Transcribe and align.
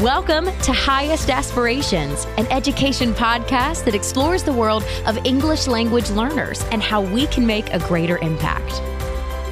Welcome 0.00 0.46
to 0.46 0.72
Highest 0.72 1.28
Aspirations, 1.28 2.24
an 2.38 2.46
education 2.46 3.12
podcast 3.12 3.84
that 3.84 3.94
explores 3.94 4.42
the 4.42 4.52
world 4.52 4.82
of 5.04 5.18
English 5.26 5.66
language 5.66 6.08
learners 6.08 6.64
and 6.72 6.82
how 6.82 7.02
we 7.02 7.26
can 7.26 7.46
make 7.46 7.70
a 7.74 7.80
greater 7.80 8.16
impact. 8.18 8.80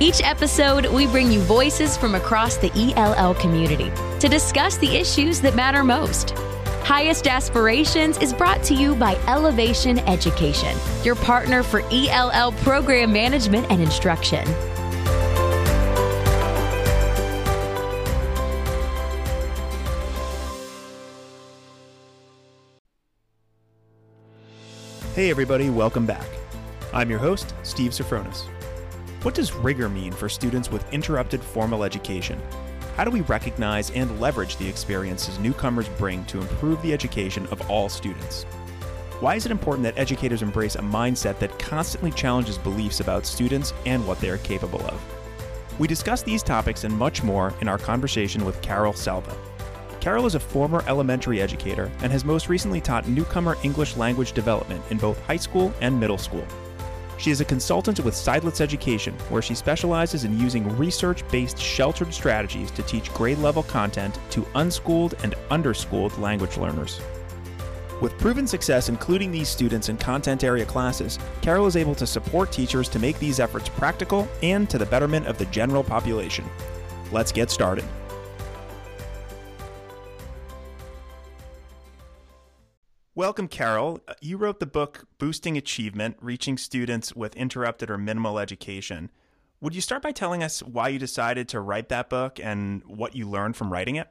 Each 0.00 0.22
episode, 0.24 0.86
we 0.86 1.06
bring 1.06 1.30
you 1.30 1.40
voices 1.40 1.98
from 1.98 2.14
across 2.14 2.56
the 2.56 2.72
ELL 2.96 3.34
community 3.34 3.92
to 4.20 4.26
discuss 4.26 4.78
the 4.78 4.96
issues 4.96 5.42
that 5.42 5.54
matter 5.54 5.84
most. 5.84 6.30
Highest 6.82 7.26
Aspirations 7.26 8.16
is 8.16 8.32
brought 8.32 8.62
to 8.64 8.74
you 8.74 8.94
by 8.94 9.16
Elevation 9.26 9.98
Education, 10.08 10.74
your 11.04 11.16
partner 11.16 11.62
for 11.62 11.82
ELL 11.90 12.52
program 12.52 13.12
management 13.12 13.70
and 13.70 13.82
instruction. 13.82 14.48
Hey, 25.18 25.30
everybody, 25.30 25.68
welcome 25.68 26.06
back. 26.06 26.28
I'm 26.92 27.10
your 27.10 27.18
host, 27.18 27.52
Steve 27.64 27.90
Sofronis. 27.90 28.44
What 29.24 29.34
does 29.34 29.52
rigor 29.52 29.88
mean 29.88 30.12
for 30.12 30.28
students 30.28 30.70
with 30.70 30.92
interrupted 30.92 31.42
formal 31.42 31.82
education? 31.82 32.40
How 32.94 33.02
do 33.02 33.10
we 33.10 33.22
recognize 33.22 33.90
and 33.90 34.20
leverage 34.20 34.58
the 34.58 34.68
experiences 34.68 35.40
newcomers 35.40 35.88
bring 35.88 36.24
to 36.26 36.40
improve 36.40 36.80
the 36.82 36.92
education 36.92 37.46
of 37.46 37.68
all 37.68 37.88
students? 37.88 38.44
Why 39.18 39.34
is 39.34 39.44
it 39.44 39.50
important 39.50 39.82
that 39.86 39.98
educators 39.98 40.40
embrace 40.40 40.76
a 40.76 40.82
mindset 40.82 41.40
that 41.40 41.58
constantly 41.58 42.12
challenges 42.12 42.56
beliefs 42.56 43.00
about 43.00 43.26
students 43.26 43.74
and 43.86 44.06
what 44.06 44.20
they 44.20 44.30
are 44.30 44.38
capable 44.38 44.86
of? 44.86 45.02
We 45.80 45.88
discuss 45.88 46.22
these 46.22 46.44
topics 46.44 46.84
and 46.84 46.96
much 46.96 47.24
more 47.24 47.52
in 47.60 47.66
our 47.66 47.78
conversation 47.78 48.44
with 48.44 48.62
Carol 48.62 48.92
Salva. 48.92 49.36
Carol 50.00 50.26
is 50.26 50.36
a 50.36 50.40
former 50.40 50.84
elementary 50.86 51.40
educator 51.40 51.90
and 52.02 52.12
has 52.12 52.24
most 52.24 52.48
recently 52.48 52.80
taught 52.80 53.08
newcomer 53.08 53.56
English 53.64 53.96
language 53.96 54.32
development 54.32 54.82
in 54.90 54.98
both 54.98 55.20
high 55.22 55.36
school 55.36 55.72
and 55.80 55.98
middle 55.98 56.18
school. 56.18 56.46
She 57.18 57.32
is 57.32 57.40
a 57.40 57.44
consultant 57.44 57.98
with 58.04 58.14
Seidlitz 58.14 58.60
Education, 58.60 59.12
where 59.28 59.42
she 59.42 59.56
specializes 59.56 60.22
in 60.22 60.38
using 60.38 60.76
research 60.78 61.28
based 61.30 61.58
sheltered 61.58 62.14
strategies 62.14 62.70
to 62.72 62.82
teach 62.84 63.12
grade 63.12 63.38
level 63.38 63.64
content 63.64 64.20
to 64.30 64.46
unschooled 64.54 65.16
and 65.24 65.34
underschooled 65.50 66.16
language 66.20 66.56
learners. 66.56 67.00
With 68.00 68.16
proven 68.18 68.46
success 68.46 68.88
including 68.88 69.32
these 69.32 69.48
students 69.48 69.88
in 69.88 69.96
content 69.96 70.44
area 70.44 70.64
classes, 70.64 71.18
Carol 71.42 71.66
is 71.66 71.74
able 71.74 71.96
to 71.96 72.06
support 72.06 72.52
teachers 72.52 72.88
to 72.90 73.00
make 73.00 73.18
these 73.18 73.40
efforts 73.40 73.68
practical 73.68 74.28
and 74.44 74.70
to 74.70 74.78
the 74.78 74.86
betterment 74.86 75.26
of 75.26 75.38
the 75.38 75.46
general 75.46 75.82
population. 75.82 76.44
Let's 77.10 77.32
get 77.32 77.50
started. 77.50 77.84
Welcome, 83.18 83.48
Carol. 83.48 83.98
You 84.20 84.36
wrote 84.36 84.60
the 84.60 84.66
book 84.66 85.08
Boosting 85.18 85.56
Achievement 85.56 86.18
Reaching 86.20 86.56
Students 86.56 87.16
with 87.16 87.34
Interrupted 87.34 87.90
or 87.90 87.98
Minimal 87.98 88.38
Education. 88.38 89.10
Would 89.60 89.74
you 89.74 89.80
start 89.80 90.02
by 90.02 90.12
telling 90.12 90.44
us 90.44 90.62
why 90.62 90.86
you 90.86 91.00
decided 91.00 91.48
to 91.48 91.58
write 91.58 91.88
that 91.88 92.08
book 92.08 92.38
and 92.38 92.80
what 92.86 93.16
you 93.16 93.28
learned 93.28 93.56
from 93.56 93.72
writing 93.72 93.96
it? 93.96 94.06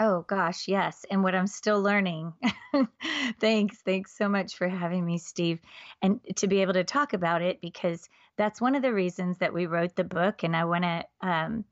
Oh, 0.00 0.22
gosh, 0.22 0.66
yes. 0.66 1.06
And 1.08 1.22
what 1.22 1.36
I'm 1.36 1.46
still 1.46 1.80
learning. 1.80 2.32
thanks. 3.40 3.78
Thanks 3.82 4.18
so 4.18 4.28
much 4.28 4.56
for 4.56 4.66
having 4.66 5.06
me, 5.06 5.16
Steve. 5.16 5.60
And 6.02 6.18
to 6.34 6.48
be 6.48 6.62
able 6.62 6.72
to 6.72 6.82
talk 6.82 7.12
about 7.12 7.42
it, 7.42 7.60
because 7.60 8.08
that's 8.36 8.60
one 8.60 8.74
of 8.74 8.82
the 8.82 8.92
reasons 8.92 9.38
that 9.38 9.54
we 9.54 9.66
wrote 9.66 9.94
the 9.94 10.02
book. 10.02 10.42
And 10.42 10.56
I 10.56 10.64
want 10.64 10.82
to 10.82 11.04
um, 11.20 11.64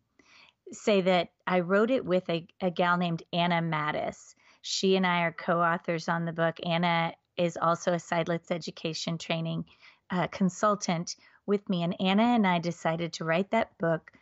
say 0.70 1.00
that 1.00 1.30
I 1.48 1.58
wrote 1.58 1.90
it 1.90 2.04
with 2.04 2.30
a, 2.30 2.46
a 2.60 2.70
gal 2.70 2.96
named 2.96 3.24
Anna 3.32 3.60
Matis. 3.60 4.36
She 4.62 4.96
and 4.96 5.06
I 5.06 5.22
are 5.22 5.32
co 5.32 5.60
authors 5.60 6.08
on 6.08 6.24
the 6.24 6.32
book. 6.32 6.56
Anna 6.64 7.12
is 7.36 7.58
also 7.60 7.92
a 7.92 7.96
Seidlitz 7.96 8.50
education 8.50 9.18
training 9.18 9.64
uh, 10.10 10.28
consultant 10.28 11.16
with 11.46 11.68
me. 11.68 11.82
And 11.82 12.00
Anna 12.00 12.22
and 12.22 12.46
I 12.46 12.58
decided 12.58 13.14
to 13.14 13.24
write 13.24 13.50
that 13.50 13.76
book 13.78 14.12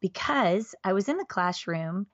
because 0.00 0.74
I 0.82 0.92
was 0.92 1.08
in 1.08 1.18
the 1.18 1.24
classroom 1.24 2.06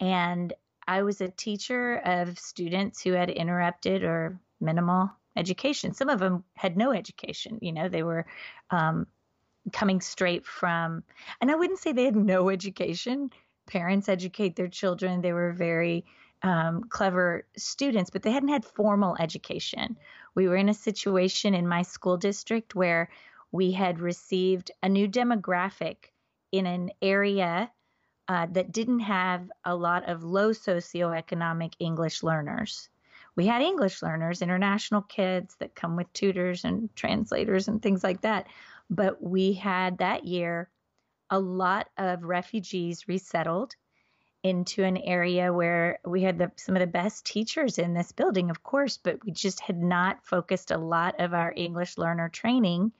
and 0.00 0.52
I 0.86 1.02
was 1.02 1.20
a 1.20 1.28
teacher 1.28 1.96
of 1.96 2.38
students 2.38 3.02
who 3.02 3.12
had 3.12 3.30
interrupted 3.30 4.04
or 4.04 4.38
minimal 4.60 5.10
education. 5.36 5.94
Some 5.94 6.08
of 6.08 6.20
them 6.20 6.44
had 6.54 6.76
no 6.76 6.92
education. 6.92 7.58
You 7.62 7.72
know, 7.72 7.88
they 7.88 8.02
were 8.02 8.26
um, 8.70 9.06
coming 9.72 10.00
straight 10.00 10.46
from, 10.46 11.02
and 11.40 11.50
I 11.50 11.54
wouldn't 11.54 11.78
say 11.78 11.92
they 11.92 12.04
had 12.04 12.16
no 12.16 12.50
education. 12.50 13.30
Parents 13.66 14.08
educate 14.08 14.56
their 14.56 14.68
children. 14.68 15.22
They 15.22 15.32
were 15.32 15.52
very 15.52 16.04
um, 16.44 16.84
clever 16.90 17.46
students, 17.56 18.10
but 18.10 18.22
they 18.22 18.30
hadn't 18.30 18.50
had 18.50 18.66
formal 18.66 19.16
education. 19.18 19.96
We 20.34 20.46
were 20.46 20.56
in 20.56 20.68
a 20.68 20.74
situation 20.74 21.54
in 21.54 21.66
my 21.66 21.82
school 21.82 22.18
district 22.18 22.74
where 22.74 23.08
we 23.50 23.72
had 23.72 23.98
received 23.98 24.70
a 24.82 24.88
new 24.90 25.08
demographic 25.08 25.96
in 26.52 26.66
an 26.66 26.90
area 27.00 27.70
uh, 28.28 28.46
that 28.52 28.72
didn't 28.72 29.00
have 29.00 29.50
a 29.64 29.74
lot 29.74 30.06
of 30.08 30.22
low 30.22 30.50
socioeconomic 30.50 31.72
English 31.78 32.22
learners. 32.22 32.90
We 33.36 33.46
had 33.46 33.62
English 33.62 34.02
learners, 34.02 34.42
international 34.42 35.02
kids 35.02 35.56
that 35.60 35.74
come 35.74 35.96
with 35.96 36.12
tutors 36.12 36.64
and 36.64 36.94
translators 36.94 37.68
and 37.68 37.80
things 37.80 38.04
like 38.04 38.20
that. 38.20 38.48
But 38.90 39.22
we 39.22 39.54
had 39.54 39.98
that 39.98 40.24
year 40.26 40.68
a 41.30 41.38
lot 41.38 41.88
of 41.96 42.22
refugees 42.22 43.08
resettled 43.08 43.74
into 44.44 44.84
an 44.84 44.98
area 44.98 45.50
where 45.52 45.98
we 46.04 46.22
had 46.22 46.38
the, 46.38 46.52
some 46.56 46.76
of 46.76 46.80
the 46.80 46.86
best 46.86 47.24
teachers 47.24 47.78
in 47.78 47.94
this 47.94 48.12
building, 48.12 48.50
of 48.50 48.62
course, 48.62 48.98
but 48.98 49.24
we 49.24 49.32
just 49.32 49.58
had 49.58 49.82
not 49.82 50.22
focused 50.22 50.70
a 50.70 50.76
lot 50.76 51.18
of 51.18 51.32
our 51.32 51.52
English 51.56 51.96
learner 51.96 52.28
training 52.28 52.92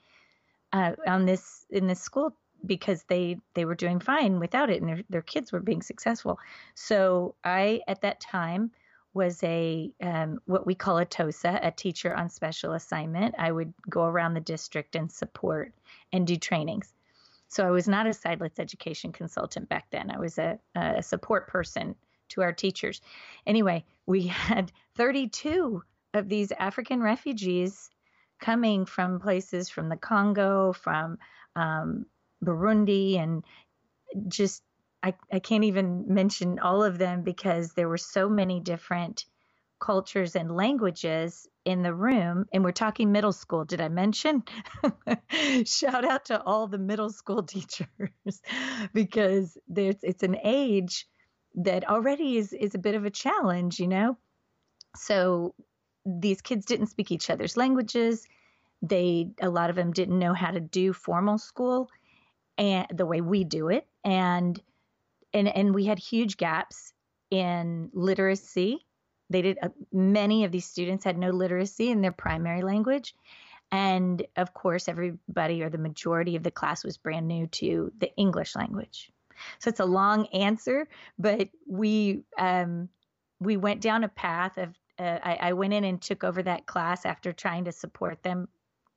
uh, 0.73 0.93
on 1.07 1.27
this 1.27 1.67
in 1.71 1.87
this 1.87 2.01
school 2.01 2.35
because 2.65 3.05
they 3.05 3.37
they 3.53 3.67
were 3.67 3.75
doing 3.75 4.01
fine 4.01 4.41
without 4.41 4.71
it 4.71 4.81
and 4.81 4.89
their, 4.89 5.03
their 5.11 5.23
kids 5.23 5.53
were 5.53 5.61
being 5.61 5.83
successful. 5.83 6.39
So 6.75 7.35
I 7.45 7.83
at 7.87 8.01
that 8.01 8.21
time 8.21 8.71
was 9.13 9.43
a 9.45 9.93
um, 10.01 10.41
what 10.47 10.67
we 10.67 10.75
call 10.75 10.97
a 10.97 11.05
TOSA, 11.05 11.61
a 11.63 11.71
teacher 11.71 12.15
on 12.15 12.31
special 12.31 12.73
assignment. 12.73 13.35
I 13.39 13.53
would 13.53 13.75
go 13.89 14.05
around 14.05 14.33
the 14.33 14.41
district 14.41 14.97
and 14.97 15.13
support 15.13 15.75
and 16.11 16.27
do 16.27 16.37
trainings. 16.37 16.95
So 17.49 17.67
I 17.67 17.71
was 17.71 17.89
not 17.89 18.07
a 18.07 18.11
Seidlitz 18.11 18.59
education 18.59 19.13
consultant 19.13 19.69
back 19.69 19.87
then. 19.91 20.11
I 20.11 20.19
was 20.19 20.39
a, 20.39 20.59
a 20.75 21.03
support 21.03 21.49
person 21.49 21.95
to 22.31 22.43
our 22.43 22.53
teachers. 22.53 23.01
Anyway, 23.47 23.85
we 24.07 24.27
had 24.27 24.73
32 24.97 25.83
of 26.15 26.29
these 26.29 26.53
African 26.53 27.03
refugees 27.03 27.91
coming 28.41 28.87
from 28.87 29.21
places 29.21 29.69
from 29.69 29.89
the 29.89 29.97
Congo, 29.97 30.73
from 30.73 31.19
um, 31.57 32.07
Burundi, 32.45 33.19
and 33.19 33.45
just 34.29 34.63
I, 35.03 35.15
I 35.31 35.39
can't 35.39 35.65
even 35.65 36.07
mention 36.15 36.59
all 36.59 36.83
of 36.83 36.99
them 36.99 37.23
because 37.23 37.73
there 37.73 37.89
were 37.89 37.99
so 37.99 38.29
many 38.29 38.61
different 38.61 39.27
cultures 39.85 40.35
and 40.35 40.57
languages 40.57 41.47
in 41.67 41.83
the 41.83 41.93
room 41.93 42.47
and 42.53 42.65
we're 42.65 42.73
talking 42.73 43.13
middle 43.13 43.33
school. 43.33 43.67
Did 43.67 43.83
i 43.83 43.89
mention? 43.89 44.43
Shout 45.67 46.07
out 46.07 46.25
to 46.27 46.43
all 46.43 46.67
the 46.67 46.79
middle 46.79 47.11
school 47.11 47.43
teachers 47.55 48.41
because 48.95 49.59
there's 49.69 49.97
it's 50.03 50.23
an 50.23 50.39
age 50.43 51.07
that 51.57 51.87
already 51.87 52.39
is 52.39 52.55
is 52.55 52.75
a 52.75 52.79
bit 52.79 52.95
of 52.95 53.05
a 53.05 53.11
challenge 53.11 53.79
you 53.79 53.87
know? 53.89 54.17
So 54.97 55.55
these 56.07 56.41
kids 56.41 56.65
didn't 56.65 56.87
speak 56.87 57.11
each 57.11 57.29
other's 57.29 57.57
languages. 57.57 58.27
They 58.81 59.33
a 59.43 59.51
lot 59.51 59.69
of 59.69 59.77
them 59.77 59.93
didn't 59.93 60.19
know 60.19 60.33
how 60.33 60.51
to 60.51 60.61
do 60.61 60.95
formal 60.95 61.37
school 61.37 61.91
and 62.57 62.87
the 62.91 63.07
way 63.07 63.21
we 63.21 63.45
do 63.45 63.69
it 63.69 63.87
and 64.03 64.59
and 65.35 65.47
and 65.47 65.75
we 65.75 65.85
had 65.85 65.99
huge 65.99 66.39
gaps 66.39 66.95
in 67.31 67.91
literacy 67.93 68.87
they 69.35 69.43
did 69.43 69.59
uh, 69.61 69.69
many 69.93 70.45
of 70.45 70.53
these 70.53 70.65
students 70.65 71.05
had 71.05 71.19
no 71.19 71.31
literacy 71.31 71.91
in 71.91 72.01
their 72.01 72.13
primary 72.13 72.63
language. 72.63 73.15
And 73.73 74.25
of 74.37 74.55
course 74.55 74.89
everybody 74.89 75.63
or 75.63 75.71
the 75.71 75.79
majority 75.79 76.37
of 76.37 76.45
the 76.45 76.53
class 76.53 76.85
was 76.85 76.97
brand 76.97 77.27
new 77.27 77.49
to 77.49 77.93
the 77.99 78.15
english 78.17 78.55
language. 78.55 79.11
So 79.59 79.69
it's 79.69 79.81
a 79.81 79.85
long 79.85 80.27
answer 80.27 80.87
but 81.19 81.49
we 81.67 82.23
um, 82.39 82.89
we 83.41 83.57
went 83.57 83.81
down 83.81 84.05
a 84.05 84.09
path 84.09 84.57
of 84.59 84.75
uh, 84.97 85.19
I, 85.25 85.39
I 85.49 85.53
went 85.55 85.73
in 85.73 85.83
and 85.83 86.01
took 86.01 86.23
over 86.23 86.41
that 86.45 86.67
class 86.67 87.05
after 87.05 87.33
trying 87.33 87.65
to 87.65 87.73
support 87.73 88.23
them 88.23 88.49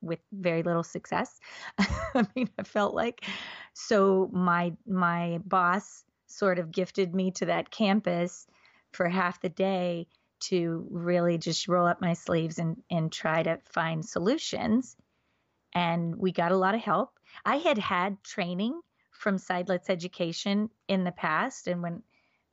with 0.01 0.19
very 0.31 0.62
little 0.62 0.83
success 0.83 1.40
i 1.80 2.28
mean 2.36 2.50
i 2.60 2.63
felt 2.63 2.94
like. 2.94 3.25
So 3.74 4.30
my 4.31 4.74
my 4.86 5.40
boss 5.45 6.04
sort 6.28 6.60
of 6.60 6.72
gifted 6.72 7.16
me 7.16 7.31
to 7.31 7.45
that 7.45 7.72
campus 7.72 8.45
for 8.92 9.07
half 9.07 9.42
the 9.42 9.50
day 9.50 10.07
to 10.39 10.88
really 10.89 11.38
just 11.38 11.68
roll 11.68 11.88
up 11.88 12.01
my 12.01 12.13
sleeves 12.13 12.60
and, 12.60 12.81
and 12.89 13.12
try 13.12 13.44
to 13.44 13.60
find 13.66 14.06
solutions. 14.06 14.95
And 15.74 16.16
we 16.16 16.31
got 16.31 16.51
a 16.51 16.57
lot 16.57 16.75
of 16.75 16.81
help. 16.81 17.12
I 17.45 17.57
had 17.57 17.78
had 17.78 18.24
training 18.24 18.80
from 19.12 19.38
Seidlitz 19.38 19.89
Education 19.89 20.69
in 20.88 21.04
the 21.04 21.12
past. 21.12 21.68
And 21.68 21.81
when 21.81 22.04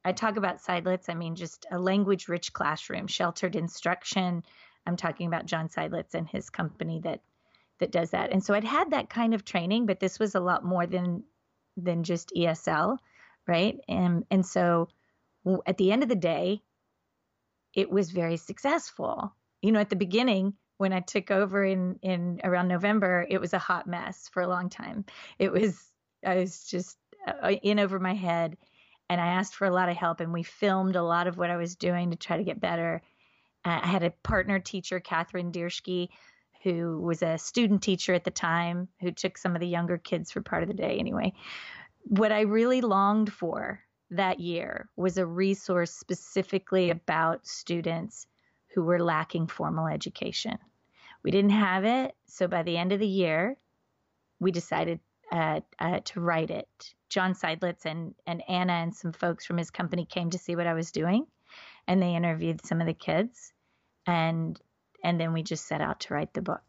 I 0.04 0.12
talk 0.12 0.36
about 0.36 0.62
Seidlitz, 0.62 1.08
I 1.08 1.14
mean 1.14 1.36
just 1.36 1.66
a 1.70 1.78
language 1.78 2.28
rich 2.28 2.52
classroom, 2.52 3.06
sheltered 3.06 3.56
instruction. 3.56 4.42
I'm 4.86 4.96
talking 4.96 5.26
about 5.26 5.46
John 5.46 5.68
Seidlitz 5.68 6.14
and 6.14 6.28
his 6.28 6.50
company 6.50 7.00
that 7.04 7.20
that 7.80 7.90
does 7.90 8.10
that. 8.10 8.32
And 8.32 8.42
so 8.42 8.54
I'd 8.54 8.64
had 8.64 8.92
that 8.92 9.10
kind 9.10 9.34
of 9.34 9.44
training, 9.44 9.86
but 9.86 10.00
this 10.00 10.18
was 10.18 10.34
a 10.34 10.40
lot 10.40 10.64
more 10.64 10.86
than 10.86 11.24
than 11.76 12.04
just 12.04 12.32
ESL, 12.36 12.98
right? 13.46 13.78
And 13.88 14.24
and 14.30 14.44
so 14.44 14.88
at 15.66 15.76
the 15.76 15.92
end 15.92 16.02
of 16.02 16.08
the 16.08 16.14
day, 16.14 16.62
it 17.74 17.90
was 17.90 18.10
very 18.10 18.36
successful. 18.36 19.34
You 19.62 19.72
know, 19.72 19.80
at 19.80 19.90
the 19.90 19.96
beginning 19.96 20.54
when 20.76 20.92
I 20.92 21.00
took 21.00 21.30
over 21.30 21.64
in 21.64 21.98
in 22.02 22.40
around 22.44 22.68
November, 22.68 23.26
it 23.28 23.40
was 23.40 23.52
a 23.52 23.58
hot 23.58 23.86
mess 23.86 24.28
for 24.32 24.42
a 24.42 24.48
long 24.48 24.68
time. 24.68 25.04
It 25.38 25.52
was 25.52 25.82
I 26.24 26.36
was 26.36 26.66
just 26.66 26.96
uh, 27.26 27.50
in 27.62 27.78
over 27.78 27.98
my 27.98 28.14
head 28.14 28.56
and 29.08 29.20
I 29.20 29.26
asked 29.26 29.54
for 29.54 29.66
a 29.66 29.72
lot 29.72 29.88
of 29.88 29.96
help 29.96 30.20
and 30.20 30.32
we 30.32 30.42
filmed 30.42 30.96
a 30.96 31.02
lot 31.02 31.26
of 31.26 31.36
what 31.36 31.50
I 31.50 31.56
was 31.56 31.76
doing 31.76 32.10
to 32.10 32.16
try 32.16 32.36
to 32.36 32.44
get 32.44 32.60
better. 32.60 33.02
I 33.64 33.86
had 33.86 34.02
a 34.02 34.10
partner 34.22 34.58
teacher, 34.58 35.00
Catherine 35.00 35.52
Dierschke, 35.52 36.08
who 36.62 37.00
was 37.00 37.22
a 37.22 37.38
student 37.38 37.82
teacher 37.82 38.12
at 38.14 38.24
the 38.24 38.30
time, 38.30 38.88
who 39.00 39.10
took 39.10 39.38
some 39.38 39.54
of 39.54 39.60
the 39.60 39.68
younger 39.68 39.98
kids 39.98 40.32
for 40.32 40.42
part 40.42 40.62
of 40.62 40.68
the 40.68 40.74
day 40.74 40.98
anyway. 40.98 41.32
What 42.02 42.32
I 42.32 42.42
really 42.42 42.82
longed 42.82 43.32
for 43.32 43.80
that 44.16 44.40
year 44.40 44.88
was 44.96 45.18
a 45.18 45.26
resource 45.26 45.92
specifically 45.92 46.90
about 46.90 47.46
students 47.46 48.26
who 48.74 48.82
were 48.82 49.02
lacking 49.02 49.46
formal 49.46 49.86
education. 49.86 50.58
We 51.22 51.30
didn't 51.30 51.50
have 51.50 51.84
it, 51.84 52.14
so 52.26 52.48
by 52.48 52.62
the 52.62 52.76
end 52.76 52.92
of 52.92 53.00
the 53.00 53.06
year, 53.06 53.56
we 54.40 54.50
decided 54.50 55.00
uh, 55.32 55.60
uh, 55.78 56.00
to 56.04 56.20
write 56.20 56.50
it. 56.50 56.68
John 57.08 57.34
Seidlitz 57.34 57.86
and, 57.86 58.14
and 58.26 58.42
Anna 58.48 58.72
and 58.72 58.94
some 58.94 59.12
folks 59.12 59.46
from 59.46 59.56
his 59.56 59.70
company 59.70 60.04
came 60.04 60.30
to 60.30 60.38
see 60.38 60.56
what 60.56 60.66
I 60.66 60.74
was 60.74 60.90
doing, 60.90 61.26
and 61.86 62.02
they 62.02 62.14
interviewed 62.14 62.64
some 62.64 62.80
of 62.80 62.86
the 62.86 62.94
kids, 62.94 63.52
and 64.06 64.60
and 65.02 65.20
then 65.20 65.32
we 65.32 65.42
just 65.42 65.66
set 65.66 65.82
out 65.82 66.00
to 66.00 66.14
write 66.14 66.32
the 66.32 66.42
book. 66.42 66.62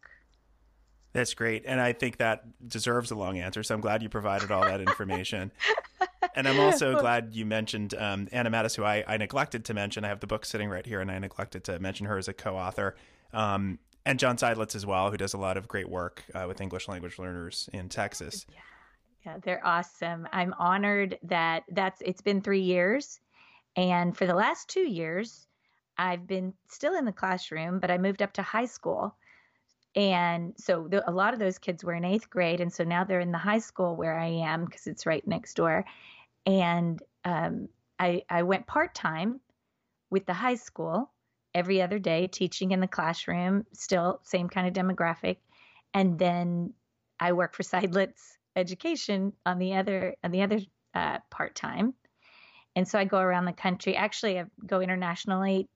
That's 1.12 1.34
great, 1.34 1.64
and 1.66 1.80
I 1.80 1.92
think 1.92 2.18
that 2.18 2.44
deserves 2.68 3.10
a 3.10 3.14
long 3.14 3.38
answer. 3.38 3.62
So 3.62 3.74
I'm 3.74 3.80
glad 3.80 4.02
you 4.02 4.08
provided 4.08 4.50
all 4.50 4.62
that 4.62 4.80
information. 4.80 5.50
and 6.36 6.46
I'm 6.46 6.60
also 6.60 6.96
glad 7.00 7.34
you 7.34 7.44
mentioned 7.44 7.94
um, 7.94 8.28
Anna 8.30 8.50
Matis, 8.50 8.76
who 8.76 8.84
I, 8.84 9.02
I, 9.08 9.16
neglected 9.16 9.64
to 9.66 9.74
mention. 9.74 10.04
I 10.04 10.08
have 10.08 10.20
the 10.20 10.26
book 10.26 10.44
sitting 10.44 10.68
right 10.68 10.86
here, 10.86 11.00
and 11.00 11.10
I 11.10 11.18
neglected 11.18 11.64
to 11.64 11.78
mention 11.78 12.06
her 12.06 12.18
as 12.18 12.28
a 12.28 12.32
co-author. 12.32 12.94
Um, 13.32 13.78
and 14.04 14.18
John 14.18 14.36
Seidlitz 14.36 14.76
as 14.76 14.86
well, 14.86 15.10
who 15.10 15.16
does 15.16 15.34
a 15.34 15.38
lot 15.38 15.56
of 15.56 15.66
great 15.66 15.88
work 15.88 16.22
uh, 16.34 16.44
with 16.46 16.60
English 16.60 16.86
language 16.86 17.18
learners 17.18 17.68
in 17.72 17.88
Texas. 17.88 18.46
Yeah. 18.48 18.58
yeah, 19.24 19.38
they're 19.42 19.66
awesome. 19.66 20.28
I'm 20.32 20.54
honored 20.58 21.18
that 21.24 21.64
that's 21.70 22.00
it's 22.02 22.20
been 22.22 22.40
three 22.40 22.60
years, 22.60 23.18
and 23.76 24.16
for 24.16 24.26
the 24.26 24.34
last 24.34 24.68
two 24.68 24.88
years, 24.88 25.48
I've 25.98 26.26
been 26.26 26.52
still 26.68 26.94
in 26.96 27.04
the 27.04 27.12
classroom, 27.12 27.80
but 27.80 27.90
I 27.90 27.98
moved 27.98 28.22
up 28.22 28.32
to 28.34 28.42
high 28.42 28.66
school. 28.66 29.16
And 29.94 30.52
so 30.58 30.88
the, 30.88 31.08
a 31.08 31.12
lot 31.12 31.32
of 31.32 31.40
those 31.40 31.58
kids 31.58 31.82
were 31.82 31.94
in 31.94 32.04
eighth 32.04 32.28
grade. 32.28 32.60
And 32.60 32.70
so 32.72 32.84
now 32.84 33.02
they're 33.02 33.20
in 33.20 33.32
the 33.32 33.38
high 33.38 33.58
school 33.58 33.96
where 33.96 34.18
I 34.18 34.26
am 34.26 34.66
because 34.66 34.86
it's 34.86 35.06
right 35.06 35.26
next 35.26 35.54
door. 35.54 35.86
And 36.46 37.02
um, 37.24 37.68
I, 37.98 38.22
I 38.30 38.44
went 38.44 38.66
part 38.66 38.94
time 38.94 39.40
with 40.10 40.26
the 40.26 40.32
high 40.32 40.54
school 40.54 41.12
every 41.54 41.82
other 41.82 41.98
day, 41.98 42.28
teaching 42.28 42.70
in 42.70 42.80
the 42.80 42.86
classroom, 42.86 43.66
still 43.72 44.20
same 44.22 44.48
kind 44.48 44.68
of 44.68 44.74
demographic. 44.74 45.38
And 45.92 46.18
then 46.18 46.72
I 47.18 47.32
work 47.32 47.54
for 47.54 47.62
Seidlitz 47.62 48.36
Education 48.54 49.32
on 49.44 49.58
the 49.58 49.74
other 49.74 50.14
on 50.22 50.30
the 50.30 50.42
other 50.42 50.60
uh, 50.94 51.18
part 51.30 51.54
time. 51.54 51.94
And 52.74 52.86
so 52.86 52.98
I 52.98 53.04
go 53.04 53.18
around 53.18 53.46
the 53.46 53.52
country. 53.52 53.96
Actually, 53.96 54.38
I 54.38 54.44
go 54.66 54.80
internationally 54.80 55.68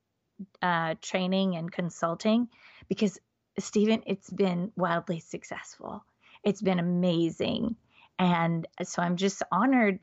uh, 0.62 0.94
training 1.00 1.56
and 1.56 1.70
consulting 1.70 2.48
because 2.88 3.18
Stephen, 3.58 4.02
it's 4.06 4.30
been 4.30 4.70
wildly 4.76 5.20
successful. 5.20 6.04
It's 6.44 6.62
been 6.62 6.78
amazing. 6.78 7.76
And 8.18 8.66
so 8.82 9.02
I'm 9.02 9.16
just 9.16 9.42
honored 9.50 10.00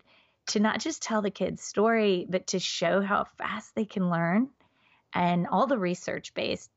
to 0.47 0.59
not 0.59 0.79
just 0.79 1.01
tell 1.01 1.21
the 1.21 1.31
kids' 1.31 1.63
story, 1.63 2.25
but 2.29 2.47
to 2.47 2.59
show 2.59 3.01
how 3.01 3.25
fast 3.37 3.75
they 3.75 3.85
can 3.85 4.09
learn 4.09 4.49
and 5.13 5.47
all 5.47 5.67
the 5.67 5.77
research 5.77 6.33
based 6.33 6.69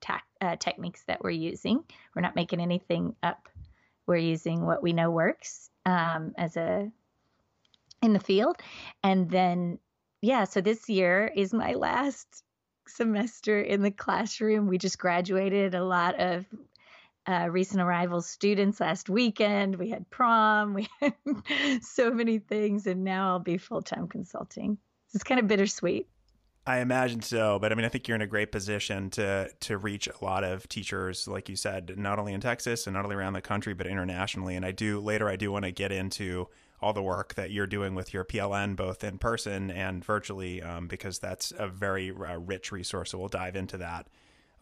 ta- 0.00 0.22
uh, 0.40 0.56
techniques 0.56 1.04
that 1.06 1.22
we're 1.22 1.30
using. 1.30 1.84
We're 2.14 2.22
not 2.22 2.36
making 2.36 2.60
anything 2.60 3.14
up. 3.22 3.48
We're 4.06 4.16
using 4.16 4.64
what 4.64 4.82
we 4.82 4.92
know 4.92 5.10
works 5.10 5.70
um, 5.84 6.32
as 6.36 6.56
a 6.56 6.90
in 8.02 8.12
the 8.12 8.20
field. 8.20 8.56
And 9.02 9.28
then, 9.30 9.78
yeah, 10.22 10.44
so 10.44 10.60
this 10.60 10.88
year 10.88 11.30
is 11.34 11.52
my 11.52 11.74
last 11.74 12.44
semester 12.86 13.60
in 13.60 13.82
the 13.82 13.90
classroom. 13.90 14.66
We 14.66 14.78
just 14.78 14.98
graduated 14.98 15.74
a 15.74 15.84
lot 15.84 16.18
of 16.20 16.46
uh, 17.28 17.48
recent 17.50 17.82
arrival 17.82 18.22
students 18.22 18.80
last 18.80 19.10
weekend. 19.10 19.76
We 19.76 19.90
had 19.90 20.08
prom. 20.08 20.74
We 20.74 20.88
had 21.00 21.14
so 21.82 22.10
many 22.10 22.38
things, 22.38 22.86
and 22.86 23.04
now 23.04 23.28
I'll 23.28 23.38
be 23.38 23.58
full 23.58 23.82
time 23.82 24.08
consulting. 24.08 24.78
It's 25.12 25.24
kind 25.24 25.38
of 25.38 25.46
bittersweet. 25.46 26.08
I 26.66 26.80
imagine 26.80 27.22
so, 27.22 27.58
but 27.58 27.72
I 27.72 27.74
mean, 27.74 27.86
I 27.86 27.88
think 27.88 28.08
you're 28.08 28.14
in 28.14 28.22
a 28.22 28.26
great 28.26 28.52
position 28.52 29.10
to 29.10 29.50
to 29.60 29.78
reach 29.78 30.06
a 30.08 30.24
lot 30.24 30.42
of 30.44 30.68
teachers, 30.68 31.28
like 31.28 31.48
you 31.48 31.56
said, 31.56 31.94
not 31.96 32.18
only 32.18 32.32
in 32.32 32.40
Texas 32.40 32.86
and 32.86 32.94
not 32.94 33.04
only 33.04 33.16
around 33.16 33.34
the 33.34 33.40
country, 33.42 33.74
but 33.74 33.86
internationally. 33.86 34.56
And 34.56 34.64
I 34.64 34.72
do 34.72 35.00
later, 35.00 35.28
I 35.28 35.36
do 35.36 35.52
want 35.52 35.64
to 35.64 35.70
get 35.70 35.92
into 35.92 36.48
all 36.80 36.92
the 36.92 37.02
work 37.02 37.34
that 37.34 37.50
you're 37.50 37.66
doing 37.66 37.94
with 37.94 38.14
your 38.14 38.24
PLN, 38.24 38.76
both 38.76 39.02
in 39.02 39.18
person 39.18 39.70
and 39.70 40.04
virtually, 40.04 40.62
um, 40.62 40.86
because 40.86 41.18
that's 41.18 41.52
a 41.58 41.68
very 41.68 42.10
uh, 42.10 42.38
rich 42.38 42.70
resource. 42.70 43.10
So 43.10 43.18
we'll 43.18 43.28
dive 43.28 43.56
into 43.56 43.78
that 43.78 44.06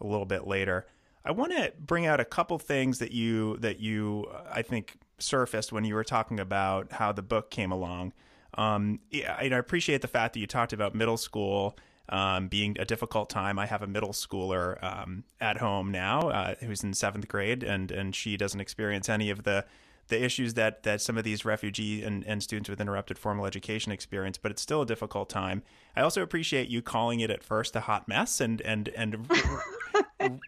a 0.01 0.07
little 0.07 0.25
bit 0.25 0.47
later. 0.47 0.87
I 1.27 1.31
want 1.31 1.51
to 1.51 1.73
bring 1.77 2.05
out 2.05 2.21
a 2.21 2.25
couple 2.25 2.57
things 2.57 2.99
that 2.99 3.11
you 3.11 3.57
that 3.57 3.79
you 3.81 4.31
I 4.49 4.61
think 4.61 4.97
surfaced 5.19 5.73
when 5.73 5.83
you 5.83 5.93
were 5.93 6.05
talking 6.05 6.39
about 6.39 6.93
how 6.93 7.11
the 7.11 7.21
book 7.21 7.49
came 7.49 7.71
along. 7.71 8.13
Um, 8.57 9.01
I 9.13 9.43
appreciate 9.43 10.01
the 10.01 10.07
fact 10.07 10.33
that 10.33 10.39
you 10.39 10.47
talked 10.47 10.71
about 10.71 10.95
middle 10.95 11.17
school 11.17 11.77
um, 12.09 12.47
being 12.47 12.77
a 12.79 12.85
difficult 12.85 13.29
time. 13.29 13.59
I 13.59 13.65
have 13.65 13.81
a 13.81 13.87
middle 13.87 14.13
schooler 14.13 14.81
um, 14.81 15.25
at 15.41 15.57
home 15.57 15.91
now 15.91 16.29
uh, 16.29 16.55
who's 16.61 16.81
in 16.81 16.93
seventh 16.93 17.27
grade, 17.27 17.61
and 17.61 17.91
and 17.91 18.15
she 18.15 18.37
doesn't 18.37 18.61
experience 18.61 19.09
any 19.09 19.29
of 19.29 19.43
the 19.43 19.65
the 20.07 20.23
issues 20.23 20.53
that 20.53 20.83
that 20.83 21.01
some 21.01 21.17
of 21.17 21.23
these 21.23 21.43
refugee 21.43 22.03
and, 22.03 22.23
and 22.25 22.41
students 22.41 22.69
with 22.69 22.79
interrupted 22.79 23.17
formal 23.17 23.45
education 23.45 23.91
experience, 23.91 24.37
but 24.37 24.51
it's 24.51 24.61
still 24.61 24.81
a 24.81 24.85
difficult 24.85 25.29
time. 25.29 25.63
I 25.95 26.01
also 26.01 26.21
appreciate 26.21 26.69
you 26.69 26.81
calling 26.81 27.19
it 27.19 27.29
at 27.29 27.43
first 27.43 27.75
a 27.75 27.81
hot 27.81 28.07
mess 28.07 28.39
and 28.39 28.61
and 28.61 28.89
and 28.89 29.27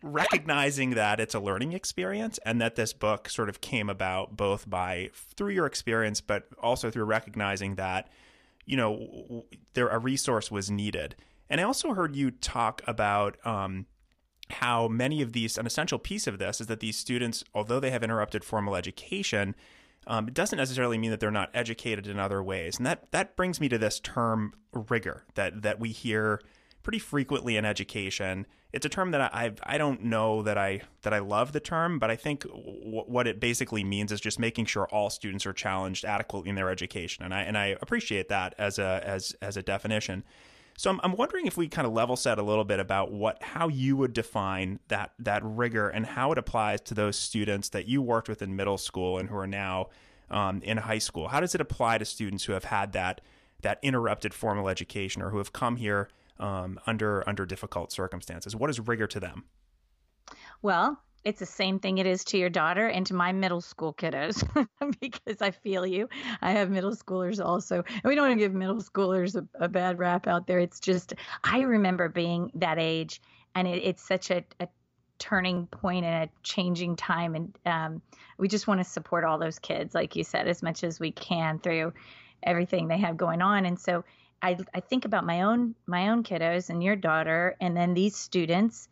recognizing 0.04 0.92
that 0.92 1.20
it's 1.20 1.36
a 1.36 1.40
learning 1.40 1.74
experience 1.74 2.40
and 2.46 2.62
that 2.62 2.76
this 2.76 2.94
book 2.94 3.30
sort 3.30 3.50
of 3.50 3.62
came 3.62 3.90
about 3.90 4.36
both 4.36 4.70
by 4.70 5.10
through 5.36 5.52
your 5.52 5.66
experience, 5.66 6.22
but 6.22 6.48
also 6.62 6.90
through 6.90 7.06
recognizing 7.06 7.76
that 7.76 8.10
you 8.66 8.78
know 8.78 9.46
there 9.74 9.90
a 9.90 10.00
resource 10.00 10.50
was 10.50 10.72
needed. 10.72 11.16
And 11.50 11.60
I 11.60 11.64
also 11.64 11.94
heard 11.94 12.16
you 12.16 12.32
talk 12.32 12.82
about 12.86 13.44
um, 13.46 13.88
how 14.50 14.88
many 14.88 15.22
of 15.22 15.34
these, 15.34 15.58
an 15.58 15.66
essential 15.66 16.00
piece 16.00 16.28
of 16.28 16.40
this 16.40 16.60
is 16.60 16.68
that 16.68 16.80
these 16.80 16.98
students, 16.98 17.44
although 17.54 17.80
they 17.80 17.92
have 17.92 18.04
interrupted 18.04 18.44
formal 18.44 18.76
education, 18.76 19.56
um, 20.08 20.28
it 20.28 20.34
doesn't 20.34 20.58
necessarily 20.58 20.98
mean 20.98 21.12
that 21.12 21.20
they're 21.20 21.32
not 21.32 21.52
educated 21.54 22.08
in 22.08 22.20
other 22.20 22.42
ways. 22.42 22.78
And 22.78 22.86
that, 22.86 23.12
that 23.12 23.36
brings 23.36 23.62
me 23.62 23.70
to 23.70 23.78
this 23.78 24.00
term 24.00 24.54
rigor 24.74 25.26
that, 25.36 25.62
that 25.62 25.80
we 25.80 25.90
hear 25.90 26.42
pretty 26.84 27.00
frequently 27.00 27.58
in 27.58 27.66
education. 27.66 28.48
It's 28.72 28.86
a 28.86 28.90
term 28.90 29.12
that 29.12 29.22
I 29.22 29.54
I 29.64 29.78
don't 29.78 30.04
know 30.04 30.44
that 30.44 30.58
I 30.58 30.82
that 31.02 31.14
I 31.14 31.20
love 31.20 31.52
the 31.54 31.60
term, 31.60 32.00
but 32.00 32.12
I 32.12 32.16
think 32.16 32.44
w- 32.44 33.04
what 33.06 33.28
it 33.28 33.40
basically 33.40 33.84
means 33.84 34.12
is 34.12 34.22
just 34.22 34.40
making 34.40 34.66
sure 34.66 34.88
all 34.88 35.10
students 35.10 35.46
are 35.46 35.54
challenged 35.54 36.06
adequately 36.06 36.50
in 36.50 36.56
their 36.56 36.70
education, 36.70 37.24
and 37.24 37.34
I 37.34 37.42
and 37.42 37.58
I 37.58 37.78
appreciate 37.82 38.30
that 38.30 38.54
as 38.58 38.78
a 38.80 39.02
as 39.04 39.36
as 39.42 39.58
a 39.58 39.64
definition. 39.64 40.24
So 40.80 40.90
I'm, 40.90 41.02
I'm 41.04 41.18
wondering 41.18 41.46
if 41.46 41.58
we 41.58 41.68
kind 41.68 41.86
of 41.86 41.92
level 41.92 42.16
set 42.16 42.40
a 42.40 42.42
little 42.42 42.64
bit 42.64 42.80
about 42.80 43.12
what 43.12 43.44
how 43.44 43.68
you 43.68 43.98
would 43.98 44.14
define 44.14 44.80
that 44.88 45.12
that 45.20 45.42
rigor 45.44 45.90
and 45.90 46.06
how 46.06 46.32
it 46.32 46.38
applies 46.38 46.80
to 46.84 46.94
those 46.94 47.18
students 47.18 47.68
that 47.70 47.90
you 47.90 48.02
worked 48.02 48.30
with 48.30 48.42
in 48.42 48.56
middle 48.56 48.78
school 48.78 49.18
and 49.18 49.28
who 49.28 49.36
are 49.36 49.46
now 49.46 49.90
um, 50.32 50.62
in 50.62 50.78
high 50.78 50.98
school. 50.98 51.28
How 51.28 51.42
does 51.42 51.54
it 51.54 51.60
apply 51.60 51.98
to 51.98 52.06
students 52.06 52.46
who 52.46 52.54
have 52.54 52.64
had 52.64 52.94
that 52.94 53.20
that 53.62 53.80
interrupted 53.82 54.34
formal 54.34 54.70
education 54.70 55.22
or 55.22 55.32
who 55.32 55.38
have 55.40 55.52
come 55.52 55.76
here 55.76 56.08
um, 56.40 56.80
under 56.88 57.28
under 57.28 57.46
difficult 57.46 57.92
circumstances? 57.92 58.56
What 58.56 58.70
is 58.70 58.80
rigor 58.80 59.08
to 59.08 59.20
them? 59.20 59.44
Well, 60.62 61.04
it's 61.24 61.40
the 61.40 61.46
same 61.46 61.80
thing 61.80 61.98
it 61.98 62.06
is 62.06 62.24
to 62.26 62.38
your 62.38 62.50
daughter 62.50 62.88
and 62.88 63.06
to 63.08 63.14
my 63.14 63.32
middle 63.32 63.62
school 63.62 63.94
kiddos 63.94 64.44
because 65.02 65.42
I 65.42 65.52
feel 65.52 65.86
you. 65.86 66.08
I 66.42 66.52
have 66.52 66.70
middle 66.70 66.96
schoolers 66.96 67.44
also. 67.44 67.84
And 67.88 68.04
we 68.06 68.16
don't 68.16 68.28
want 68.28 68.40
to 68.40 68.44
give 68.44 68.54
middle 68.54 68.82
schoolers 68.82 69.36
a, 69.36 69.66
a, 69.66 69.68
bad 69.68 70.00
rap 70.00 70.28
out 70.28 70.48
there. 70.48 70.60
It's 70.60 70.80
just, 70.80 71.14
I 71.44 71.62
remember 71.62 72.08
being 72.08 72.52
that 72.56 72.80
age 72.80 73.22
and 73.54 73.68
it, 73.68 73.84
it's 73.84 74.08
such 74.08 74.32
a, 74.32 74.44
a, 74.60 74.68
turning 75.18 75.68
point 75.68 76.06
and 76.06 76.24
a 76.24 76.30
changing 76.44 76.96
time. 76.96 77.36
And 77.36 77.58
um, 77.66 78.02
we 78.38 78.48
just 78.48 78.68
want 78.68 78.80
to 78.80 78.86
support 78.86 79.26
all 79.26 79.38
those 79.38 79.60
kids, 79.60 79.94
like 79.94 80.16
you 80.16 80.24
said, 80.24 80.48
as 80.48 80.64
much 80.64 80.82
as 80.86 80.98
we 80.98 81.12
can 81.12 81.60
through 81.60 81.92
everything 82.42 82.88
they 82.88 82.98
have 83.00 83.18
going 83.18 83.42
on. 83.42 83.66
And 83.66 83.78
so, 83.78 84.06
I, 84.42 84.58
I 84.74 84.80
think 84.80 85.04
about 85.04 85.26
my 85.26 85.42
own 85.42 85.76
my 85.86 86.08
own 86.08 86.24
kiddos 86.24 86.70
and 86.70 86.82
your 86.82 86.96
daughter 86.96 87.58
and 87.60 87.76
then 87.76 87.94
these 87.94 88.16
students 88.16 88.88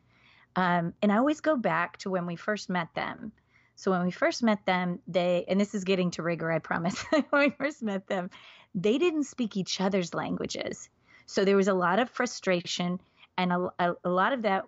um, 0.58 0.94
and 1.02 1.12
i 1.12 1.18
always 1.18 1.40
go 1.40 1.56
back 1.56 1.96
to 1.98 2.10
when 2.10 2.26
we 2.26 2.36
first 2.36 2.70
met 2.70 2.94
them. 2.94 3.32
So 3.76 3.92
when 3.92 4.04
we 4.04 4.12
first 4.12 4.44
met 4.44 4.66
them 4.66 5.00
they 5.08 5.46
and 5.48 5.62
this 5.62 5.74
is 5.74 5.86
getting 5.86 6.12
to 6.12 6.24
rigor 6.24 6.52
i 6.52 6.60
promise 6.60 7.02
when 7.30 7.50
we 7.50 7.50
first 7.52 7.82
met 7.82 8.08
them 8.08 8.30
they 8.76 8.98
didn't 8.98 9.24
speak 9.24 9.56
each 9.56 9.80
other's 9.80 10.14
languages. 10.14 10.90
So 11.26 11.46
there 11.46 11.56
was 11.56 11.68
a 11.68 11.74
lot 11.74 12.00
of 12.00 12.10
frustration 12.10 13.00
and 13.38 13.54
a, 13.54 13.70
a, 13.80 13.94
a 14.04 14.10
lot 14.10 14.34
of 14.34 14.42
that 14.42 14.66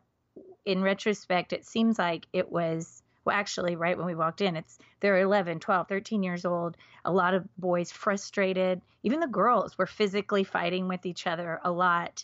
in 0.66 0.82
retrospect 0.82 1.52
it 1.54 1.66
seems 1.66 1.98
like 1.98 2.28
it 2.32 2.52
was 2.52 3.02
well 3.26 3.36
actually 3.36 3.76
right 3.76 3.98
when 3.98 4.06
we 4.06 4.16
walked 4.16 4.42
in 4.42 4.56
it's 4.56 4.78
they're 5.00 5.20
11 5.20 5.60
12 5.60 5.88
13 5.88 6.24
years 6.24 6.46
old 6.46 6.78
a 7.06 7.12
lot 7.12 7.34
of 7.34 7.48
boys 7.58 7.92
frustrated. 7.92 8.82
Even 9.02 9.20
the 9.20 9.28
girls 9.28 9.78
were 9.78 9.88
physically 9.88 10.44
fighting 10.44 10.88
with 10.88 11.06
each 11.06 11.26
other 11.26 11.60
a 11.64 11.72
lot 11.72 12.24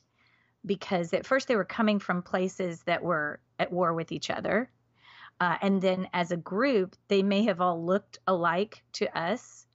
because 0.65 1.13
at 1.13 1.25
first 1.25 1.47
they 1.47 1.55
were 1.55 1.65
coming 1.65 1.99
from 1.99 2.21
places 2.21 2.81
that 2.83 3.03
were 3.03 3.39
at 3.59 3.71
war 3.71 3.93
with 3.93 4.11
each 4.11 4.29
other. 4.29 4.69
Uh, 5.39 5.57
and 5.61 5.81
then 5.81 6.07
as 6.13 6.31
a 6.31 6.37
group 6.37 6.95
they 7.09 7.21
may 7.21 7.43
have 7.43 7.59
all 7.59 7.83
looked 7.83 8.19
alike 8.25 8.81
to 8.93 9.17
us 9.17 9.65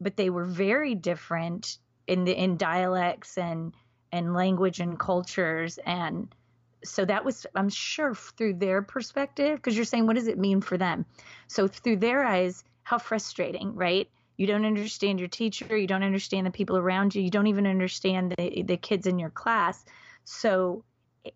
but 0.00 0.16
they 0.16 0.30
were 0.30 0.44
very 0.44 0.94
different 0.94 1.78
in 2.06 2.24
the 2.24 2.32
in 2.32 2.56
dialects 2.56 3.36
and 3.38 3.74
and 4.12 4.34
language 4.34 4.80
and 4.80 4.98
cultures. 4.98 5.78
And 5.86 6.34
so 6.82 7.04
that 7.04 7.24
was 7.24 7.46
i'm 7.54 7.68
sure 7.68 8.14
through 8.14 8.54
their 8.54 8.80
perspective 8.80 9.56
because 9.56 9.76
you're 9.76 9.84
saying 9.84 10.06
what 10.06 10.16
does 10.16 10.28
it 10.28 10.38
mean 10.38 10.60
for 10.60 10.78
them? 10.78 11.04
So 11.46 11.68
through 11.68 11.98
their 11.98 12.24
eyes 12.24 12.64
how 12.82 12.98
frustrating 12.98 13.74
right? 13.74 14.08
You 14.36 14.46
don't 14.46 14.64
understand 14.64 15.20
your 15.20 15.28
teacher 15.28 15.76
you 15.76 15.86
don't 15.86 16.02
understand 16.02 16.46
the 16.46 16.50
people 16.50 16.78
around 16.78 17.14
you 17.14 17.22
you 17.22 17.30
don't 17.30 17.48
even 17.48 17.66
understand 17.66 18.34
the, 18.36 18.62
the 18.62 18.78
kids 18.78 19.06
in 19.06 19.18
your 19.18 19.30
class. 19.30 19.84
So 20.24 20.84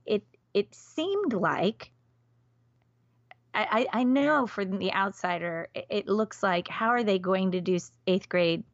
it 0.06 0.24
it 0.54 0.74
seemed 0.74 1.32
like 1.32 1.90
I, 3.56 3.86
I 3.92 4.02
know 4.02 4.48
from 4.48 4.78
the 4.78 4.92
outsider, 4.92 5.68
it 5.74 6.08
looks 6.08 6.42
like 6.42 6.66
how 6.66 6.88
are 6.88 7.04
they 7.04 7.20
going 7.20 7.52
to 7.52 7.60
do 7.60 7.78
eighth 8.06 8.28
grade 8.28 8.64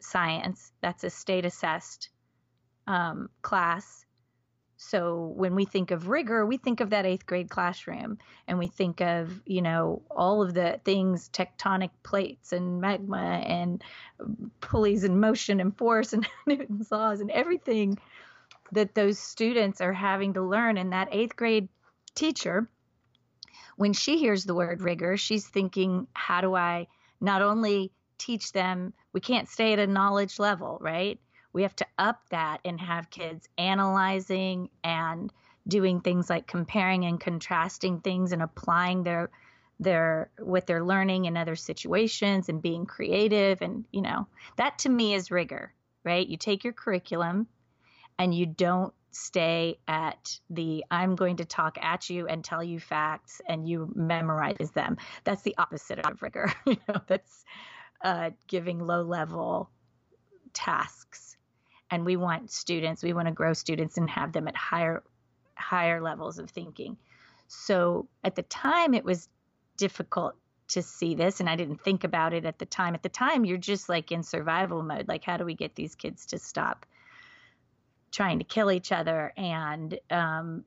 science? 0.00 0.70
That's 0.82 1.02
a 1.02 1.08
state 1.08 1.46
assessed 1.46 2.10
um, 2.86 3.30
class. 3.40 4.04
So 4.76 5.32
when 5.34 5.54
we 5.54 5.64
think 5.64 5.90
of 5.90 6.08
rigor, 6.08 6.46
we 6.46 6.56
think 6.56 6.80
of 6.80 6.90
that 6.90 7.06
eighth 7.06 7.26
grade 7.26 7.48
classroom 7.48 8.18
and 8.46 8.58
we 8.58 8.68
think 8.68 9.00
of, 9.00 9.42
you 9.44 9.62
know, 9.62 10.02
all 10.10 10.42
of 10.42 10.54
the 10.54 10.78
things 10.84 11.30
tectonic 11.30 11.90
plates 12.02 12.52
and 12.52 12.80
magma 12.80 13.42
and 13.44 13.82
pulleys 14.60 15.04
and 15.04 15.20
motion 15.20 15.58
and 15.60 15.76
force 15.76 16.12
and 16.12 16.28
Newton's 16.46 16.92
laws 16.92 17.20
and 17.20 17.30
everything 17.30 17.98
that 18.72 18.94
those 18.94 19.18
students 19.18 19.80
are 19.80 19.92
having 19.92 20.34
to 20.34 20.42
learn. 20.42 20.78
And 20.78 20.92
that 20.92 21.08
eighth 21.12 21.36
grade 21.36 21.68
teacher, 22.14 22.68
when 23.76 23.92
she 23.92 24.18
hears 24.18 24.44
the 24.44 24.54
word 24.54 24.82
rigor, 24.82 25.16
she's 25.16 25.46
thinking, 25.46 26.06
how 26.12 26.40
do 26.40 26.54
I 26.54 26.88
not 27.20 27.42
only 27.42 27.92
teach 28.18 28.52
them, 28.52 28.92
we 29.12 29.20
can't 29.20 29.48
stay 29.48 29.72
at 29.72 29.78
a 29.78 29.86
knowledge 29.86 30.38
level, 30.38 30.78
right? 30.80 31.18
we 31.52 31.62
have 31.62 31.76
to 31.76 31.86
up 31.98 32.20
that 32.30 32.60
and 32.64 32.80
have 32.80 33.10
kids 33.10 33.48
analyzing 33.58 34.68
and 34.84 35.32
doing 35.66 36.00
things 36.00 36.30
like 36.30 36.46
comparing 36.46 37.04
and 37.04 37.20
contrasting 37.20 38.00
things 38.00 38.32
and 38.32 38.42
applying 38.42 39.02
their 39.02 39.30
their 39.80 40.30
what 40.38 40.66
they're 40.66 40.84
learning 40.84 41.24
in 41.24 41.36
other 41.36 41.56
situations 41.56 42.48
and 42.48 42.62
being 42.62 42.86
creative 42.86 43.60
and 43.62 43.84
you 43.92 44.00
know 44.00 44.26
that 44.56 44.78
to 44.78 44.88
me 44.88 45.14
is 45.14 45.30
rigor 45.30 45.72
right 46.04 46.26
you 46.28 46.36
take 46.36 46.64
your 46.64 46.72
curriculum 46.72 47.46
and 48.18 48.34
you 48.34 48.46
don't 48.46 48.92
stay 49.10 49.78
at 49.88 50.38
the 50.50 50.84
i'm 50.90 51.16
going 51.16 51.36
to 51.36 51.44
talk 51.44 51.78
at 51.80 52.10
you 52.10 52.26
and 52.26 52.44
tell 52.44 52.62
you 52.62 52.78
facts 52.78 53.40
and 53.48 53.68
you 53.68 53.90
memorize 53.94 54.70
them. 54.74 54.96
That's 55.24 55.42
the 55.42 55.56
opposite 55.58 55.98
of 56.00 56.22
rigor 56.22 56.52
you 56.66 56.76
know 56.88 57.00
that's 57.06 57.44
uh, 58.02 58.30
giving 58.46 58.78
low 58.78 59.02
level 59.02 59.70
tasks. 60.52 61.36
And 61.90 62.04
we 62.04 62.16
want 62.16 62.50
students 62.50 63.02
we 63.02 63.12
want 63.12 63.28
to 63.28 63.34
grow 63.34 63.54
students 63.54 63.96
and 63.96 64.08
have 64.10 64.32
them 64.32 64.46
at 64.46 64.56
higher 64.56 65.02
higher 65.54 66.00
levels 66.00 66.38
of 66.38 66.50
thinking. 66.50 66.96
So 67.48 68.08
at 68.22 68.36
the 68.36 68.42
time 68.42 68.94
it 68.94 69.04
was 69.04 69.28
difficult 69.76 70.34
to 70.68 70.82
see 70.82 71.14
this 71.14 71.40
and 71.40 71.48
i 71.48 71.56
didn't 71.56 71.82
think 71.82 72.04
about 72.04 72.34
it 72.34 72.44
at 72.44 72.58
the 72.58 72.66
time. 72.66 72.94
At 72.94 73.02
the 73.02 73.08
time 73.08 73.44
you're 73.46 73.56
just 73.56 73.88
like 73.88 74.12
in 74.12 74.22
survival 74.22 74.82
mode 74.82 75.08
like 75.08 75.24
how 75.24 75.38
do 75.38 75.44
we 75.44 75.54
get 75.54 75.74
these 75.74 75.94
kids 75.94 76.26
to 76.26 76.38
stop 76.38 76.84
trying 78.10 78.38
to 78.38 78.44
kill 78.44 78.70
each 78.70 78.92
other 78.92 79.32
and 79.36 79.98
um, 80.10 80.64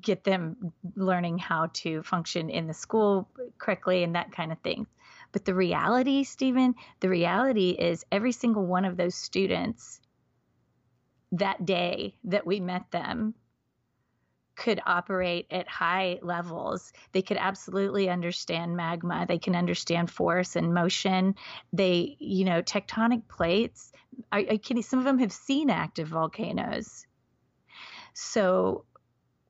get 0.00 0.24
them 0.24 0.72
learning 0.96 1.38
how 1.38 1.68
to 1.72 2.02
function 2.02 2.50
in 2.50 2.66
the 2.66 2.74
school 2.74 3.28
correctly 3.58 4.02
and 4.02 4.14
that 4.14 4.32
kind 4.32 4.52
of 4.52 4.58
thing 4.60 4.86
but 5.32 5.44
the 5.44 5.54
reality 5.54 6.24
stephen 6.24 6.74
the 7.00 7.08
reality 7.08 7.70
is 7.70 8.04
every 8.12 8.32
single 8.32 8.64
one 8.64 8.84
of 8.84 8.96
those 8.96 9.14
students 9.14 10.00
that 11.32 11.64
day 11.64 12.14
that 12.24 12.46
we 12.46 12.60
met 12.60 12.90
them 12.90 13.34
could 14.54 14.80
operate 14.86 15.46
at 15.50 15.68
high 15.68 16.18
levels. 16.22 16.92
They 17.12 17.22
could 17.22 17.38
absolutely 17.38 18.08
understand 18.08 18.76
magma. 18.76 19.26
They 19.26 19.38
can 19.38 19.56
understand 19.56 20.10
force 20.10 20.56
and 20.56 20.74
motion. 20.74 21.34
They, 21.72 22.16
you 22.18 22.44
know, 22.44 22.62
tectonic 22.62 23.28
plates. 23.28 23.92
I, 24.30 24.46
I 24.52 24.56
can, 24.56 24.82
some 24.82 24.98
of 24.98 25.04
them 25.04 25.18
have 25.18 25.32
seen 25.32 25.70
active 25.70 26.08
volcanoes. 26.08 27.06
So, 28.14 28.84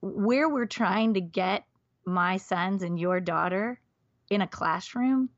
where 0.01 0.49
we're 0.49 0.67
trying 0.67 1.15
to 1.15 1.21
get 1.21 1.65
my 2.05 2.37
sons 2.37 2.83
and 2.83 2.99
your 2.99 3.21
daughter 3.21 3.81
in 4.31 4.41
a 4.41 4.47
classroom 4.47 5.31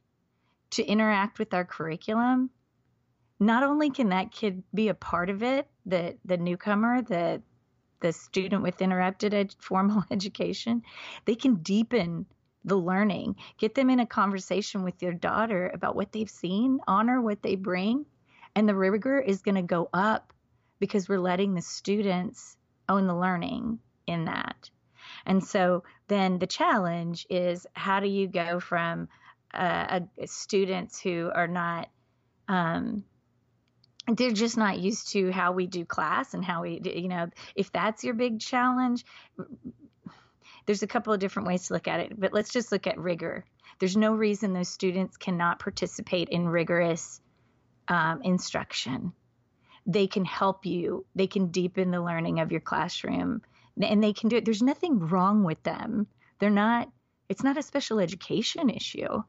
to 0.70 0.84
interact 0.84 1.38
with 1.38 1.52
our 1.52 1.64
curriculum 1.64 2.50
not 3.40 3.62
only 3.62 3.90
can 3.90 4.08
that 4.10 4.32
kid 4.32 4.62
be 4.72 4.88
a 4.88 4.94
part 4.94 5.30
of 5.30 5.42
it, 5.42 5.68
the 5.86 6.16
the 6.24 6.36
newcomer, 6.36 7.02
the 7.02 7.42
the 8.00 8.12
student 8.12 8.62
with 8.62 8.82
interrupted 8.82 9.34
ed- 9.34 9.54
formal 9.58 10.04
education, 10.10 10.82
they 11.24 11.34
can 11.34 11.56
deepen 11.56 12.26
the 12.64 12.76
learning, 12.76 13.36
get 13.58 13.74
them 13.74 13.90
in 13.90 14.00
a 14.00 14.06
conversation 14.06 14.82
with 14.82 14.98
their 14.98 15.12
daughter 15.12 15.70
about 15.74 15.96
what 15.96 16.12
they've 16.12 16.30
seen, 16.30 16.80
honor 16.86 17.20
what 17.20 17.42
they 17.42 17.56
bring, 17.56 18.06
and 18.54 18.68
the 18.68 18.74
rigor 18.74 19.18
is 19.18 19.42
going 19.42 19.56
to 19.56 19.62
go 19.62 19.88
up 19.92 20.32
because 20.78 21.08
we're 21.08 21.18
letting 21.18 21.54
the 21.54 21.62
students 21.62 22.56
own 22.88 23.06
the 23.06 23.16
learning 23.16 23.78
in 24.06 24.26
that. 24.26 24.70
And 25.26 25.42
so 25.42 25.84
then 26.08 26.38
the 26.38 26.46
challenge 26.46 27.26
is 27.30 27.66
how 27.72 28.00
do 28.00 28.08
you 28.08 28.28
go 28.28 28.60
from 28.60 29.08
uh, 29.52 30.00
a, 30.18 30.26
students 30.26 31.00
who 31.00 31.30
are 31.34 31.46
not 31.46 31.88
um, 32.48 33.04
they're 34.06 34.32
just 34.32 34.58
not 34.58 34.78
used 34.78 35.12
to 35.12 35.30
how 35.30 35.52
we 35.52 35.66
do 35.66 35.84
class 35.84 36.34
and 36.34 36.44
how 36.44 36.62
we 36.62 36.80
you 36.84 37.08
know 37.08 37.30
if 37.54 37.72
that's 37.72 38.04
your 38.04 38.14
big 38.14 38.40
challenge 38.40 39.04
there's 40.66 40.82
a 40.82 40.86
couple 40.86 41.12
of 41.12 41.20
different 41.20 41.48
ways 41.48 41.68
to 41.68 41.72
look 41.72 41.88
at 41.88 42.00
it 42.00 42.18
but 42.18 42.32
let's 42.32 42.52
just 42.52 42.70
look 42.70 42.86
at 42.86 42.98
rigor 42.98 43.44
there's 43.78 43.96
no 43.96 44.12
reason 44.14 44.52
those 44.52 44.68
students 44.68 45.16
cannot 45.16 45.58
participate 45.58 46.28
in 46.28 46.46
rigorous 46.46 47.20
um, 47.88 48.22
instruction. 48.22 49.12
They 49.86 50.06
can 50.06 50.24
help 50.24 50.64
you. 50.64 51.04
They 51.14 51.26
can 51.26 51.48
deepen 51.48 51.90
the 51.90 52.02
learning 52.02 52.40
of 52.40 52.50
your 52.50 52.60
classroom 52.60 53.42
and 53.80 54.02
they 54.02 54.12
can 54.12 54.28
do 54.28 54.36
it. 54.36 54.44
There's 54.44 54.62
nothing 54.62 54.98
wrong 54.98 55.44
with 55.44 55.62
them. 55.62 56.06
They're 56.38 56.50
not 56.50 56.90
it's 57.28 57.42
not 57.42 57.56
a 57.56 57.62
special 57.62 58.00
education 58.00 58.70
issue. 58.70 59.22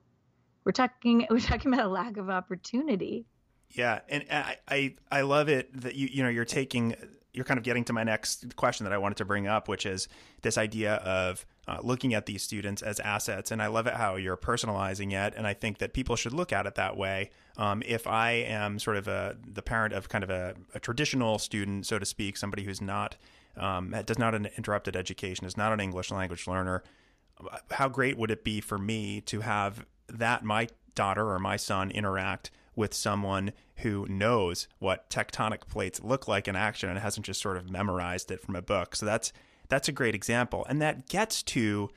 We're 0.63 0.71
talking 0.71 1.27
we're 1.29 1.39
talking 1.39 1.73
about 1.73 1.85
a 1.85 1.89
lack 1.89 2.17
of 2.17 2.29
opportunity. 2.29 3.25
Yeah, 3.71 3.99
and 4.07 4.25
I, 4.31 4.57
I 4.67 4.95
I 5.11 5.21
love 5.21 5.49
it 5.49 5.69
that 5.81 5.95
you 5.95 6.07
you 6.11 6.23
know 6.23 6.29
you're 6.29 6.45
taking 6.45 6.95
you're 7.33 7.45
kind 7.45 7.57
of 7.57 7.63
getting 7.63 7.83
to 7.85 7.93
my 7.93 8.03
next 8.03 8.55
question 8.55 8.85
that 8.85 8.93
I 8.93 8.97
wanted 8.97 9.17
to 9.17 9.25
bring 9.25 9.47
up, 9.47 9.67
which 9.67 9.85
is 9.85 10.07
this 10.41 10.57
idea 10.57 10.95
of 10.95 11.45
uh, 11.67 11.79
looking 11.81 12.13
at 12.13 12.25
these 12.25 12.43
students 12.43 12.81
as 12.81 12.99
assets. 12.99 13.51
And 13.51 13.61
I 13.61 13.67
love 13.67 13.87
it 13.87 13.93
how 13.95 14.15
you're 14.15 14.37
personalizing 14.37 15.13
it. 15.13 15.33
And 15.35 15.47
I 15.47 15.53
think 15.53 15.79
that 15.79 15.93
people 15.93 16.15
should 16.15 16.33
look 16.33 16.53
at 16.53 16.65
it 16.65 16.75
that 16.75 16.95
way. 16.97 17.31
Um, 17.57 17.81
if 17.85 18.05
I 18.07 18.31
am 18.31 18.79
sort 18.79 18.97
of 18.97 19.07
a, 19.07 19.37
the 19.45 19.61
parent 19.61 19.93
of 19.93 20.09
kind 20.09 20.23
of 20.23 20.29
a, 20.29 20.55
a 20.73 20.79
traditional 20.79 21.39
student, 21.39 21.85
so 21.85 21.97
to 21.99 22.05
speak, 22.05 22.37
somebody 22.37 22.63
who's 22.63 22.81
not, 22.81 23.15
um, 23.57 23.95
does 24.05 24.19
not 24.19 24.35
an 24.35 24.49
interrupted 24.57 24.95
education, 24.95 25.45
is 25.45 25.57
not 25.57 25.71
an 25.71 25.79
English 25.79 26.11
language 26.11 26.47
learner, 26.47 26.83
how 27.71 27.89
great 27.89 28.17
would 28.17 28.31
it 28.31 28.43
be 28.43 28.61
for 28.61 28.77
me 28.77 29.21
to 29.21 29.41
have 29.41 29.85
that 30.07 30.43
my 30.43 30.67
daughter 30.93 31.29
or 31.29 31.39
my 31.39 31.57
son 31.57 31.91
interact 31.91 32.51
with 32.75 32.93
someone 32.93 33.51
who 33.77 34.05
knows 34.07 34.67
what 34.79 35.09
tectonic 35.09 35.67
plates 35.67 36.01
look 36.03 36.27
like 36.27 36.47
in 36.47 36.55
action 36.55 36.89
and 36.89 36.99
hasn't 36.99 37.25
just 37.25 37.41
sort 37.41 37.57
of 37.57 37.69
memorized 37.69 38.31
it 38.31 38.41
from 38.41 38.55
a 38.55 38.61
book. 38.61 38.95
So 38.95 39.05
that's 39.05 39.31
that's 39.69 39.87
a 39.87 39.91
great 39.91 40.15
example, 40.15 40.65
and 40.69 40.81
that 40.81 41.07
gets 41.07 41.43
to 41.43 41.89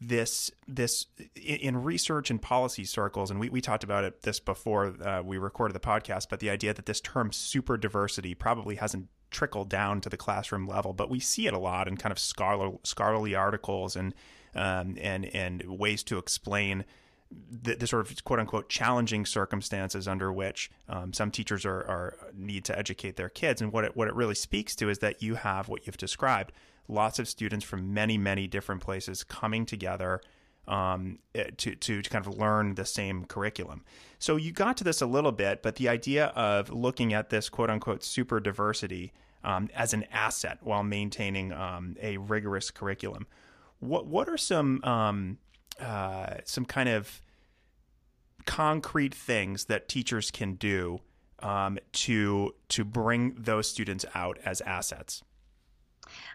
this 0.00 0.50
this 0.68 1.06
in 1.34 1.82
research 1.82 2.28
and 2.28 2.42
policy 2.42 2.84
circles 2.84 3.30
and 3.30 3.38
we, 3.40 3.48
we 3.48 3.60
talked 3.60 3.84
about 3.84 4.04
it 4.04 4.20
this 4.22 4.38
before 4.38 4.92
uh, 5.02 5.22
we 5.24 5.38
recorded 5.38 5.72
the 5.72 5.80
podcast 5.80 6.26
but 6.28 6.40
the 6.40 6.50
idea 6.50 6.74
that 6.74 6.84
this 6.84 7.00
term 7.00 7.32
super 7.32 7.78
diversity 7.78 8.34
probably 8.34 8.74
hasn't 8.74 9.08
trickle 9.34 9.64
down 9.64 10.00
to 10.00 10.08
the 10.08 10.16
classroom 10.16 10.66
level, 10.66 10.94
but 10.94 11.10
we 11.10 11.20
see 11.20 11.46
it 11.46 11.52
a 11.52 11.58
lot 11.58 11.88
in 11.88 11.96
kind 11.98 12.12
of 12.12 12.18
scholar, 12.18 12.72
scholarly 12.84 13.34
articles 13.34 13.96
and 13.96 14.14
um, 14.54 14.96
and 15.00 15.26
and 15.26 15.62
ways 15.64 16.04
to 16.04 16.16
explain 16.16 16.84
the, 17.50 17.74
the, 17.74 17.86
sort 17.88 18.08
of 18.08 18.24
quote 18.24 18.38
unquote 18.38 18.68
challenging 18.68 19.26
circumstances 19.26 20.06
under 20.06 20.32
which 20.32 20.70
um, 20.88 21.12
some 21.12 21.32
teachers 21.32 21.66
are, 21.66 21.80
are, 21.80 22.16
need 22.32 22.64
to 22.64 22.78
educate 22.78 23.16
their 23.16 23.28
kids. 23.28 23.60
And 23.60 23.72
what 23.72 23.82
it, 23.82 23.96
what 23.96 24.06
it 24.06 24.14
really 24.14 24.36
speaks 24.36 24.76
to 24.76 24.88
is 24.88 25.00
that 25.00 25.20
you 25.20 25.34
have 25.34 25.68
what 25.68 25.84
you've 25.86 25.96
described 25.96 26.52
lots 26.88 27.18
of 27.18 27.28
students 27.28 27.64
from 27.64 27.94
many, 27.94 28.18
many 28.18 28.46
different 28.46 28.82
places 28.82 29.24
coming 29.24 29.66
together 29.66 30.20
um, 30.66 31.18
eh, 31.34 31.50
to, 31.56 31.74
to, 31.74 32.02
to 32.02 32.10
kind 32.10 32.26
of 32.26 32.36
learn 32.36 32.74
the 32.74 32.84
same 32.84 33.24
curriculum. 33.24 33.84
So 34.18 34.36
you 34.36 34.52
got 34.52 34.76
to 34.78 34.84
this 34.84 35.00
a 35.00 35.06
little 35.06 35.32
bit, 35.32 35.62
but 35.62 35.76
the 35.76 35.88
idea 35.88 36.26
of 36.28 36.70
looking 36.70 37.12
at 37.12 37.30
this 37.30 37.48
quote 37.48 37.70
unquote 37.70 38.02
super 38.02 38.40
diversity 38.40 39.12
um, 39.44 39.68
as 39.74 39.92
an 39.92 40.04
asset 40.10 40.58
while 40.62 40.82
maintaining 40.82 41.52
um, 41.52 41.96
a 42.00 42.16
rigorous 42.16 42.70
curriculum. 42.70 43.26
What 43.80 44.06
what 44.06 44.28
are 44.28 44.38
some 44.38 44.82
um, 44.84 45.38
uh, 45.78 46.36
some 46.44 46.64
kind 46.64 46.88
of 46.88 47.20
concrete 48.46 49.14
things 49.14 49.66
that 49.66 49.88
teachers 49.88 50.30
can 50.30 50.54
do 50.54 51.00
um, 51.40 51.78
to 51.92 52.54
to 52.70 52.84
bring 52.84 53.34
those 53.34 53.68
students 53.68 54.06
out 54.14 54.38
as 54.44 54.62
assets? 54.62 55.22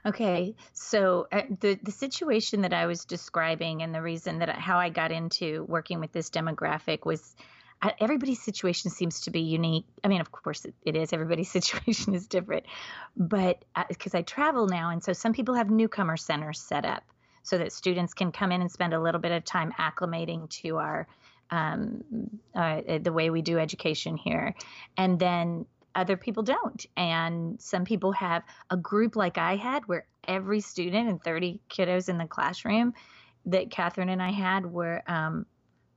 Okay, 0.06 0.56
so 0.74 1.28
uh, 1.32 1.42
the 1.60 1.80
the 1.84 1.92
situation 1.92 2.62
that 2.62 2.74
I 2.74 2.86
was 2.86 3.06
describing 3.06 3.82
and 3.82 3.94
the 3.94 4.02
reason 4.02 4.40
that 4.40 4.50
I, 4.50 4.54
how 4.54 4.78
I 4.78 4.90
got 4.90 5.12
into 5.12 5.66
working 5.66 6.00
with 6.00 6.12
this 6.12 6.30
demographic 6.30 7.06
was 7.06 7.36
uh, 7.82 7.92
everybody's 8.00 8.42
situation 8.42 8.92
seems 8.92 9.22
to 9.22 9.32
be 9.32 9.42
unique. 9.42 9.86
I 10.04 10.08
mean, 10.08 10.22
of 10.22 10.32
course 10.32 10.66
it, 10.66 10.74
it 10.84 10.96
is. 10.96 11.14
Everybody's 11.14 11.52
situation 11.60 12.14
is 12.14 12.28
different, 12.28 12.66
but 13.16 13.64
because 13.88 14.16
uh, 14.16 14.20
I 14.20 14.22
travel 14.22 14.68
now, 14.68 14.90
and 14.90 15.04
so 15.04 15.14
some 15.14 15.34
people 15.34 15.56
have 15.56 15.70
newcomer 15.70 16.18
centers 16.18 16.60
set 16.60 16.86
up 16.86 17.04
so 17.44 17.58
that 17.58 17.72
students 17.72 18.14
can 18.14 18.32
come 18.32 18.52
in 18.52 18.62
and 18.62 18.72
spend 18.72 18.94
a 18.94 19.00
little 19.00 19.22
bit 19.22 19.32
of 19.32 19.46
time 19.46 19.74
acclimating 19.80 20.50
to 20.62 20.78
our 20.78 21.08
um, 21.52 22.04
uh, 22.54 22.82
the 23.02 23.12
way 23.12 23.32
we 23.32 23.42
do 23.42 23.58
education 23.58 24.18
here, 24.18 24.54
and 24.98 25.18
then 25.20 25.66
other 26.00 26.18
people 26.18 26.44
don't. 26.44 26.86
And 26.96 27.62
some 27.62 27.84
people 27.84 28.14
have 28.14 28.44
a 28.70 28.78
group 28.78 29.16
like 29.16 29.38
I 29.38 29.58
had 29.58 29.88
where 29.88 30.06
every 30.28 30.62
student 30.62 31.10
and 31.10 31.22
30 31.22 31.60
kiddos 31.70 32.10
in 32.10 32.18
the 32.18 32.26
classroom 32.26 32.94
that 33.46 33.70
Catherine 33.70 34.10
and 34.10 34.22
I 34.22 34.32
had 34.32 34.66
were 34.66 35.04
um, 35.08 35.46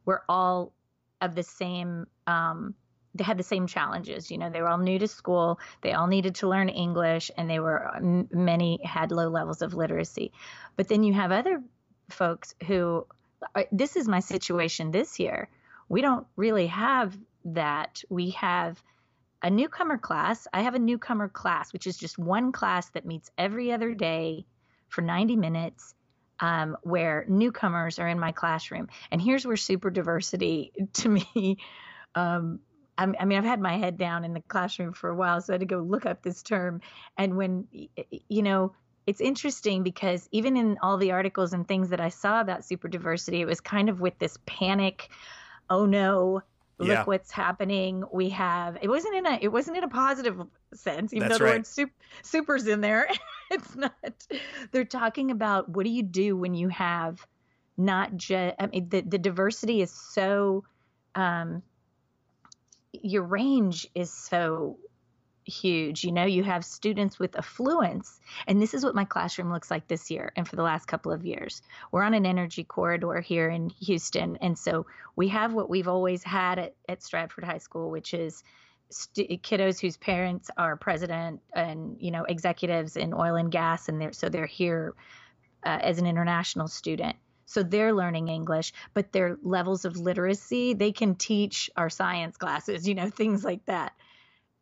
were 0.05 0.23
all 0.29 0.73
of 1.21 1.35
the 1.35 1.43
same 1.43 2.07
um, 2.27 2.75
they 3.15 3.25
had 3.25 3.39
the 3.39 3.45
same 3.45 3.67
challenges. 3.67 4.31
You 4.31 4.39
know 4.39 4.51
they 4.51 4.61
were 4.61 4.69
all 4.69 4.79
new 4.79 4.99
to 4.99 5.07
school. 5.07 5.61
They 5.83 5.93
all 5.93 6.07
needed 6.07 6.35
to 6.37 6.49
learn 6.49 6.69
english 6.69 7.31
and 7.37 7.49
they 7.49 7.61
were 7.61 7.91
many 8.01 8.81
had 8.85 9.13
low 9.13 9.29
levels 9.29 9.63
of 9.63 9.75
literacy. 9.75 10.33
But 10.77 10.89
then 10.89 11.03
you 11.05 11.13
have 11.13 11.31
other 11.31 11.63
folks 12.09 12.55
who 12.67 13.07
uh, 13.55 13.65
this 13.71 13.97
is 13.97 14.09
my 14.09 14.21
situation 14.21 14.91
this 14.91 15.21
year. 15.21 15.49
We 15.89 16.01
don't 16.01 16.27
really 16.37 16.69
have 16.69 17.17
that. 17.45 18.03
We 18.09 18.31
have 18.31 18.83
a 19.43 19.51
newcomer 19.51 19.99
class. 19.99 20.47
I 20.53 20.63
have 20.63 20.75
a 20.75 20.79
newcomer 20.79 21.29
class, 21.29 21.73
which 21.73 21.87
is 21.87 21.97
just 21.97 22.19
one 22.19 22.53
class 22.53 22.89
that 22.91 23.05
meets 23.05 23.31
every 23.37 23.73
other 23.73 23.95
day 23.95 24.47
for 24.89 25.03
90 25.03 25.37
minutes. 25.37 25.95
Um, 26.41 26.77
where 26.83 27.25
newcomers 27.29 28.01
are 28.01 28.09
in 28.09 28.19
my 28.19 28.33
classroom. 28.33 28.89
And 29.13 29.23
here's 29.23 29.47
where 29.47 29.57
super 29.57 29.91
diversity 29.91 30.73
to 30.95 31.09
me, 31.09 31.59
um, 32.17 32.59
I, 32.99 33.05
I 33.21 33.25
mean, 33.27 33.39
I've 33.39 33.45
had 33.45 33.61
my 33.61 33.77
head 33.77 33.97
down 33.97 34.25
in 34.25 34.33
the 34.33 34.41
classroom 34.41 34.93
for 34.93 35.09
a 35.09 35.15
while, 35.15 35.41
so 35.41 35.53
I 35.53 35.55
had 35.55 35.61
to 35.61 35.67
go 35.67 35.79
look 35.79 36.05
up 36.05 36.21
this 36.23 36.43
term. 36.43 36.81
And 37.17 37.37
when, 37.37 37.69
you 38.29 38.43
know, 38.43 38.75
it's 39.07 39.21
interesting 39.21 39.85
because 39.85 40.29
even 40.33 40.57
in 40.57 40.79
all 40.83 40.97
the 40.97 41.13
articles 41.13 41.53
and 41.53 41.69
things 41.69 41.91
that 41.91 42.01
I 42.01 42.09
saw 42.09 42.41
about 42.41 42.65
super 42.65 42.89
diversity, 42.89 43.41
it 43.41 43.47
was 43.47 43.61
kind 43.61 43.89
of 43.89 44.01
with 44.01 44.19
this 44.19 44.37
panic 44.45 45.11
oh 45.73 45.87
no, 45.87 46.43
look 46.83 46.89
yeah. 46.89 47.05
what's 47.05 47.31
happening. 47.31 48.05
We 48.13 48.31
have 48.31 48.79
it 48.81 48.89
wasn't 48.89 49.17
in 49.17 49.27
a 49.27 49.39
it 49.41 49.49
wasn't 49.49 49.77
in 49.77 49.85
a 49.85 49.89
positive 49.89 50.41
sense, 50.75 51.13
even 51.13 51.29
That's 51.29 51.39
though 51.39 51.45
the 51.45 51.51
right. 51.51 51.59
word 51.59 51.67
super, 51.67 51.93
super's 52.23 52.67
in 52.67 52.81
there. 52.81 53.09
it's 53.51 53.77
not. 53.77 53.93
They're 54.71 54.85
talking 54.85 55.31
about 55.31 55.69
what 55.69 55.85
do 55.85 55.91
you 55.91 56.03
do 56.03 56.37
when 56.37 56.55
you 56.55 56.69
have 56.69 57.27
not 57.77 58.17
just 58.17 58.55
I 58.59 58.67
mean 58.67 58.89
the 58.89 59.01
the 59.01 59.19
diversity 59.19 59.81
is 59.81 59.91
so 59.91 60.65
um 61.15 61.63
your 62.93 63.23
range 63.23 63.89
is 63.95 64.13
so 64.13 64.79
huge. 65.45 66.05
You 66.05 66.13
know, 66.13 66.25
you 66.25 66.43
have 66.45 66.65
students 66.65 67.19
with 67.19 67.37
affluence, 67.37 68.21
and 68.47 68.61
this 68.61 68.75
is 68.75 68.85
what 68.85 68.95
my 68.95 69.05
classroom 69.05 69.53
looks 69.53 69.71
like 69.71 69.89
this 69.89 70.11
year 70.11 70.33
and 70.37 70.47
for 70.47 70.57
the 70.57 70.63
last 70.63 70.87
couple 70.87 71.13
of 71.13 71.25
years. 71.25 71.63
We're 71.91 72.03
on 72.03 72.15
an 72.15 72.27
energy 72.27 72.65
corridor 72.65 73.21
here 73.21 73.49
in 73.49 73.71
Houston, 73.71 74.37
and 74.37 74.59
so 74.59 74.87
we 75.17 75.29
have 75.29 75.53
what 75.53 75.71
we've 75.71 75.89
always 75.89 76.23
had 76.23 76.59
at, 76.59 76.75
at 76.89 77.03
Stratford 77.03 77.45
High 77.45 77.59
School, 77.59 77.91
which 77.91 78.15
is 78.15 78.43
st- 78.91 79.43
kiddos 79.43 79.81
whose 79.81 79.97
parents 79.97 80.51
are 80.57 80.77
president 80.77 81.41
and 81.55 81.97
you 82.01 82.11
know 82.11 82.25
executives 82.25 82.97
in 82.97 83.15
oil 83.15 83.37
and 83.37 83.51
gas, 83.51 83.89
and 83.89 84.01
they're 84.01 84.13
so 84.13 84.29
they're 84.29 84.47
here 84.47 84.95
uh, 85.65 85.79
as 85.83 85.99
an 85.99 86.07
international 86.07 86.69
student. 86.69 87.17
So 87.47 87.63
they're 87.63 87.93
learning 87.93 88.29
English, 88.29 88.73
but 88.95 89.13
their 89.13 89.37
levels 89.43 89.85
of 89.85 89.97
literacy, 89.97 90.73
they 90.73 90.93
can 90.93 91.17
teach 91.17 91.69
our 91.77 91.91
science 91.91 92.37
classes, 92.39 92.89
you 92.89 92.95
know, 92.95 93.11
things 93.11 93.45
like 93.45 93.65
that. 93.67 93.93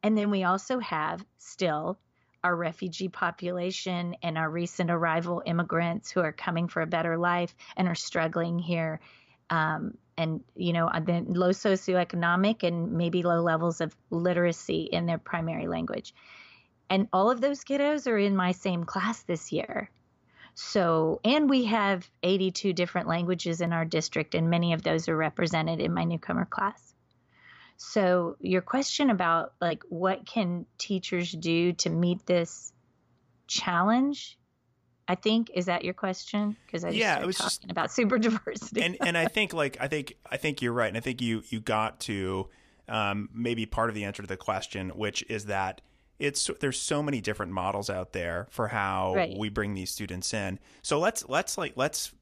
And 0.02 0.16
then 0.16 0.30
we 0.30 0.44
also 0.44 0.78
have 0.78 1.24
still 1.38 1.98
our 2.42 2.56
refugee 2.56 3.08
population 3.08 4.16
and 4.22 4.38
our 4.38 4.48
recent 4.48 4.90
arrival 4.90 5.42
immigrants 5.44 6.10
who 6.10 6.20
are 6.20 6.32
coming 6.32 6.68
for 6.68 6.80
a 6.80 6.86
better 6.86 7.18
life 7.18 7.54
and 7.76 7.86
are 7.86 7.94
struggling 7.94 8.58
here. 8.58 9.00
Um, 9.50 9.98
and, 10.16 10.42
you 10.54 10.72
know, 10.72 10.90
the 11.04 11.24
low 11.26 11.50
socioeconomic 11.50 12.62
and 12.62 12.92
maybe 12.92 13.22
low 13.22 13.40
levels 13.40 13.80
of 13.80 13.94
literacy 14.10 14.82
in 14.82 15.06
their 15.06 15.18
primary 15.18 15.66
language. 15.66 16.14
And 16.88 17.08
all 17.12 17.30
of 17.30 17.40
those 17.40 17.64
kiddos 17.64 18.06
are 18.06 18.18
in 18.18 18.36
my 18.36 18.52
same 18.52 18.84
class 18.84 19.22
this 19.22 19.52
year. 19.52 19.90
So, 20.54 21.20
and 21.24 21.48
we 21.48 21.64
have 21.66 22.08
82 22.22 22.72
different 22.72 23.08
languages 23.08 23.60
in 23.60 23.72
our 23.72 23.84
district, 23.84 24.34
and 24.34 24.50
many 24.50 24.72
of 24.72 24.82
those 24.82 25.08
are 25.08 25.16
represented 25.16 25.80
in 25.80 25.94
my 25.94 26.04
newcomer 26.04 26.44
class. 26.44 26.89
So 27.82 28.36
your 28.40 28.60
question 28.60 29.08
about 29.08 29.54
like 29.58 29.84
what 29.88 30.26
can 30.26 30.66
teachers 30.76 31.32
do 31.32 31.72
to 31.72 31.88
meet 31.88 32.26
this 32.26 32.74
challenge? 33.46 34.38
I 35.08 35.14
think 35.14 35.50
is 35.54 35.64
that 35.64 35.82
your 35.82 35.94
question? 35.94 36.58
Because 36.66 36.84
I 36.84 36.90
yeah, 36.90 37.24
was 37.24 37.38
talking 37.38 37.46
just, 37.46 37.70
about 37.70 37.90
super 37.98 38.18
diversity. 38.18 38.82
and 38.82 38.98
and 39.00 39.16
I 39.16 39.28
think 39.28 39.54
like 39.54 39.78
I 39.80 39.88
think 39.88 40.12
I 40.30 40.36
think 40.36 40.60
you're 40.60 40.74
right, 40.74 40.88
and 40.88 40.96
I 40.98 41.00
think 41.00 41.22
you 41.22 41.42
you 41.48 41.58
got 41.58 42.00
to 42.00 42.50
um, 42.86 43.30
maybe 43.32 43.64
part 43.64 43.88
of 43.88 43.94
the 43.94 44.04
answer 44.04 44.22
to 44.22 44.28
the 44.28 44.36
question, 44.36 44.90
which 44.90 45.24
is 45.30 45.46
that 45.46 45.80
it's 46.18 46.50
there's 46.60 46.78
so 46.78 47.02
many 47.02 47.22
different 47.22 47.50
models 47.50 47.88
out 47.88 48.12
there 48.12 48.46
for 48.50 48.68
how 48.68 49.14
right. 49.14 49.38
we 49.38 49.48
bring 49.48 49.72
these 49.72 49.90
students 49.90 50.34
in. 50.34 50.58
So 50.82 50.98
let's 50.98 51.26
let's 51.30 51.56
like 51.56 51.72
let's 51.76 52.12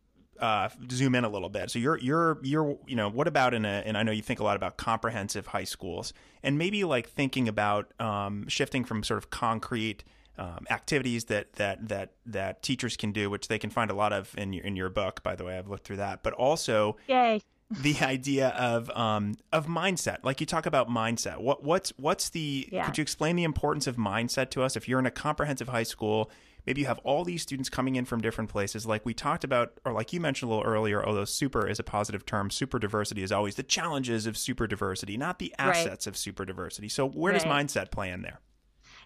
uh, 0.40 0.68
zoom 0.90 1.14
in 1.14 1.24
a 1.24 1.28
little 1.28 1.48
bit. 1.48 1.70
So 1.70 1.78
you're 1.78 1.98
you're 1.98 2.38
you're 2.42 2.78
you 2.86 2.96
know 2.96 3.08
what 3.08 3.28
about 3.28 3.54
in 3.54 3.64
a 3.64 3.82
and 3.84 3.96
I 3.96 4.02
know 4.02 4.12
you 4.12 4.22
think 4.22 4.40
a 4.40 4.44
lot 4.44 4.56
about 4.56 4.76
comprehensive 4.76 5.48
high 5.48 5.64
schools 5.64 6.12
and 6.42 6.58
maybe 6.58 6.84
like 6.84 7.08
thinking 7.08 7.48
about 7.48 7.92
um, 8.00 8.46
shifting 8.48 8.84
from 8.84 9.02
sort 9.02 9.18
of 9.18 9.30
concrete 9.30 10.04
um, 10.38 10.66
activities 10.70 11.24
that 11.24 11.52
that 11.54 11.88
that 11.88 12.12
that 12.26 12.62
teachers 12.62 12.96
can 12.96 13.12
do, 13.12 13.28
which 13.28 13.48
they 13.48 13.58
can 13.58 13.70
find 13.70 13.90
a 13.90 13.94
lot 13.94 14.12
of 14.12 14.34
in 14.38 14.52
your 14.52 14.64
in 14.64 14.76
your 14.76 14.88
book. 14.88 15.22
By 15.22 15.34
the 15.34 15.44
way, 15.44 15.58
I've 15.58 15.68
looked 15.68 15.84
through 15.84 15.96
that, 15.96 16.22
but 16.22 16.32
also 16.34 16.96
yay 17.08 17.40
the 17.70 17.98
idea 18.00 18.48
of 18.50 18.90
um, 18.90 19.34
of 19.52 19.66
mindset. 19.66 20.18
Like 20.22 20.40
you 20.40 20.46
talk 20.46 20.66
about 20.66 20.88
mindset. 20.88 21.38
What 21.38 21.64
what's 21.64 21.92
what's 21.98 22.30
the? 22.30 22.68
Yeah. 22.72 22.86
Could 22.86 22.98
you 22.98 23.02
explain 23.02 23.36
the 23.36 23.44
importance 23.44 23.86
of 23.86 23.96
mindset 23.96 24.50
to 24.50 24.62
us? 24.62 24.76
If 24.76 24.88
you're 24.88 24.98
in 24.98 25.06
a 25.06 25.10
comprehensive 25.10 25.68
high 25.68 25.82
school 25.82 26.30
maybe 26.68 26.82
you 26.82 26.86
have 26.86 26.98
all 26.98 27.24
these 27.24 27.40
students 27.40 27.70
coming 27.70 27.96
in 27.96 28.04
from 28.04 28.20
different 28.20 28.50
places 28.50 28.84
like 28.84 29.06
we 29.06 29.14
talked 29.14 29.42
about 29.42 29.72
or 29.86 29.92
like 29.94 30.12
you 30.12 30.20
mentioned 30.20 30.50
a 30.50 30.54
little 30.54 30.70
earlier 30.70 31.02
although 31.04 31.24
super 31.24 31.66
is 31.66 31.78
a 31.78 31.82
positive 31.82 32.26
term 32.26 32.50
super 32.50 32.78
diversity 32.78 33.22
is 33.22 33.32
always 33.32 33.54
the 33.54 33.62
challenges 33.62 34.26
of 34.26 34.36
super 34.36 34.66
diversity 34.66 35.16
not 35.16 35.38
the 35.38 35.54
assets 35.58 36.06
right. 36.06 36.06
of 36.08 36.14
super 36.14 36.44
diversity 36.44 36.86
so 36.86 37.08
where 37.08 37.32
does 37.32 37.44
mindset 37.44 37.90
play 37.90 38.10
in 38.10 38.20
there 38.20 38.38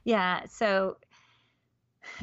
yeah 0.03 0.41
so 0.51 0.97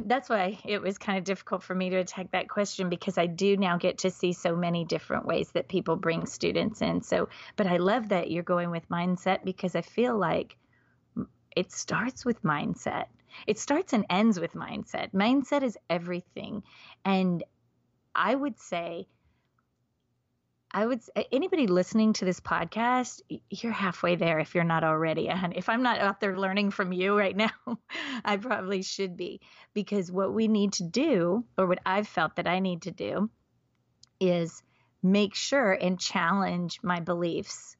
that's 0.05 0.27
why 0.27 0.59
it 0.65 0.81
was 0.81 0.97
kind 0.97 1.17
of 1.17 1.23
difficult 1.23 1.63
for 1.63 1.73
me 1.73 1.89
to 1.89 1.95
attack 1.95 2.31
that 2.31 2.49
question 2.49 2.89
because 2.89 3.17
I 3.17 3.27
do 3.27 3.55
now 3.55 3.77
get 3.77 3.99
to 3.99 4.11
see 4.11 4.33
so 4.33 4.53
many 4.57 4.83
different 4.83 5.25
ways 5.25 5.51
that 5.53 5.69
people 5.69 5.95
bring 5.95 6.25
students 6.25 6.81
in. 6.81 7.01
So, 7.01 7.29
but 7.55 7.65
I 7.65 7.77
love 7.77 8.09
that 8.09 8.29
you're 8.29 8.43
going 8.43 8.71
with 8.71 8.89
mindset 8.89 9.45
because 9.45 9.77
I 9.77 9.81
feel 9.81 10.17
like 10.17 10.57
it 11.55 11.71
starts 11.71 12.25
with 12.25 12.43
mindset. 12.43 13.05
It 13.47 13.59
starts 13.59 13.93
and 13.93 14.05
ends 14.09 14.39
with 14.39 14.53
mindset. 14.53 15.11
Mindset 15.13 15.63
is 15.63 15.77
everything. 15.89 16.63
And 17.05 17.43
I 18.15 18.33
would 18.35 18.59
say 18.59 19.07
I 20.71 20.85
would 20.85 21.01
anybody 21.31 21.65
listening 21.65 22.13
to 22.13 22.25
this 22.25 22.39
podcast, 22.39 23.21
you're 23.49 23.71
halfway 23.71 24.15
there 24.15 24.37
if 24.37 24.53
you're 24.53 24.63
not 24.63 24.83
already. 24.83 25.27
And 25.27 25.55
if 25.55 25.67
I'm 25.67 25.81
not 25.81 25.97
out 25.97 26.19
there 26.19 26.37
learning 26.37 26.71
from 26.71 26.93
you 26.93 27.17
right 27.17 27.35
now, 27.35 27.49
I 28.25 28.37
probably 28.37 28.83
should 28.83 29.17
be 29.17 29.41
because 29.73 30.11
what 30.11 30.31
we 30.31 30.47
need 30.47 30.73
to 30.73 30.83
do 30.83 31.43
or 31.57 31.65
what 31.65 31.79
I've 31.85 32.07
felt 32.07 32.35
that 32.35 32.47
I 32.47 32.59
need 32.59 32.83
to 32.83 32.91
do 32.91 33.31
is 34.19 34.61
make 35.01 35.33
sure 35.33 35.71
and 35.71 35.99
challenge 35.99 36.79
my 36.83 36.99
beliefs 36.99 37.75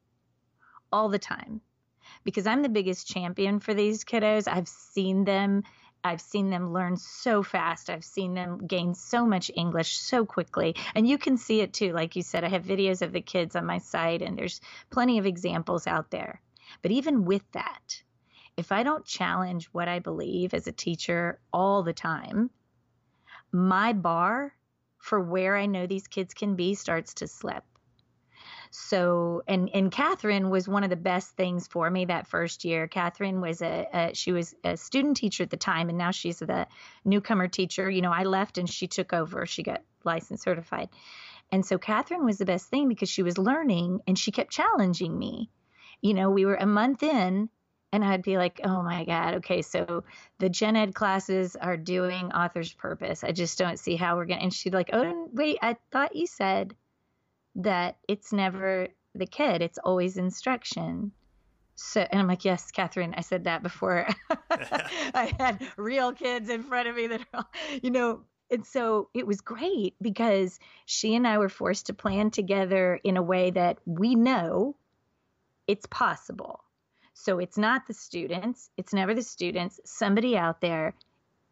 all 0.90 1.08
the 1.08 1.18
time 1.18 1.60
because 2.24 2.46
I'm 2.46 2.62
the 2.62 2.68
biggest 2.68 3.06
champion 3.06 3.60
for 3.60 3.74
these 3.74 4.04
kiddos. 4.04 4.46
I've 4.46 4.68
seen 4.68 5.24
them 5.24 5.62
I've 6.02 6.20
seen 6.20 6.48
them 6.48 6.72
learn 6.72 6.96
so 6.96 7.42
fast. 7.42 7.90
I've 7.90 8.04
seen 8.04 8.32
them 8.34 8.66
gain 8.66 8.94
so 8.94 9.26
much 9.26 9.50
English 9.54 9.98
so 9.98 10.24
quickly. 10.24 10.74
And 10.94 11.06
you 11.06 11.18
can 11.18 11.36
see 11.36 11.60
it 11.60 11.74
too. 11.74 11.92
Like 11.92 12.16
you 12.16 12.22
said, 12.22 12.42
I 12.42 12.48
have 12.48 12.64
videos 12.64 13.02
of 13.02 13.12
the 13.12 13.20
kids 13.20 13.54
on 13.54 13.66
my 13.66 13.78
site, 13.78 14.22
and 14.22 14.36
there's 14.36 14.60
plenty 14.88 15.18
of 15.18 15.26
examples 15.26 15.86
out 15.86 16.10
there. 16.10 16.40
But 16.82 16.92
even 16.92 17.24
with 17.24 17.42
that, 17.52 18.02
if 18.56 18.72
I 18.72 18.82
don't 18.82 19.04
challenge 19.04 19.66
what 19.72 19.88
I 19.88 19.98
believe 19.98 20.54
as 20.54 20.66
a 20.66 20.72
teacher 20.72 21.38
all 21.52 21.82
the 21.82 21.92
time, 21.92 22.50
my 23.52 23.92
bar 23.92 24.54
for 24.98 25.20
where 25.20 25.56
I 25.56 25.66
know 25.66 25.86
these 25.86 26.08
kids 26.08 26.34
can 26.34 26.56
be 26.56 26.74
starts 26.74 27.14
to 27.14 27.26
slip. 27.26 27.64
So, 28.70 29.42
and 29.48 29.68
and 29.74 29.90
Catherine 29.90 30.48
was 30.48 30.68
one 30.68 30.84
of 30.84 30.90
the 30.90 30.96
best 30.96 31.36
things 31.36 31.66
for 31.66 31.90
me 31.90 32.04
that 32.04 32.28
first 32.28 32.64
year. 32.64 32.86
Catherine 32.86 33.40
was 33.40 33.62
a, 33.62 33.88
a 33.92 34.14
she 34.14 34.30
was 34.30 34.54
a 34.62 34.76
student 34.76 35.16
teacher 35.16 35.42
at 35.42 35.50
the 35.50 35.56
time, 35.56 35.88
and 35.88 35.98
now 35.98 36.12
she's 36.12 36.38
the 36.38 36.68
newcomer 37.04 37.48
teacher. 37.48 37.90
You 37.90 38.00
know, 38.00 38.12
I 38.12 38.22
left 38.22 38.58
and 38.58 38.70
she 38.70 38.86
took 38.86 39.12
over. 39.12 39.44
She 39.44 39.64
got 39.64 39.82
licensed 40.04 40.44
certified, 40.44 40.88
and 41.50 41.66
so 41.66 41.78
Catherine 41.78 42.24
was 42.24 42.38
the 42.38 42.44
best 42.44 42.68
thing 42.68 42.88
because 42.88 43.08
she 43.08 43.24
was 43.24 43.38
learning 43.38 44.00
and 44.06 44.16
she 44.16 44.30
kept 44.30 44.52
challenging 44.52 45.18
me. 45.18 45.50
You 46.00 46.14
know, 46.14 46.30
we 46.30 46.46
were 46.46 46.54
a 46.54 46.64
month 46.64 47.02
in, 47.02 47.48
and 47.92 48.04
I'd 48.04 48.22
be 48.22 48.38
like, 48.38 48.60
oh 48.62 48.82
my 48.82 49.04
God, 49.04 49.34
okay, 49.34 49.62
so 49.62 50.04
the 50.38 50.48
gen 50.48 50.76
ed 50.76 50.94
classes 50.94 51.56
are 51.56 51.76
doing 51.76 52.32
author's 52.32 52.72
purpose. 52.72 53.24
I 53.24 53.32
just 53.32 53.58
don't 53.58 53.80
see 53.80 53.96
how 53.96 54.16
we're 54.16 54.26
going 54.26 54.38
to. 54.38 54.44
And 54.44 54.54
she'd 54.54 54.74
like, 54.74 54.90
oh, 54.92 55.28
wait, 55.32 55.58
I 55.60 55.76
thought 55.90 56.14
you 56.14 56.28
said 56.28 56.74
that 57.56 57.96
it's 58.08 58.32
never 58.32 58.88
the 59.14 59.26
kid, 59.26 59.62
it's 59.62 59.78
always 59.78 60.16
instruction. 60.16 61.12
So, 61.74 62.00
and 62.00 62.20
I'm 62.20 62.28
like, 62.28 62.44
yes, 62.44 62.70
Catherine, 62.70 63.14
I 63.16 63.22
said 63.22 63.44
that 63.44 63.62
before 63.62 64.06
I 64.50 65.32
had 65.38 65.66
real 65.76 66.12
kids 66.12 66.50
in 66.50 66.62
front 66.62 66.88
of 66.88 66.96
me 66.96 67.06
that 67.08 67.22
are, 67.32 67.46
you 67.82 67.90
know, 67.90 68.20
and 68.50 68.66
so 68.66 69.08
it 69.14 69.26
was 69.26 69.40
great 69.40 69.94
because 70.02 70.58
she 70.84 71.14
and 71.14 71.26
I 71.26 71.38
were 71.38 71.48
forced 71.48 71.86
to 71.86 71.94
plan 71.94 72.30
together 72.30 73.00
in 73.02 73.16
a 73.16 73.22
way 73.22 73.50
that 73.50 73.78
we 73.86 74.14
know 74.14 74.76
it's 75.66 75.86
possible. 75.86 76.64
So 77.14 77.38
it's 77.38 77.58
not 77.58 77.86
the 77.86 77.94
students, 77.94 78.70
it's 78.76 78.92
never 78.92 79.14
the 79.14 79.22
students. 79.22 79.78
Somebody 79.84 80.36
out 80.36 80.60
there 80.60 80.94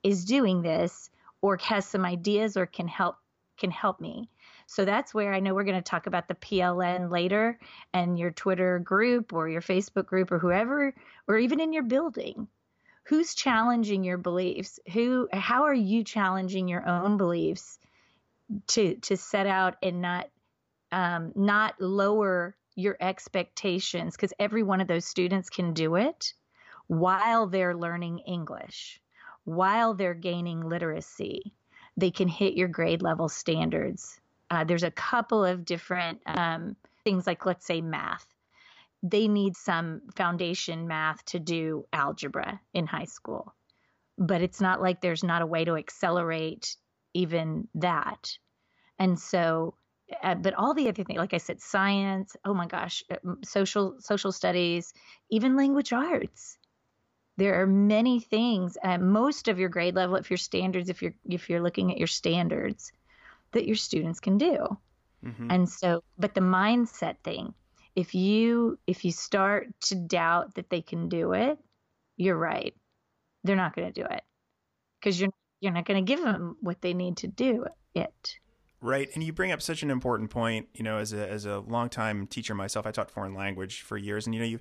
is 0.02 0.24
doing 0.24 0.62
this 0.62 1.10
or 1.40 1.56
has 1.58 1.86
some 1.86 2.04
ideas 2.04 2.56
or 2.56 2.66
can 2.66 2.88
help 2.88 3.16
can 3.58 3.70
help 3.70 4.00
me. 4.00 4.28
So 4.70 4.84
that's 4.84 5.14
where 5.14 5.32
I 5.32 5.40
know 5.40 5.54
we're 5.54 5.64
going 5.64 5.82
to 5.82 5.90
talk 5.90 6.06
about 6.06 6.28
the 6.28 6.34
PLN 6.34 7.10
later 7.10 7.58
and 7.94 8.18
your 8.18 8.30
Twitter 8.30 8.78
group 8.78 9.32
or 9.32 9.48
your 9.48 9.62
Facebook 9.62 10.04
group 10.04 10.30
or 10.30 10.38
whoever, 10.38 10.94
or 11.26 11.38
even 11.38 11.58
in 11.58 11.72
your 11.72 11.84
building. 11.84 12.48
Who's 13.04 13.34
challenging 13.34 14.04
your 14.04 14.18
beliefs? 14.18 14.78
Who, 14.92 15.26
how 15.32 15.64
are 15.64 15.74
you 15.74 16.04
challenging 16.04 16.68
your 16.68 16.86
own 16.86 17.16
beliefs 17.16 17.78
to 18.68 18.96
to 18.96 19.16
set 19.16 19.46
out 19.46 19.76
and 19.82 20.02
not 20.02 20.28
um, 20.92 21.32
not 21.34 21.80
lower 21.80 22.54
your 22.74 22.98
expectations? 23.00 24.16
Because 24.16 24.34
every 24.38 24.62
one 24.62 24.82
of 24.82 24.86
those 24.86 25.06
students 25.06 25.48
can 25.48 25.72
do 25.72 25.94
it 25.94 26.34
while 26.88 27.46
they're 27.46 27.74
learning 27.74 28.18
English, 28.18 29.00
while 29.44 29.94
they're 29.94 30.12
gaining 30.12 30.60
literacy. 30.60 31.54
They 31.96 32.10
can 32.10 32.28
hit 32.28 32.52
your 32.52 32.68
grade 32.68 33.00
level 33.00 33.30
standards 33.30 34.20
uh, 34.50 34.64
there's 34.64 34.82
a 34.82 34.90
couple 34.90 35.44
of 35.44 35.64
different 35.64 36.20
um, 36.26 36.76
things, 37.04 37.26
like 37.26 37.46
let's 37.46 37.66
say 37.66 37.80
math. 37.80 38.26
They 39.02 39.28
need 39.28 39.56
some 39.56 40.02
foundation 40.16 40.88
math 40.88 41.24
to 41.26 41.38
do 41.38 41.84
algebra 41.92 42.60
in 42.74 42.86
high 42.86 43.04
school, 43.04 43.54
but 44.16 44.42
it's 44.42 44.60
not 44.60 44.80
like 44.80 45.00
there's 45.00 45.22
not 45.22 45.42
a 45.42 45.46
way 45.46 45.64
to 45.64 45.76
accelerate 45.76 46.76
even 47.14 47.68
that. 47.76 48.36
And 48.98 49.18
so, 49.18 49.74
uh, 50.22 50.34
but 50.34 50.54
all 50.54 50.74
the 50.74 50.88
other 50.88 51.04
things, 51.04 51.18
like 51.18 51.34
I 51.34 51.38
said, 51.38 51.60
science, 51.60 52.34
oh 52.44 52.54
my 52.54 52.66
gosh, 52.66 53.04
uh, 53.10 53.16
social 53.44 53.96
social 54.00 54.32
studies, 54.32 54.92
even 55.30 55.56
language 55.56 55.92
arts. 55.92 56.58
There 57.36 57.60
are 57.60 57.66
many 57.66 58.18
things. 58.18 58.76
Uh, 58.82 58.98
most 58.98 59.46
of 59.46 59.60
your 59.60 59.68
grade 59.68 59.94
level, 59.94 60.16
if 60.16 60.30
your 60.30 60.38
standards, 60.38 60.88
if 60.88 61.02
you're 61.02 61.14
if 61.28 61.48
you're 61.48 61.62
looking 61.62 61.92
at 61.92 61.98
your 61.98 62.08
standards, 62.08 62.90
that 63.52 63.66
your 63.66 63.76
students 63.76 64.20
can 64.20 64.38
do. 64.38 64.76
Mm-hmm. 65.24 65.50
And 65.50 65.68
so, 65.68 66.02
but 66.18 66.34
the 66.34 66.40
mindset 66.40 67.16
thing, 67.24 67.54
if 67.96 68.14
you 68.14 68.78
if 68.86 69.04
you 69.04 69.10
start 69.10 69.68
to 69.82 69.94
doubt 69.94 70.54
that 70.54 70.70
they 70.70 70.80
can 70.80 71.08
do 71.08 71.32
it, 71.32 71.58
you're 72.16 72.36
right. 72.36 72.74
They're 73.44 73.56
not 73.56 73.74
going 73.74 73.92
to 73.92 74.02
do 74.02 74.06
it 74.08 74.22
because 75.00 75.20
you're 75.20 75.30
you're 75.60 75.72
not 75.72 75.86
going 75.86 76.04
to 76.04 76.08
give 76.08 76.22
them 76.22 76.56
what 76.60 76.80
they 76.80 76.94
need 76.94 77.16
to 77.18 77.26
do 77.26 77.66
it. 77.94 78.38
Right, 78.80 79.08
and 79.14 79.24
you 79.24 79.32
bring 79.32 79.50
up 79.50 79.60
such 79.60 79.82
an 79.82 79.90
important 79.90 80.30
point. 80.30 80.68
You 80.74 80.84
know, 80.84 80.98
as 80.98 81.12
a 81.12 81.28
as 81.28 81.46
a 81.46 81.58
longtime 81.58 82.28
teacher 82.28 82.54
myself, 82.54 82.86
I 82.86 82.92
taught 82.92 83.10
foreign 83.10 83.34
language 83.34 83.82
for 83.82 83.96
years, 83.96 84.26
and 84.26 84.34
you 84.34 84.40
know, 84.40 84.46
you 84.46 84.60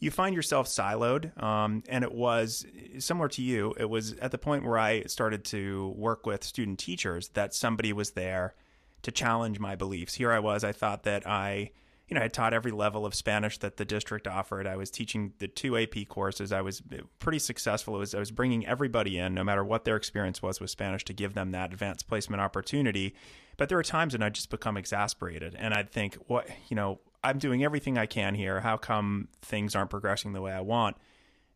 you 0.00 0.10
find 0.10 0.34
yourself 0.34 0.66
siloed. 0.66 1.40
Um, 1.40 1.84
and 1.88 2.02
it 2.02 2.12
was 2.12 2.66
similar 2.98 3.28
to 3.28 3.42
you. 3.42 3.74
It 3.78 3.88
was 3.88 4.14
at 4.14 4.32
the 4.32 4.38
point 4.38 4.64
where 4.64 4.78
I 4.78 5.02
started 5.04 5.44
to 5.46 5.94
work 5.96 6.26
with 6.26 6.42
student 6.42 6.78
teachers 6.78 7.28
that 7.30 7.54
somebody 7.54 7.92
was 7.92 8.12
there 8.12 8.54
to 9.02 9.12
challenge 9.12 9.60
my 9.60 9.76
beliefs. 9.76 10.14
Here 10.14 10.32
I 10.32 10.38
was. 10.38 10.64
I 10.64 10.72
thought 10.72 11.02
that 11.04 11.26
I, 11.26 11.70
you 12.08 12.14
know, 12.14 12.22
I 12.22 12.28
taught 12.28 12.54
every 12.54 12.72
level 12.72 13.04
of 13.04 13.14
Spanish 13.14 13.58
that 13.58 13.76
the 13.76 13.84
district 13.84 14.26
offered. 14.26 14.66
I 14.66 14.76
was 14.76 14.90
teaching 14.90 15.34
the 15.38 15.48
two 15.48 15.76
AP 15.76 16.08
courses. 16.08 16.50
I 16.50 16.62
was 16.62 16.82
pretty 17.18 17.38
successful. 17.38 17.94
It 17.96 17.98
was 17.98 18.14
I 18.14 18.18
was 18.18 18.30
bringing 18.30 18.66
everybody 18.66 19.18
in, 19.18 19.34
no 19.34 19.44
matter 19.44 19.62
what 19.62 19.84
their 19.84 19.96
experience 19.96 20.40
was 20.40 20.60
with 20.60 20.70
Spanish, 20.70 21.04
to 21.04 21.12
give 21.12 21.34
them 21.34 21.50
that 21.50 21.72
advanced 21.72 22.08
placement 22.08 22.40
opportunity. 22.40 23.14
But 23.58 23.68
there 23.68 23.76
were 23.76 23.82
times 23.82 24.14
when 24.14 24.22
I'd 24.22 24.34
just 24.34 24.48
become 24.48 24.78
exasperated, 24.78 25.54
and 25.58 25.74
I'd 25.74 25.90
think, 25.90 26.14
what, 26.26 26.48
you 26.68 26.74
know, 26.74 27.00
I'm 27.22 27.38
doing 27.38 27.62
everything 27.62 27.98
I 27.98 28.06
can 28.06 28.34
here. 28.34 28.60
How 28.60 28.76
come 28.76 29.28
things 29.42 29.74
aren't 29.74 29.90
progressing 29.90 30.32
the 30.32 30.40
way 30.40 30.52
I 30.52 30.60
want? 30.60 30.96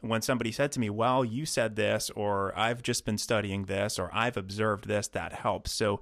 when 0.09 0.20
somebody 0.22 0.53
said 0.53 0.70
to 0.72 0.81
me, 0.81 0.90
Well, 0.90 1.24
you 1.24 1.46
said 1.46 1.77
this, 1.77 2.11
or 2.11 2.57
I've 2.59 2.83
just 2.83 3.05
been 3.05 3.18
studying 3.18 3.64
this, 3.64 3.98
or 3.98 4.11
I've 4.12 4.37
observed 4.37 4.87
this, 4.87 5.09
that 5.09 5.33
helps. 5.33 5.72
So, 5.72 6.00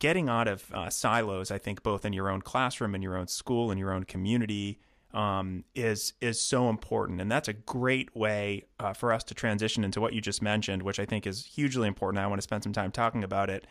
getting 0.00 0.28
out 0.28 0.48
of 0.48 0.72
uh, 0.72 0.90
silos, 0.90 1.50
I 1.50 1.58
think, 1.58 1.82
both 1.82 2.04
in 2.04 2.12
your 2.12 2.28
own 2.28 2.42
classroom, 2.42 2.94
in 2.94 3.02
your 3.02 3.16
own 3.16 3.28
school, 3.28 3.70
in 3.70 3.78
your 3.78 3.92
own 3.92 4.04
community, 4.04 4.80
um, 5.12 5.64
is 5.74 6.14
is 6.20 6.40
so 6.40 6.68
important, 6.68 7.20
and 7.20 7.30
that's 7.30 7.48
a 7.48 7.52
great 7.52 8.14
way 8.16 8.64
uh, 8.80 8.92
for 8.92 9.12
us 9.12 9.22
to 9.24 9.34
transition 9.34 9.84
into 9.84 10.00
what 10.00 10.12
you 10.12 10.20
just 10.20 10.42
mentioned, 10.42 10.82
which 10.82 10.98
I 10.98 11.04
think 11.04 11.26
is 11.26 11.46
hugely 11.46 11.86
important. 11.86 12.22
I 12.22 12.26
want 12.26 12.38
to 12.38 12.42
spend 12.42 12.64
some 12.64 12.72
time 12.72 12.90
talking 12.90 13.22
about 13.22 13.50
it. 13.50 13.66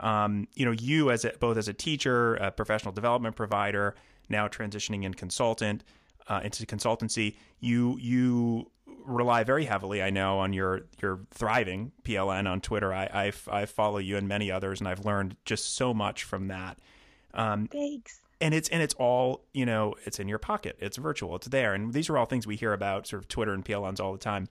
Um, 0.00 0.46
you 0.54 0.64
know, 0.64 0.72
you 0.72 1.10
as 1.10 1.24
a, 1.24 1.32
both 1.40 1.56
as 1.56 1.68
a 1.68 1.72
teacher, 1.72 2.34
a 2.36 2.50
professional 2.50 2.92
development 2.92 3.36
provider, 3.36 3.94
now 4.28 4.48
transitioning 4.48 5.04
in 5.04 5.14
consultant 5.14 5.84
uh, 6.28 6.40
into 6.44 6.64
consultancy, 6.66 7.36
you 7.60 7.98
you 7.98 8.70
rely 9.04 9.42
very 9.42 9.64
heavily, 9.64 10.02
I 10.02 10.10
know, 10.10 10.38
on 10.38 10.52
your 10.52 10.82
your 11.00 11.20
thriving 11.30 11.92
PLN 12.04 12.48
on 12.48 12.60
Twitter. 12.60 12.92
I, 12.92 13.32
I, 13.50 13.60
I 13.62 13.66
follow 13.66 13.98
you 13.98 14.16
and 14.16 14.28
many 14.28 14.50
others, 14.50 14.80
and 14.80 14.88
I've 14.88 15.04
learned 15.04 15.36
just 15.44 15.74
so 15.74 15.94
much 15.94 16.24
from 16.24 16.48
that. 16.48 16.78
Um, 17.34 17.66
Thanks. 17.66 18.20
And 18.40 18.54
it's 18.54 18.68
and 18.68 18.82
it's 18.82 18.94
all 18.94 19.44
you 19.52 19.66
know. 19.66 19.94
It's 20.04 20.20
in 20.20 20.28
your 20.28 20.38
pocket. 20.38 20.76
It's 20.78 20.96
virtual. 20.96 21.34
It's 21.36 21.48
there. 21.48 21.74
And 21.74 21.92
these 21.92 22.08
are 22.08 22.16
all 22.16 22.26
things 22.26 22.46
we 22.46 22.56
hear 22.56 22.72
about, 22.72 23.06
sort 23.06 23.22
of 23.22 23.28
Twitter 23.28 23.52
and 23.52 23.64
PLNs 23.64 24.00
all 24.00 24.12
the 24.12 24.18
time. 24.18 24.48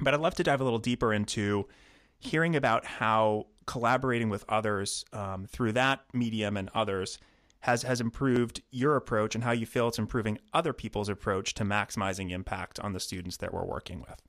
But 0.00 0.14
I'd 0.14 0.20
love 0.20 0.34
to 0.36 0.42
dive 0.42 0.60
a 0.60 0.64
little 0.64 0.78
deeper 0.78 1.12
into 1.12 1.68
hearing 2.18 2.56
about 2.56 2.84
how 2.84 3.46
collaborating 3.66 4.28
with 4.28 4.44
others 4.48 5.04
um, 5.12 5.46
through 5.46 5.72
that 5.72 6.00
medium 6.12 6.56
and 6.56 6.68
others 6.74 7.18
has 7.62 7.82
has 7.82 8.00
improved 8.00 8.62
your 8.70 8.96
approach 8.96 9.34
and 9.34 9.44
how 9.44 9.52
you 9.52 9.66
feel 9.66 9.88
it's 9.88 9.98
improving 9.98 10.38
other 10.52 10.72
people's 10.72 11.08
approach 11.08 11.54
to 11.54 11.64
maximizing 11.64 12.30
impact 12.30 12.78
on 12.80 12.92
the 12.92 13.00
students 13.00 13.36
that 13.38 13.52
we're 13.52 13.64
working 13.64 14.00
with. 14.00 14.20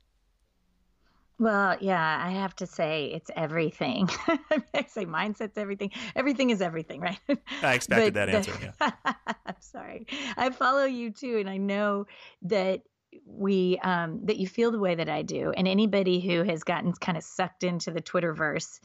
Well, 1.39 1.75
yeah, 1.81 2.21
I 2.23 2.29
have 2.29 2.55
to 2.57 2.67
say 2.67 3.11
it's 3.13 3.31
everything. 3.35 4.07
I 4.27 4.85
say 4.87 5.05
mindset's 5.05 5.57
everything. 5.57 5.91
Everything 6.15 6.51
is 6.51 6.61
everything, 6.61 7.01
right? 7.01 7.19
I 7.61 7.73
expected 7.73 8.13
but, 8.13 8.27
that 8.27 8.29
answer. 8.29 8.53
Yeah. 8.61 8.91
I'm 9.45 9.55
sorry. 9.59 10.05
I 10.37 10.51
follow 10.51 10.85
you 10.85 11.11
too, 11.11 11.39
and 11.39 11.49
I 11.49 11.57
know 11.57 12.05
that 12.43 12.83
we 13.25 13.79
um, 13.79 14.21
that 14.25 14.37
you 14.37 14.47
feel 14.47 14.71
the 14.71 14.79
way 14.79 14.95
that 14.95 15.09
I 15.09 15.23
do. 15.23 15.51
And 15.57 15.67
anybody 15.67 16.19
who 16.19 16.43
has 16.43 16.63
gotten 16.63 16.93
kind 16.93 17.17
of 17.17 17.23
sucked 17.23 17.63
into 17.63 17.89
the 17.91 18.01
Twitterverse, 18.01 18.79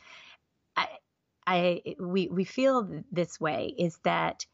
I, 1.48 1.82
we 1.98 2.28
we 2.28 2.44
feel 2.44 3.02
this 3.10 3.40
way 3.40 3.74
is 3.78 3.98
that 4.04 4.44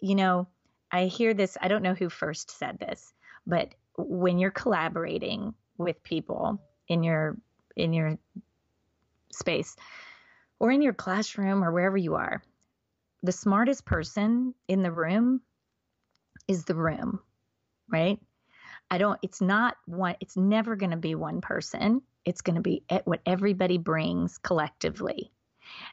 you 0.00 0.14
know, 0.14 0.48
I 0.90 1.06
hear 1.06 1.34
this, 1.34 1.56
I 1.60 1.68
don't 1.68 1.82
know 1.82 1.94
who 1.94 2.08
first 2.08 2.50
said 2.50 2.78
this, 2.78 3.12
but 3.46 3.74
when 3.96 4.38
you're 4.38 4.50
collaborating 4.50 5.54
with 5.78 6.02
people 6.02 6.60
in 6.88 7.02
your 7.02 7.36
in 7.76 7.92
your 7.92 8.18
space 9.32 9.76
or 10.58 10.70
in 10.70 10.82
your 10.82 10.92
classroom 10.92 11.64
or 11.64 11.72
wherever 11.72 11.96
you 11.96 12.14
are, 12.14 12.42
the 13.22 13.32
smartest 13.32 13.84
person 13.84 14.54
in 14.68 14.82
the 14.82 14.92
room 14.92 15.40
is 16.48 16.64
the 16.64 16.74
room, 16.74 17.20
right? 17.90 18.18
I 18.90 18.98
don't, 18.98 19.18
it's 19.22 19.40
not 19.40 19.76
one, 19.86 20.16
it's 20.20 20.36
never 20.36 20.76
going 20.76 20.90
to 20.90 20.96
be 20.98 21.14
one 21.14 21.40
person. 21.40 22.02
It's 22.24 22.42
going 22.42 22.56
to 22.56 22.62
be 22.62 22.84
what 23.04 23.20
everybody 23.24 23.78
brings 23.78 24.38
collectively. 24.38 25.32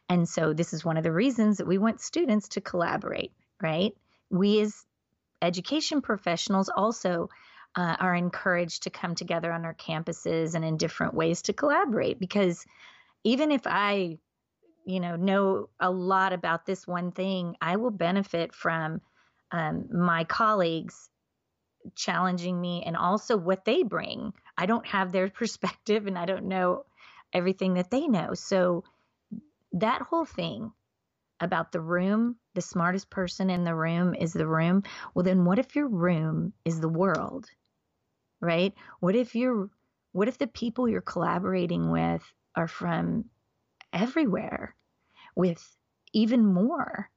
And 0.07 0.27
so 0.27 0.53
this 0.53 0.73
is 0.73 0.85
one 0.85 0.97
of 0.97 1.03
the 1.03 1.11
reasons 1.11 1.57
that 1.57 1.67
we 1.67 1.77
want 1.77 2.01
students 2.01 2.49
to 2.49 2.61
collaborate, 2.61 3.31
right? 3.61 3.95
We 4.29 4.61
as 4.61 4.85
education 5.41 6.01
professionals 6.01 6.69
also 6.69 7.29
uh, 7.75 7.95
are 7.99 8.15
encouraged 8.15 8.83
to 8.83 8.89
come 8.89 9.15
together 9.15 9.51
on 9.51 9.65
our 9.65 9.75
campuses 9.75 10.55
and 10.55 10.65
in 10.65 10.77
different 10.77 11.13
ways 11.13 11.43
to 11.43 11.53
collaborate 11.53 12.19
because 12.19 12.65
even 13.23 13.51
if 13.51 13.61
I, 13.65 14.17
you 14.85 14.99
know, 14.99 15.15
know 15.15 15.69
a 15.79 15.91
lot 15.91 16.33
about 16.33 16.65
this 16.65 16.87
one 16.87 17.11
thing, 17.11 17.55
I 17.61 17.75
will 17.75 17.91
benefit 17.91 18.53
from 18.55 19.01
um, 19.51 19.85
my 19.91 20.23
colleagues 20.23 21.09
challenging 21.95 22.59
me 22.59 22.83
and 22.85 22.97
also 22.97 23.37
what 23.37 23.65
they 23.65 23.83
bring. 23.83 24.33
I 24.57 24.65
don't 24.65 24.85
have 24.87 25.11
their 25.11 25.29
perspective 25.41 26.07
and 26.07 26.17
I 26.17 26.25
don't 26.25 26.45
know 26.45 26.85
everything 27.33 27.75
that 27.75 27.91
they 27.91 28.07
know. 28.07 28.33
So 28.33 28.83
that 29.79 30.01
whole 30.01 30.25
thing 30.25 30.71
about 31.39 31.71
the 31.71 31.81
room, 31.81 32.35
the 32.53 32.61
smartest 32.61 33.09
person 33.09 33.49
in 33.49 33.63
the 33.63 33.75
room 33.75 34.13
is 34.13 34.33
the 34.33 34.47
room. 34.47 34.83
Well, 35.13 35.23
then 35.23 35.45
what 35.45 35.59
if 35.59 35.75
your 35.75 35.87
room 35.87 36.53
is 36.65 36.79
the 36.79 36.89
world? 36.89 37.49
Right? 38.41 38.73
What 38.99 39.15
if 39.15 39.35
you're 39.35 39.69
what 40.11 40.27
if 40.27 40.37
the 40.37 40.47
people 40.47 40.89
you're 40.89 41.01
collaborating 41.01 41.91
with 41.91 42.23
are 42.55 42.67
from 42.67 43.25
everywhere 43.93 44.75
with 45.35 45.63
even 46.13 46.45
more 46.45 47.09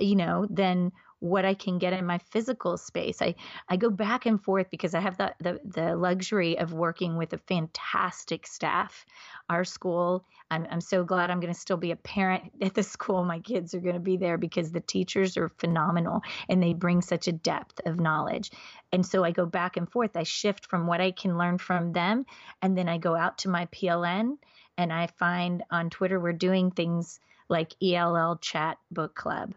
you 0.00 0.16
know 0.16 0.46
than 0.50 0.92
what 1.20 1.44
I 1.44 1.54
can 1.54 1.78
get 1.78 1.92
in 1.92 2.06
my 2.06 2.18
physical 2.18 2.76
space. 2.76 3.22
I, 3.22 3.34
I 3.68 3.76
go 3.76 3.90
back 3.90 4.26
and 4.26 4.42
forth 4.42 4.68
because 4.70 4.94
I 4.94 5.00
have 5.00 5.16
the, 5.16 5.34
the, 5.40 5.60
the 5.64 5.96
luxury 5.96 6.58
of 6.58 6.72
working 6.72 7.16
with 7.16 7.32
a 7.32 7.38
fantastic 7.38 8.46
staff. 8.46 9.06
Our 9.48 9.64
school, 9.64 10.24
I'm, 10.50 10.66
I'm 10.70 10.80
so 10.80 11.04
glad 11.04 11.30
I'm 11.30 11.40
going 11.40 11.52
to 11.52 11.58
still 11.58 11.76
be 11.76 11.92
a 11.92 11.96
parent 11.96 12.44
at 12.62 12.74
the 12.74 12.82
school. 12.82 13.24
My 13.24 13.40
kids 13.40 13.74
are 13.74 13.80
going 13.80 13.94
to 13.94 14.00
be 14.00 14.16
there 14.16 14.38
because 14.38 14.72
the 14.72 14.80
teachers 14.80 15.36
are 15.36 15.48
phenomenal 15.48 16.22
and 16.48 16.62
they 16.62 16.74
bring 16.74 17.00
such 17.00 17.28
a 17.28 17.32
depth 17.32 17.80
of 17.86 17.98
knowledge. 17.98 18.50
And 18.92 19.04
so 19.04 19.24
I 19.24 19.30
go 19.30 19.46
back 19.46 19.76
and 19.76 19.90
forth. 19.90 20.16
I 20.16 20.24
shift 20.24 20.66
from 20.66 20.86
what 20.86 21.00
I 21.00 21.10
can 21.10 21.38
learn 21.38 21.58
from 21.58 21.92
them, 21.92 22.26
and 22.62 22.76
then 22.76 22.88
I 22.88 22.98
go 22.98 23.16
out 23.16 23.38
to 23.38 23.48
my 23.48 23.66
PLN 23.66 24.36
and 24.76 24.92
I 24.92 25.06
find 25.18 25.62
on 25.70 25.90
Twitter 25.90 26.20
we're 26.20 26.32
doing 26.32 26.70
things 26.70 27.20
like 27.48 27.74
ELL 27.82 28.38
Chat 28.38 28.78
Book 28.90 29.14
Club 29.14 29.54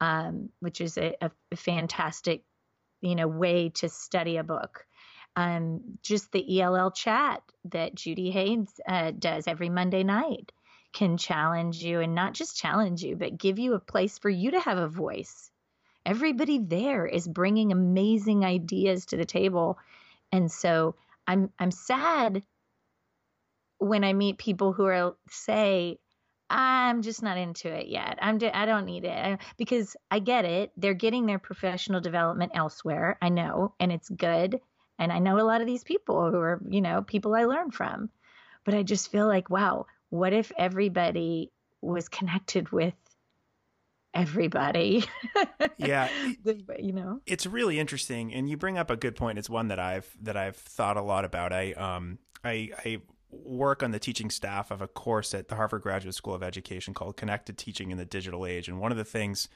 um, 0.00 0.50
which 0.60 0.80
is 0.80 0.96
a, 0.98 1.14
a, 1.20 1.30
fantastic, 1.56 2.44
you 3.00 3.14
know, 3.14 3.28
way 3.28 3.70
to 3.70 3.88
study 3.88 4.36
a 4.36 4.44
book. 4.44 4.86
Um, 5.36 5.98
just 6.02 6.32
the 6.32 6.60
ELL 6.60 6.90
chat 6.90 7.42
that 7.66 7.94
Judie 7.94 8.32
Haynes 8.32 8.72
uh, 8.86 9.12
does 9.16 9.46
every 9.46 9.68
Monday 9.68 10.02
night 10.02 10.52
can 10.92 11.16
challenge 11.16 11.82
you 11.82 12.00
and 12.00 12.14
not 12.14 12.34
just 12.34 12.56
challenge 12.56 13.02
you, 13.02 13.16
but 13.16 13.38
give 13.38 13.58
you 13.58 13.74
a 13.74 13.80
place 13.80 14.18
for 14.18 14.30
you 14.30 14.52
to 14.52 14.60
have 14.60 14.78
a 14.78 14.88
voice. 14.88 15.50
Everybody 16.06 16.58
there 16.58 17.06
is 17.06 17.28
bringing 17.28 17.72
amazing 17.72 18.44
ideas 18.44 19.06
to 19.06 19.16
the 19.16 19.26
table. 19.26 19.78
And 20.32 20.50
so 20.50 20.94
I'm 21.26 21.52
I'm 21.58 21.70
sad 21.70 22.42
when 23.78 24.02
I 24.02 24.12
meet 24.12 24.38
people 24.38 24.72
who 24.72 24.86
are 24.86 25.16
say 25.30 25.98
I'm 26.50 27.02
just 27.02 27.22
not 27.22 27.36
into 27.36 27.68
it 27.68 27.88
yet. 27.88 28.18
I'm 28.22 28.38
I 28.54 28.64
don't 28.64 28.86
need 28.86 29.04
it 29.04 29.38
because 29.58 29.96
I 30.10 30.18
get 30.18 30.44
it. 30.44 30.72
They're 30.76 30.94
getting 30.94 31.26
their 31.26 31.38
professional 31.38 32.00
development 32.00 32.52
elsewhere. 32.54 33.18
I 33.20 33.28
know, 33.28 33.74
and 33.78 33.92
it's 33.92 34.08
good. 34.08 34.60
And 34.98 35.12
I 35.12 35.18
know 35.18 35.38
a 35.38 35.42
lot 35.42 35.60
of 35.60 35.66
these 35.66 35.84
people 35.84 36.30
who 36.30 36.38
are, 36.38 36.60
you 36.68 36.80
know, 36.80 37.02
people 37.02 37.34
I 37.34 37.44
learn 37.44 37.70
from. 37.70 38.10
But 38.64 38.74
I 38.74 38.82
just 38.82 39.10
feel 39.10 39.26
like, 39.26 39.48
wow, 39.48 39.86
what 40.10 40.32
if 40.32 40.50
everybody 40.58 41.52
was 41.80 42.08
connected 42.08 42.70
with 42.70 42.94
everybody? 44.14 45.04
yeah, 45.78 46.08
you 46.78 46.92
know. 46.92 47.20
It's 47.26 47.46
really 47.46 47.78
interesting 47.78 48.32
and 48.34 48.48
you 48.48 48.56
bring 48.56 48.78
up 48.78 48.90
a 48.90 48.96
good 48.96 49.16
point. 49.16 49.38
It's 49.38 49.50
one 49.50 49.68
that 49.68 49.78
I've 49.78 50.10
that 50.22 50.36
I've 50.36 50.56
thought 50.56 50.96
a 50.96 51.02
lot 51.02 51.24
about. 51.24 51.52
I 51.52 51.72
um 51.72 52.18
I 52.42 52.70
I 52.84 53.00
work 53.30 53.82
on 53.82 53.90
the 53.90 53.98
teaching 53.98 54.30
staff 54.30 54.70
of 54.70 54.80
a 54.80 54.88
course 54.88 55.34
at 55.34 55.48
the 55.48 55.56
Harvard 55.56 55.82
Graduate 55.82 56.14
School 56.14 56.34
of 56.34 56.42
Education 56.42 56.94
called 56.94 57.16
Connected 57.16 57.58
Teaching 57.58 57.90
in 57.90 57.98
the 57.98 58.04
Digital 58.04 58.46
Age. 58.46 58.68
And 58.68 58.80
one 58.80 58.90
of 58.90 58.98
the 58.98 59.04
things 59.04 59.48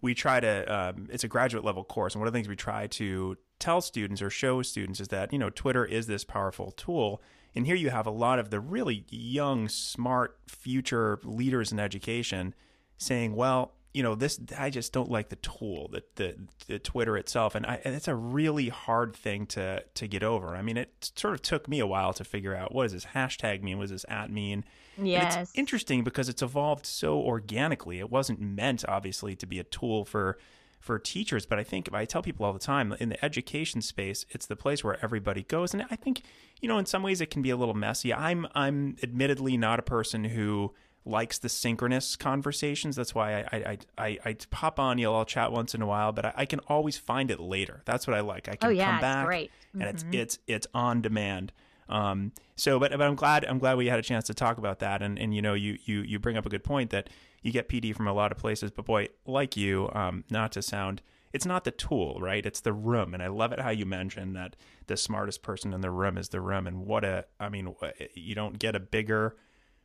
we 0.00 0.14
try 0.14 0.40
to, 0.40 0.64
um, 0.72 1.08
it's 1.10 1.24
a 1.24 1.28
graduate 1.28 1.64
level 1.64 1.84
course. 1.84 2.14
And 2.14 2.20
one 2.20 2.28
of 2.28 2.32
the 2.32 2.36
things 2.36 2.48
we 2.48 2.56
try 2.56 2.86
to 2.88 3.36
tell 3.58 3.80
students 3.80 4.20
or 4.20 4.30
show 4.30 4.62
students 4.62 5.00
is 5.00 5.08
that, 5.08 5.32
you 5.32 5.38
know, 5.38 5.50
Twitter 5.50 5.84
is 5.84 6.06
this 6.06 6.24
powerful 6.24 6.72
tool. 6.72 7.22
And 7.54 7.66
here 7.66 7.76
you 7.76 7.90
have 7.90 8.06
a 8.06 8.10
lot 8.10 8.38
of 8.38 8.50
the 8.50 8.60
really 8.60 9.04
young, 9.10 9.68
smart 9.68 10.38
future 10.46 11.20
leaders 11.22 11.70
in 11.70 11.78
education 11.78 12.54
saying, 12.98 13.34
well, 13.34 13.72
you 13.94 14.02
know 14.02 14.14
this 14.14 14.40
i 14.58 14.70
just 14.70 14.92
don't 14.92 15.10
like 15.10 15.28
the 15.28 15.36
tool 15.36 15.88
the, 15.92 16.02
the, 16.16 16.36
the 16.66 16.78
twitter 16.78 17.16
itself. 17.16 17.54
And, 17.54 17.66
I, 17.66 17.80
and 17.84 17.94
it's 17.94 18.08
a 18.08 18.14
really 18.14 18.68
hard 18.68 19.14
thing 19.14 19.46
to 19.46 19.84
to 19.94 20.06
get 20.06 20.22
over. 20.22 20.54
I 20.56 20.62
mean 20.62 20.76
it 20.76 21.12
sort 21.16 21.34
of 21.34 21.42
took 21.42 21.68
me 21.68 21.80
a 21.80 21.86
while 21.86 22.12
to 22.14 22.24
figure 22.24 22.54
out 22.54 22.74
what 22.74 22.84
does 22.84 22.92
this 22.92 23.06
hashtag 23.06 23.62
mean? 23.62 23.78
What 23.78 23.84
does 23.84 23.90
this 23.90 24.06
at 24.08 24.30
mean? 24.30 24.64
Yes 25.02 25.34
and 25.34 25.42
it's 25.42 25.52
interesting 25.54 26.04
because 26.04 26.28
it's 26.28 26.42
evolved 26.42 26.86
so 26.86 27.18
organically. 27.18 27.98
It 27.98 28.10
wasn't 28.10 28.40
meant 28.40 28.84
obviously 28.88 29.36
to 29.36 29.46
be 29.46 29.58
a 29.58 29.64
tool 29.64 30.04
for 30.04 30.38
for 30.80 30.98
teachers. 30.98 31.46
But 31.46 31.58
i 31.58 31.64
think 31.64 31.92
i 31.92 32.04
tell 32.04 32.22
people 32.22 32.46
all 32.46 32.52
the 32.52 32.58
time 32.58 32.94
in 32.98 33.10
the 33.10 33.24
education 33.24 33.82
space 33.82 34.24
it's 34.30 34.46
the 34.46 34.56
place 34.56 34.82
where 34.82 35.02
everybody 35.02 35.42
goes. 35.42 35.74
And 35.74 35.84
i 35.90 35.96
think 35.96 36.22
you 36.60 36.68
know 36.68 36.78
in 36.78 36.86
some 36.86 37.02
ways 37.02 37.20
it 37.20 37.30
can 37.30 37.42
be 37.42 37.50
a 37.50 37.56
little 37.56 37.74
messy. 37.74 38.14
I'm 38.14 38.46
i'm 38.54 38.96
admittedly 39.02 39.56
not 39.56 39.78
a 39.78 39.82
person 39.82 40.24
who 40.24 40.72
likes 41.04 41.38
the 41.38 41.48
synchronous 41.48 42.16
conversations. 42.16 42.96
That's 42.96 43.14
why 43.14 43.40
I 43.40 43.46
I, 43.52 43.78
I, 43.98 44.18
I 44.24 44.36
pop 44.50 44.78
on 44.78 45.00
ELL 45.00 45.24
chat 45.24 45.52
once 45.52 45.74
in 45.74 45.82
a 45.82 45.86
while, 45.86 46.12
but 46.12 46.24
I, 46.26 46.32
I, 46.38 46.44
can 46.46 46.60
always 46.60 46.96
find 46.96 47.30
it 47.30 47.40
later. 47.40 47.82
That's 47.84 48.06
what 48.06 48.16
I 48.16 48.20
like. 48.20 48.48
I 48.48 48.56
can 48.56 48.70
oh, 48.70 48.72
yeah, 48.72 48.92
come 48.92 49.00
back 49.00 49.26
great. 49.26 49.50
and 49.72 49.82
mm-hmm. 49.82 49.90
it's 49.90 50.04
it's 50.12 50.38
it's 50.46 50.66
on 50.74 51.02
demand. 51.02 51.52
Um, 51.88 52.32
so, 52.56 52.78
but 52.78 52.92
but 52.92 53.02
I'm 53.02 53.16
glad 53.16 53.44
I'm 53.44 53.58
glad 53.58 53.76
we 53.76 53.86
had 53.86 53.98
a 53.98 54.02
chance 54.02 54.26
to 54.26 54.34
talk 54.34 54.58
about 54.58 54.78
that. 54.80 55.02
And 55.02 55.18
and 55.18 55.34
you 55.34 55.42
know 55.42 55.54
you 55.54 55.78
you 55.84 56.02
you 56.02 56.18
bring 56.18 56.36
up 56.36 56.46
a 56.46 56.48
good 56.48 56.64
point 56.64 56.90
that 56.90 57.10
you 57.42 57.52
get 57.52 57.68
PD 57.68 57.94
from 57.94 58.06
a 58.06 58.12
lot 58.12 58.32
of 58.32 58.38
places, 58.38 58.70
but 58.70 58.84
boy, 58.84 59.08
like 59.26 59.56
you, 59.56 59.90
um, 59.92 60.24
not 60.30 60.52
to 60.52 60.62
sound. 60.62 61.02
It's 61.32 61.46
not 61.46 61.64
the 61.64 61.70
tool, 61.70 62.18
right? 62.20 62.44
It's 62.44 62.60
the 62.60 62.74
room, 62.74 63.14
and 63.14 63.22
I 63.22 63.28
love 63.28 63.52
it 63.52 63.60
how 63.60 63.70
you 63.70 63.86
mentioned 63.86 64.36
that 64.36 64.54
the 64.86 64.98
smartest 64.98 65.42
person 65.42 65.72
in 65.72 65.80
the 65.80 65.90
room 65.90 66.18
is 66.18 66.28
the 66.28 66.42
room, 66.42 66.66
and 66.66 66.86
what 66.86 67.04
a 67.04 67.24
I 67.40 67.48
mean, 67.48 67.74
you 68.14 68.34
don't 68.34 68.58
get 68.58 68.76
a 68.76 68.80
bigger 68.80 69.36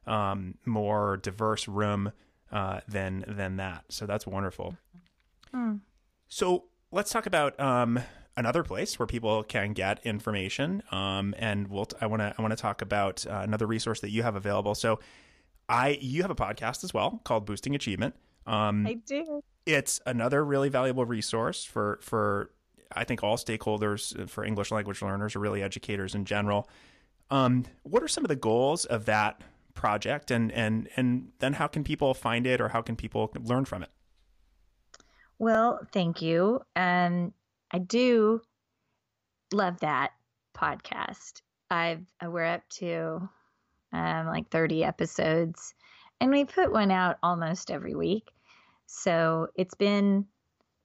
um, 0.07 0.55
more 0.65 1.17
diverse 1.17 1.67
room 1.67 2.11
uh, 2.51 2.79
than 2.87 3.25
than 3.27 3.57
that. 3.57 3.85
So 3.89 4.05
that's 4.05 4.25
wonderful. 4.25 4.77
Mm. 5.53 5.81
So 6.27 6.65
let's 6.91 7.11
talk 7.11 7.25
about 7.25 7.59
um, 7.59 7.99
another 8.35 8.63
place 8.63 8.97
where 8.97 9.07
people 9.07 9.43
can 9.43 9.73
get 9.73 9.99
information. 10.05 10.83
Um, 10.91 11.35
and 11.37 11.67
we'll 11.67 11.85
t- 11.85 11.97
I 11.99 12.07
want 12.07 12.21
to 12.21 12.33
I 12.37 12.41
want 12.41 12.51
to 12.51 12.61
talk 12.61 12.81
about 12.81 13.25
uh, 13.27 13.41
another 13.43 13.67
resource 13.67 13.99
that 14.01 14.11
you 14.11 14.23
have 14.23 14.35
available. 14.35 14.75
So 14.75 14.99
I 15.67 15.97
you 16.01 16.21
have 16.21 16.31
a 16.31 16.35
podcast 16.35 16.83
as 16.83 16.93
well 16.93 17.21
called 17.23 17.45
Boosting 17.45 17.75
Achievement. 17.75 18.15
Um, 18.45 18.87
I 18.87 18.93
do. 18.93 19.43
It's 19.65 19.99
another 20.05 20.43
really 20.45 20.69
valuable 20.69 21.05
resource 21.05 21.65
for 21.65 21.99
for 22.01 22.51
I 22.91 23.03
think 23.03 23.23
all 23.23 23.37
stakeholders 23.37 24.17
uh, 24.17 24.27
for 24.27 24.45
English 24.45 24.71
language 24.71 25.01
learners 25.01 25.35
or 25.35 25.39
really 25.39 25.61
educators 25.61 26.15
in 26.15 26.25
general. 26.25 26.69
Um, 27.29 27.65
what 27.83 28.01
are 28.03 28.07
some 28.07 28.23
of 28.23 28.29
the 28.29 28.37
goals 28.37 28.85
of 28.85 29.05
that 29.05 29.41
project 29.77 30.31
and 30.31 30.51
and 30.51 30.89
and 30.97 31.29
then 31.39 31.53
how 31.53 31.67
can 31.67 31.83
people 31.83 32.13
find 32.13 32.45
it 32.45 32.59
or 32.59 32.69
how 32.69 32.81
can 32.81 32.95
people 32.97 33.31
learn 33.43 33.63
from 33.63 33.83
it? 33.83 33.89
Well 35.39 35.79
thank 35.93 36.21
you. 36.21 36.61
Um 36.75 37.33
i 37.71 37.77
do 37.79 38.41
love 39.53 39.79
that 39.79 40.11
podcast. 40.55 41.41
I've 41.69 42.05
uh, 42.23 42.29
we're 42.29 42.45
up 42.45 42.67
to 42.79 43.29
um 43.93 44.27
like 44.27 44.49
30 44.49 44.83
episodes 44.83 45.73
and 46.19 46.31
we 46.31 46.43
put 46.43 46.71
one 46.71 46.91
out 46.91 47.17
almost 47.21 47.71
every 47.71 47.95
week. 47.95 48.31
So 48.87 49.47
it's 49.55 49.75
been 49.75 50.25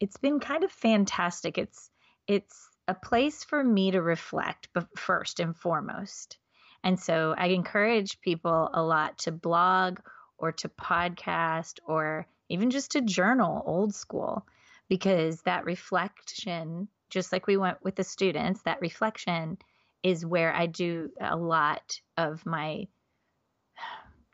it's 0.00 0.18
been 0.18 0.38
kind 0.38 0.64
of 0.64 0.70
fantastic. 0.70 1.59
It's 1.59 1.90
it's 2.28 2.68
a 2.88 2.94
place 2.94 3.42
for 3.44 3.62
me 3.64 3.92
to 3.92 4.02
reflect 4.02 4.68
but 4.74 4.87
first 4.98 5.40
and 5.40 5.57
foremost 5.57 6.37
and 6.84 6.98
so 6.98 7.34
I 7.36 7.48
encourage 7.48 8.20
people 8.20 8.70
a 8.72 8.82
lot 8.82 9.18
to 9.20 9.32
blog 9.32 10.00
or 10.38 10.52
to 10.52 10.68
podcast 10.68 11.78
or 11.86 12.26
even 12.48 12.70
just 12.70 12.92
to 12.92 13.00
journal 13.00 13.62
old 13.64 13.94
school 13.94 14.46
because 14.88 15.40
that 15.42 15.64
reflection, 15.64 16.88
just 17.08 17.32
like 17.32 17.46
we 17.46 17.56
went 17.56 17.82
with 17.84 17.94
the 17.94 18.04
students, 18.04 18.62
that 18.62 18.80
reflection 18.80 19.58
is 20.02 20.26
where 20.26 20.52
I 20.52 20.66
do 20.66 21.10
a 21.20 21.36
lot 21.36 22.00
of 22.16 22.44
my 22.44 22.88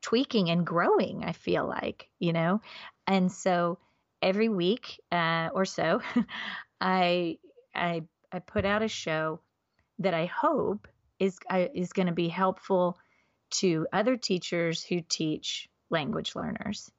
tweaking 0.01 0.49
and 0.49 0.67
growing, 0.67 1.25
I 1.25 1.33
feel 1.33 1.67
like, 1.67 2.09
you 2.19 2.33
know? 2.33 2.63
And 3.07 3.31
so 3.31 3.79
every 4.23 4.49
week 4.49 5.01
uh, 5.13 5.51
or 5.53 5.67
so, 5.67 6.01
I, 6.81 7.39
I, 7.75 8.05
I 8.33 8.39
put 8.39 8.65
out 8.65 8.83
a 8.83 8.89
show 8.89 9.41
that 9.99 10.15
I 10.15 10.27
hope 10.27 10.89
is, 11.19 11.39
uh, 11.51 11.67
is 11.75 11.93
going 11.93 12.09
to 12.09 12.15
be 12.15 12.29
helpful 12.29 12.99
to 13.51 13.87
other 13.93 14.17
teachers 14.17 14.83
who 14.83 15.01
teach 15.01 15.69
language 15.91 16.35
learners. 16.35 16.91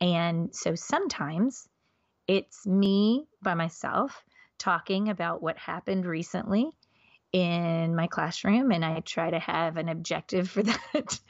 And 0.00 0.54
so 0.54 0.74
sometimes 0.74 1.68
it's 2.26 2.66
me 2.66 3.26
by 3.42 3.54
myself 3.54 4.22
talking 4.58 5.08
about 5.08 5.42
what 5.42 5.56
happened 5.56 6.04
recently 6.04 6.70
in 7.32 7.94
my 7.94 8.06
classroom 8.06 8.70
and 8.72 8.84
I 8.84 9.00
try 9.00 9.30
to 9.30 9.38
have 9.38 9.76
an 9.76 9.88
objective 9.88 10.48
for 10.48 10.62
that 10.64 11.20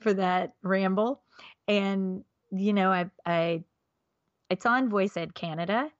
for 0.00 0.14
that 0.14 0.54
ramble. 0.62 1.22
And 1.68 2.24
you 2.50 2.72
know, 2.72 2.90
I 2.90 3.10
I 3.24 3.64
it's 4.48 4.66
on 4.66 4.88
Voice 4.88 5.16
Ed 5.16 5.34
Canada. 5.34 5.90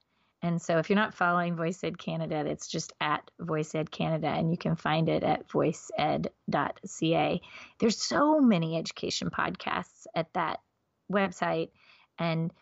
And 0.47 0.63
so 0.63 0.79
if 0.79 0.89
you're 0.89 0.95
not 0.95 1.13
following 1.13 1.57
Voice 1.57 1.83
Ed 1.83 1.99
Canada, 1.99 2.45
it's 2.47 2.69
just 2.69 2.93
at 3.01 3.29
Voice 3.41 3.75
Ed 3.75 3.91
Canada 3.91 4.29
and 4.29 4.53
you 4.53 4.57
can 4.57 4.77
find 4.77 5.09
it 5.09 5.25
at 5.25 5.51
voiced.ca. 5.51 7.41
There's 7.81 8.01
so 8.01 8.41
many 8.41 8.79
education 8.79 9.31
podcasts 9.31 10.07
at 10.15 10.33
that 10.35 10.61
website 11.11 11.71
and 12.17 12.53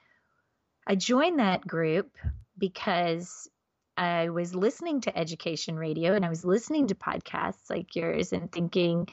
I 0.87 0.95
joined 0.95 1.41
that 1.41 1.67
group 1.67 2.17
because 2.57 3.51
I 3.99 4.31
was 4.31 4.55
listening 4.55 5.03
to 5.03 5.17
education 5.17 5.77
radio 5.77 6.15
and 6.15 6.25
I 6.25 6.31
was 6.31 6.45
listening 6.45 6.87
to 6.87 6.95
podcasts 6.95 7.69
like 7.69 7.95
yours 7.95 8.33
and 8.33 8.51
thinking, 8.51 9.09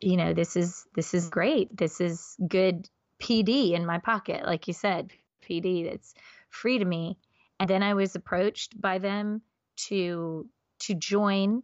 you 0.00 0.18
know, 0.18 0.34
this 0.34 0.56
is 0.56 0.86
this 0.94 1.14
is 1.14 1.30
great. 1.30 1.74
This 1.74 2.02
is 2.02 2.36
good 2.46 2.86
PD 3.18 3.72
in 3.72 3.86
my 3.86 3.98
pocket, 3.98 4.44
like 4.44 4.68
you 4.68 4.74
said, 4.74 5.10
PD 5.48 5.88
that's 5.88 6.14
free 6.50 6.78
to 6.78 6.84
me. 6.84 7.16
And 7.60 7.70
then 7.70 7.82
I 7.82 7.94
was 7.94 8.14
approached 8.14 8.80
by 8.80 8.98
them 8.98 9.42
to 9.88 10.48
to 10.80 10.94
join 10.94 11.62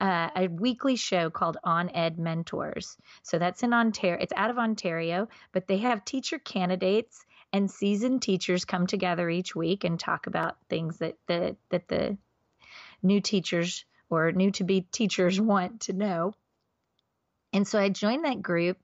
uh, 0.00 0.30
a 0.36 0.48
weekly 0.48 0.96
show 0.96 1.30
called 1.30 1.56
On 1.64 1.90
Ed 1.94 2.18
Mentors. 2.18 2.96
So 3.22 3.38
that's 3.38 3.62
in 3.62 3.72
Ontario. 3.72 4.18
It's 4.20 4.32
out 4.36 4.50
of 4.50 4.58
Ontario, 4.58 5.28
but 5.52 5.66
they 5.66 5.78
have 5.78 6.04
teacher 6.04 6.38
candidates 6.38 7.24
and 7.52 7.70
seasoned 7.70 8.22
teachers 8.22 8.64
come 8.64 8.86
together 8.86 9.30
each 9.30 9.54
week 9.54 9.84
and 9.84 9.98
talk 9.98 10.26
about 10.26 10.56
things 10.68 10.98
that 10.98 11.16
the 11.26 11.56
that 11.70 11.88
the 11.88 12.18
new 13.02 13.20
teachers 13.20 13.84
or 14.10 14.32
new 14.32 14.50
to 14.52 14.64
be 14.64 14.82
teachers 14.82 15.40
want 15.40 15.80
to 15.82 15.92
know. 15.92 16.34
And 17.52 17.66
so 17.66 17.78
I 17.78 17.88
joined 17.88 18.24
that 18.24 18.42
group 18.42 18.78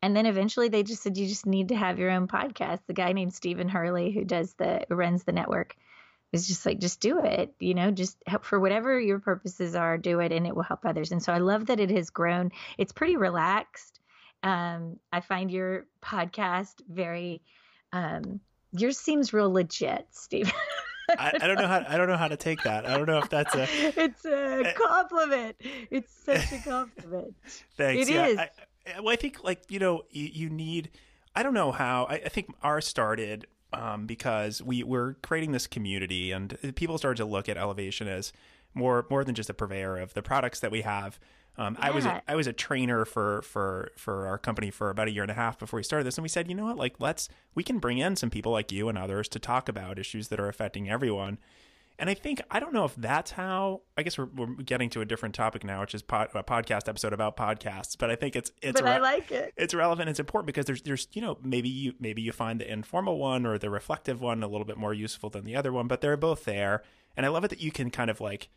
and 0.00 0.16
then 0.16 0.26
eventually 0.26 0.68
they 0.68 0.82
just 0.82 1.02
said 1.02 1.16
you 1.16 1.26
just 1.26 1.46
need 1.46 1.68
to 1.68 1.76
have 1.76 1.98
your 1.98 2.10
own 2.10 2.28
podcast. 2.28 2.80
The 2.86 2.92
guy 2.92 3.12
named 3.12 3.34
Stephen 3.34 3.68
Hurley 3.68 4.12
who 4.12 4.24
does 4.24 4.54
the 4.54 4.84
runs 4.90 5.24
the 5.24 5.32
network 5.32 5.74
was 6.32 6.46
just 6.46 6.64
like 6.66 6.78
just 6.78 7.00
do 7.00 7.24
it, 7.24 7.54
you 7.60 7.74
know, 7.74 7.90
just 7.90 8.16
help 8.26 8.44
for 8.44 8.58
whatever 8.58 8.98
your 8.98 9.18
purposes 9.18 9.74
are, 9.74 9.98
do 9.98 10.20
it 10.20 10.32
and 10.32 10.46
it 10.46 10.56
will 10.56 10.62
help 10.62 10.84
others. 10.84 11.12
And 11.12 11.22
so 11.22 11.32
I 11.32 11.38
love 11.38 11.66
that 11.66 11.78
it 11.78 11.90
has 11.90 12.10
grown. 12.10 12.50
It's 12.78 12.92
pretty 12.92 13.16
relaxed. 13.16 14.00
Um, 14.42 14.98
I 15.12 15.20
find 15.20 15.50
your 15.50 15.86
podcast 16.02 16.74
very 16.88 17.42
um, 17.92 18.40
yours 18.72 18.98
seems 18.98 19.32
real 19.32 19.52
legit, 19.52 20.06
Steve. 20.10 20.52
I, 21.10 21.32
I, 21.42 21.46
don't 21.46 21.58
know 21.58 21.66
how 21.66 21.84
I 21.86 21.96
don't 21.96 22.08
know 22.08 22.16
how 22.16 22.28
to 22.28 22.36
take 22.36 22.62
that. 22.62 22.86
I 22.86 22.96
don't 22.96 23.06
know 23.06 23.18
if 23.18 23.28
that's 23.28 23.54
a 23.54 23.62
it's 24.00 24.24
a 24.24 24.62
eh. 24.66 24.72
compliment. 24.72 25.56
It's 25.90 26.12
such 26.24 26.52
a 26.52 26.58
compliment. 26.58 27.34
Thanks. 27.76 28.08
It 28.08 28.14
yeah, 28.14 28.26
is. 28.26 28.38
I, 28.38 28.50
well, 29.00 29.12
I 29.12 29.16
think 29.16 29.44
like 29.44 29.62
you 29.68 29.78
know 29.78 30.02
you, 30.10 30.28
you 30.32 30.50
need. 30.50 30.90
I 31.34 31.42
don't 31.42 31.54
know 31.54 31.72
how. 31.72 32.06
I, 32.08 32.14
I 32.14 32.28
think 32.28 32.54
ours 32.62 32.86
started 32.86 33.46
um, 33.72 34.06
because 34.06 34.62
we 34.62 34.82
were 34.82 35.16
creating 35.22 35.52
this 35.52 35.66
community, 35.66 36.32
and 36.32 36.56
people 36.74 36.98
started 36.98 37.16
to 37.16 37.24
look 37.24 37.48
at 37.48 37.56
Ellevation 37.56 38.06
as 38.06 38.32
more 38.74 39.06
more 39.10 39.24
than 39.24 39.34
just 39.34 39.50
a 39.50 39.54
purveyor 39.54 39.98
of 39.98 40.14
the 40.14 40.22
products 40.22 40.60
that 40.60 40.70
we 40.70 40.82
have, 40.82 41.18
um, 41.58 41.76
yeah. 41.78 41.86
I 41.86 41.90
was 41.90 42.06
a, 42.06 42.22
I 42.28 42.34
was 42.34 42.46
a 42.46 42.52
trainer 42.52 43.04
for 43.04 43.42
for 43.42 43.92
for 43.96 44.26
our 44.26 44.38
company 44.38 44.70
for 44.70 44.88
about 44.90 45.08
a 45.08 45.10
year 45.10 45.22
and 45.22 45.30
a 45.30 45.34
half 45.34 45.58
before 45.58 45.78
we 45.78 45.82
started 45.82 46.04
this, 46.04 46.16
and 46.16 46.22
we 46.22 46.28
said, 46.28 46.48
you 46.48 46.54
know 46.54 46.64
what, 46.64 46.76
like 46.76 46.94
let's 46.98 47.28
we 47.54 47.62
can 47.62 47.78
bring 47.78 47.98
in 47.98 48.16
some 48.16 48.30
people 48.30 48.52
like 48.52 48.72
you 48.72 48.88
and 48.88 48.96
others 48.96 49.28
to 49.28 49.38
talk 49.38 49.68
about 49.68 49.98
issues 49.98 50.28
that 50.28 50.40
are 50.40 50.48
affecting 50.48 50.88
everyone. 50.88 51.38
And 51.98 52.10
I 52.10 52.14
think 52.14 52.42
I 52.50 52.58
don't 52.60 52.72
know 52.72 52.84
if 52.84 52.94
that's 52.96 53.30
how. 53.30 53.82
I 53.96 54.02
guess 54.02 54.18
we're, 54.18 54.28
we're 54.34 54.46
getting 54.46 54.90
to 54.90 55.00
a 55.00 55.04
different 55.04 55.34
topic 55.34 55.64
now, 55.64 55.80
which 55.80 55.94
is 55.94 56.02
pod, 56.02 56.28
a 56.34 56.42
podcast 56.42 56.88
episode 56.88 57.12
about 57.12 57.36
podcasts. 57.36 57.96
But 57.98 58.10
I 58.10 58.16
think 58.16 58.36
it's 58.36 58.50
it's 58.62 58.80
but 58.80 58.84
re- 58.84 58.96
I 58.96 58.98
like 58.98 59.30
it. 59.30 59.52
It's 59.56 59.74
relevant. 59.74 60.08
It's 60.08 60.20
important 60.20 60.46
because 60.46 60.66
there's 60.66 60.82
there's 60.82 61.08
you 61.12 61.22
know 61.22 61.38
maybe 61.42 61.68
you 61.68 61.94
maybe 62.00 62.22
you 62.22 62.32
find 62.32 62.60
the 62.60 62.70
informal 62.70 63.18
one 63.18 63.46
or 63.46 63.58
the 63.58 63.70
reflective 63.70 64.20
one 64.20 64.42
a 64.42 64.48
little 64.48 64.66
bit 64.66 64.76
more 64.76 64.94
useful 64.94 65.30
than 65.30 65.44
the 65.44 65.56
other 65.56 65.72
one, 65.72 65.86
but 65.86 66.00
they're 66.00 66.16
both 66.16 66.44
there. 66.44 66.82
And 67.16 67.26
I 67.26 67.28
love 67.28 67.44
it 67.44 67.48
that 67.48 67.60
you 67.60 67.70
can 67.70 67.90
kind 67.90 68.10
of 68.10 68.20
like 68.20 68.48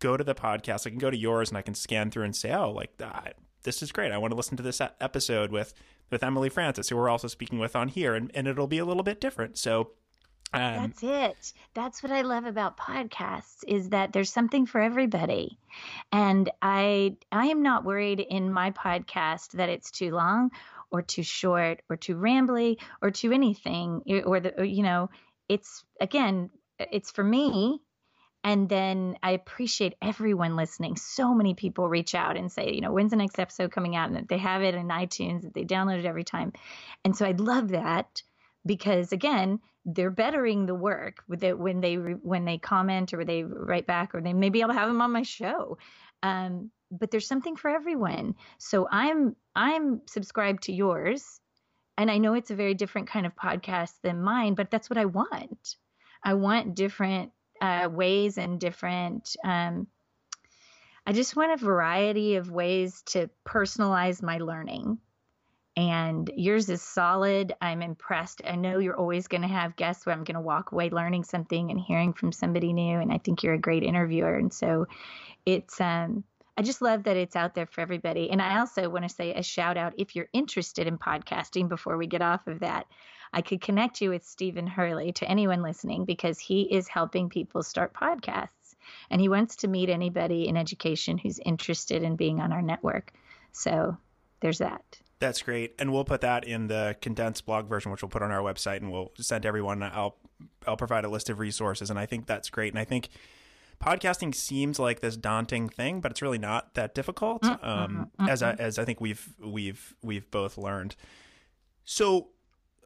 go 0.00 0.16
to 0.16 0.24
the 0.24 0.34
podcast. 0.34 0.86
I 0.86 0.90
can 0.90 0.98
go 0.98 1.10
to 1.10 1.16
yours 1.16 1.50
and 1.50 1.58
I 1.58 1.62
can 1.62 1.74
scan 1.74 2.10
through 2.10 2.24
and 2.24 2.34
say, 2.34 2.52
oh, 2.52 2.70
like 2.70 2.96
that. 2.96 3.36
This 3.62 3.82
is 3.82 3.92
great. 3.92 4.10
I 4.10 4.18
want 4.18 4.32
to 4.32 4.36
listen 4.36 4.56
to 4.56 4.62
this 4.62 4.80
episode 5.00 5.52
with 5.52 5.74
with 6.10 6.24
Emily 6.24 6.48
Francis, 6.48 6.88
who 6.88 6.96
we're 6.96 7.08
also 7.08 7.28
speaking 7.28 7.58
with 7.58 7.76
on 7.76 7.88
here, 7.88 8.14
and, 8.14 8.32
and 8.34 8.48
it'll 8.48 8.66
be 8.66 8.78
a 8.78 8.84
little 8.84 9.04
bit 9.04 9.20
different. 9.20 9.56
So 9.56 9.92
um, 10.52 10.92
That's 11.00 11.02
it. 11.02 11.52
That's 11.74 12.02
what 12.02 12.12
I 12.12 12.22
love 12.22 12.44
about 12.44 12.76
podcasts 12.76 13.64
is 13.66 13.90
that 13.90 14.12
there's 14.12 14.32
something 14.32 14.66
for 14.66 14.80
everybody. 14.80 15.58
And 16.12 16.50
I 16.60 17.16
I 17.30 17.46
am 17.46 17.62
not 17.62 17.84
worried 17.84 18.20
in 18.20 18.52
my 18.52 18.72
podcast 18.72 19.52
that 19.52 19.68
it's 19.68 19.90
too 19.90 20.10
long 20.10 20.50
or 20.90 21.02
too 21.02 21.22
short 21.22 21.82
or 21.88 21.96
too 21.96 22.16
rambly 22.16 22.78
or 23.00 23.10
too 23.10 23.32
anything 23.32 24.02
or 24.26 24.40
the 24.40 24.66
you 24.66 24.82
know, 24.82 25.10
it's 25.48 25.84
again, 26.00 26.50
it's 26.78 27.10
for 27.10 27.22
me 27.22 27.80
and 28.42 28.68
then 28.68 29.16
I 29.22 29.32
appreciate 29.32 29.94
everyone 30.00 30.56
listening. 30.56 30.96
So 30.96 31.34
many 31.34 31.54
people 31.54 31.88
reach 31.88 32.14
out 32.14 32.36
and 32.36 32.50
say, 32.50 32.72
you 32.72 32.80
know, 32.80 32.92
when's 32.92 33.10
the 33.10 33.16
next 33.16 33.38
episode 33.38 33.70
coming 33.70 33.96
out? 33.96 34.08
And 34.08 34.16
that 34.16 34.28
they 34.28 34.38
have 34.38 34.62
it 34.62 34.74
in 34.74 34.88
iTunes, 34.88 35.42
that 35.42 35.52
they 35.52 35.64
download 35.64 35.98
it 35.98 36.06
every 36.06 36.24
time. 36.24 36.52
And 37.04 37.14
so 37.14 37.26
I 37.26 37.32
love 37.32 37.68
that 37.68 38.22
because 38.66 39.12
again, 39.12 39.60
they're 39.84 40.10
bettering 40.10 40.66
the 40.66 40.74
work 40.74 41.22
with 41.28 41.42
it 41.42 41.58
when 41.58 41.80
they 41.80 41.94
when 41.94 42.44
they 42.44 42.58
comment 42.58 43.14
or 43.14 43.24
they 43.24 43.42
write 43.42 43.86
back 43.86 44.14
or 44.14 44.20
they 44.20 44.32
maybe 44.32 44.62
I'll 44.62 44.72
have 44.72 44.88
them 44.88 45.00
on 45.00 45.12
my 45.12 45.22
show. 45.22 45.78
Um, 46.22 46.70
but 46.90 47.10
there's 47.10 47.26
something 47.26 47.56
for 47.56 47.70
everyone. 47.70 48.34
So 48.58 48.86
I'm 48.90 49.36
I'm 49.54 50.02
subscribed 50.06 50.64
to 50.64 50.72
yours, 50.72 51.40
and 51.96 52.10
I 52.10 52.18
know 52.18 52.34
it's 52.34 52.50
a 52.50 52.56
very 52.56 52.74
different 52.74 53.08
kind 53.08 53.26
of 53.26 53.34
podcast 53.34 53.94
than 54.02 54.22
mine, 54.22 54.54
but 54.54 54.70
that's 54.70 54.90
what 54.90 54.98
I 54.98 55.06
want. 55.06 55.76
I 56.22 56.34
want 56.34 56.74
different 56.74 57.32
uh, 57.60 57.88
ways 57.90 58.38
and 58.38 58.60
different. 58.60 59.36
Um, 59.44 59.86
I 61.06 61.12
just 61.12 61.34
want 61.34 61.52
a 61.52 61.64
variety 61.64 62.36
of 62.36 62.50
ways 62.50 63.02
to 63.06 63.30
personalize 63.46 64.22
my 64.22 64.38
learning. 64.38 64.98
And 65.80 66.30
yours 66.36 66.68
is 66.68 66.82
solid. 66.82 67.54
I'm 67.62 67.80
impressed. 67.80 68.42
I 68.46 68.54
know 68.54 68.80
you're 68.80 68.98
always 68.98 69.28
going 69.28 69.40
to 69.40 69.48
have 69.48 69.76
guests 69.76 70.04
where 70.04 70.14
I'm 70.14 70.24
going 70.24 70.34
to 70.34 70.40
walk 70.42 70.72
away 70.72 70.90
learning 70.90 71.24
something 71.24 71.70
and 71.70 71.80
hearing 71.80 72.12
from 72.12 72.32
somebody 72.32 72.74
new. 72.74 72.98
And 72.98 73.10
I 73.10 73.16
think 73.16 73.42
you're 73.42 73.54
a 73.54 73.58
great 73.58 73.82
interviewer. 73.82 74.34
And 74.34 74.52
so 74.52 74.88
it's, 75.46 75.80
um, 75.80 76.22
I 76.58 76.60
just 76.60 76.82
love 76.82 77.04
that 77.04 77.16
it's 77.16 77.34
out 77.34 77.54
there 77.54 77.64
for 77.64 77.80
everybody. 77.80 78.30
And 78.30 78.42
I 78.42 78.58
also 78.58 78.90
want 78.90 79.08
to 79.08 79.14
say 79.14 79.32
a 79.32 79.42
shout 79.42 79.78
out 79.78 79.94
if 79.96 80.14
you're 80.14 80.28
interested 80.34 80.86
in 80.86 80.98
podcasting 80.98 81.70
before 81.70 81.96
we 81.96 82.06
get 82.06 82.20
off 82.20 82.46
of 82.46 82.60
that. 82.60 82.84
I 83.32 83.40
could 83.40 83.62
connect 83.62 84.02
you 84.02 84.10
with 84.10 84.26
Stephen 84.26 84.66
Hurley 84.66 85.12
to 85.12 85.30
anyone 85.30 85.62
listening 85.62 86.04
because 86.04 86.38
he 86.38 86.60
is 86.62 86.88
helping 86.88 87.30
people 87.30 87.62
start 87.62 87.94
podcasts 87.94 88.74
and 89.08 89.18
he 89.18 89.30
wants 89.30 89.56
to 89.56 89.68
meet 89.68 89.88
anybody 89.88 90.46
in 90.46 90.58
education 90.58 91.16
who's 91.16 91.38
interested 91.38 92.02
in 92.02 92.16
being 92.16 92.38
on 92.38 92.52
our 92.52 92.60
network. 92.60 93.14
So 93.52 93.96
there's 94.40 94.58
that. 94.58 95.00
That's 95.20 95.42
great, 95.42 95.74
and 95.78 95.92
we'll 95.92 96.04
put 96.04 96.22
that 96.22 96.44
in 96.44 96.68
the 96.68 96.96
condensed 97.02 97.44
blog 97.44 97.68
version, 97.68 97.92
which 97.92 98.02
we'll 98.02 98.08
put 98.08 98.22
on 98.22 98.32
our 98.32 98.40
website, 98.40 98.78
and 98.78 98.90
we'll 98.90 99.12
send 99.16 99.44
everyone. 99.44 99.82
I'll 99.82 100.16
I'll 100.66 100.78
provide 100.78 101.04
a 101.04 101.10
list 101.10 101.28
of 101.28 101.38
resources, 101.38 101.90
and 101.90 101.98
I 101.98 102.06
think 102.06 102.26
that's 102.26 102.48
great. 102.48 102.72
And 102.72 102.78
I 102.78 102.84
think 102.84 103.10
podcasting 103.84 104.34
seems 104.34 104.78
like 104.78 105.00
this 105.00 105.18
daunting 105.18 105.68
thing, 105.68 106.00
but 106.00 106.10
it's 106.10 106.22
really 106.22 106.38
not 106.38 106.74
that 106.74 106.94
difficult. 106.94 107.42
Mm-hmm, 107.42 107.64
um, 107.64 108.10
mm-hmm. 108.18 108.28
As 108.30 108.42
I, 108.42 108.52
as 108.52 108.78
I 108.78 108.86
think 108.86 109.00
we've 109.00 109.28
we've 109.38 109.94
we've 110.02 110.30
both 110.30 110.56
learned. 110.56 110.96
So 111.84 112.28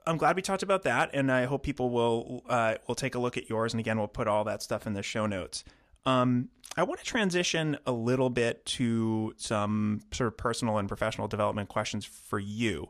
I'm 0.07 0.17
glad 0.17 0.35
we 0.35 0.43
talked 0.43 0.63
about 0.63 0.83
that, 0.83 1.11
and 1.15 1.31
I 1.31 1.45
hope 1.45 1.63
people 1.63 1.91
will 1.91 2.43
uh, 2.49 2.77
will 2.89 2.97
take 2.97 3.15
a 3.15 3.19
look 3.19 3.37
at 3.37 3.49
yours. 3.49 3.73
And 3.73 3.81
again, 3.81 3.97
we'll 3.97 4.09
put 4.09 4.27
all 4.27 4.43
that 4.45 4.61
stuff 4.61 4.87
in 4.87 4.95
the 4.95 5.03
show 5.03 5.27
notes. 5.27 5.63
Um, 6.07 6.49
I 6.77 6.83
want 6.83 7.01
to 7.01 7.07
transition 7.07 7.79
a 7.87 7.93
little 7.93 8.31
bit 8.31 8.65
to 8.67 9.33
some 9.37 10.01
sort 10.13 10.29
of 10.29 10.37
personal 10.37 10.79
and 10.79 10.89
professional 10.89 11.29
development 11.29 11.69
questions 11.69 12.05
for 12.05 12.39
you. 12.39 12.89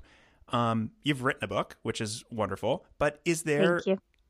Um, 0.49 0.91
you've 1.03 1.23
written 1.23 1.45
a 1.45 1.49
book, 1.49 1.77
which 1.83 2.01
is 2.01 2.25
wonderful, 2.31 2.85
but 2.99 3.21
is 3.25 3.43
there 3.43 3.81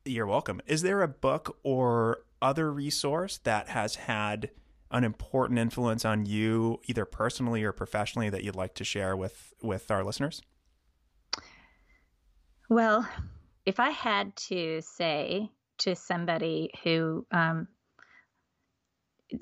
You're 0.05 0.27
welcome. 0.27 0.61
Is 0.67 0.83
there 0.83 1.03
a 1.03 1.09
book 1.09 1.57
or 1.63 2.25
other 2.43 2.71
resource 2.73 3.39
that 3.45 3.69
has 3.69 3.95
had 3.97 4.51
an 4.91 5.03
important 5.03 5.59
influence 5.59 6.05
on 6.05 6.27
you, 6.27 6.81
either 6.85 7.05
personally 7.05 7.65
or 7.65 7.73
professionally, 7.73 8.29
that 8.31 8.45
you'd 8.45 8.55
like 8.55 8.75
to 8.75 8.85
share 8.85 9.17
with 9.17 9.53
with 9.63 9.91
our 9.91 10.05
listeners? 10.05 10.43
Well, 12.69 13.09
if 13.67 13.81
I 13.81 13.91
had 13.91 14.35
to 14.37 14.81
say 14.83 15.51
to 15.79 15.97
somebody 15.97 16.71
who, 16.83 17.27
um, 17.31 17.69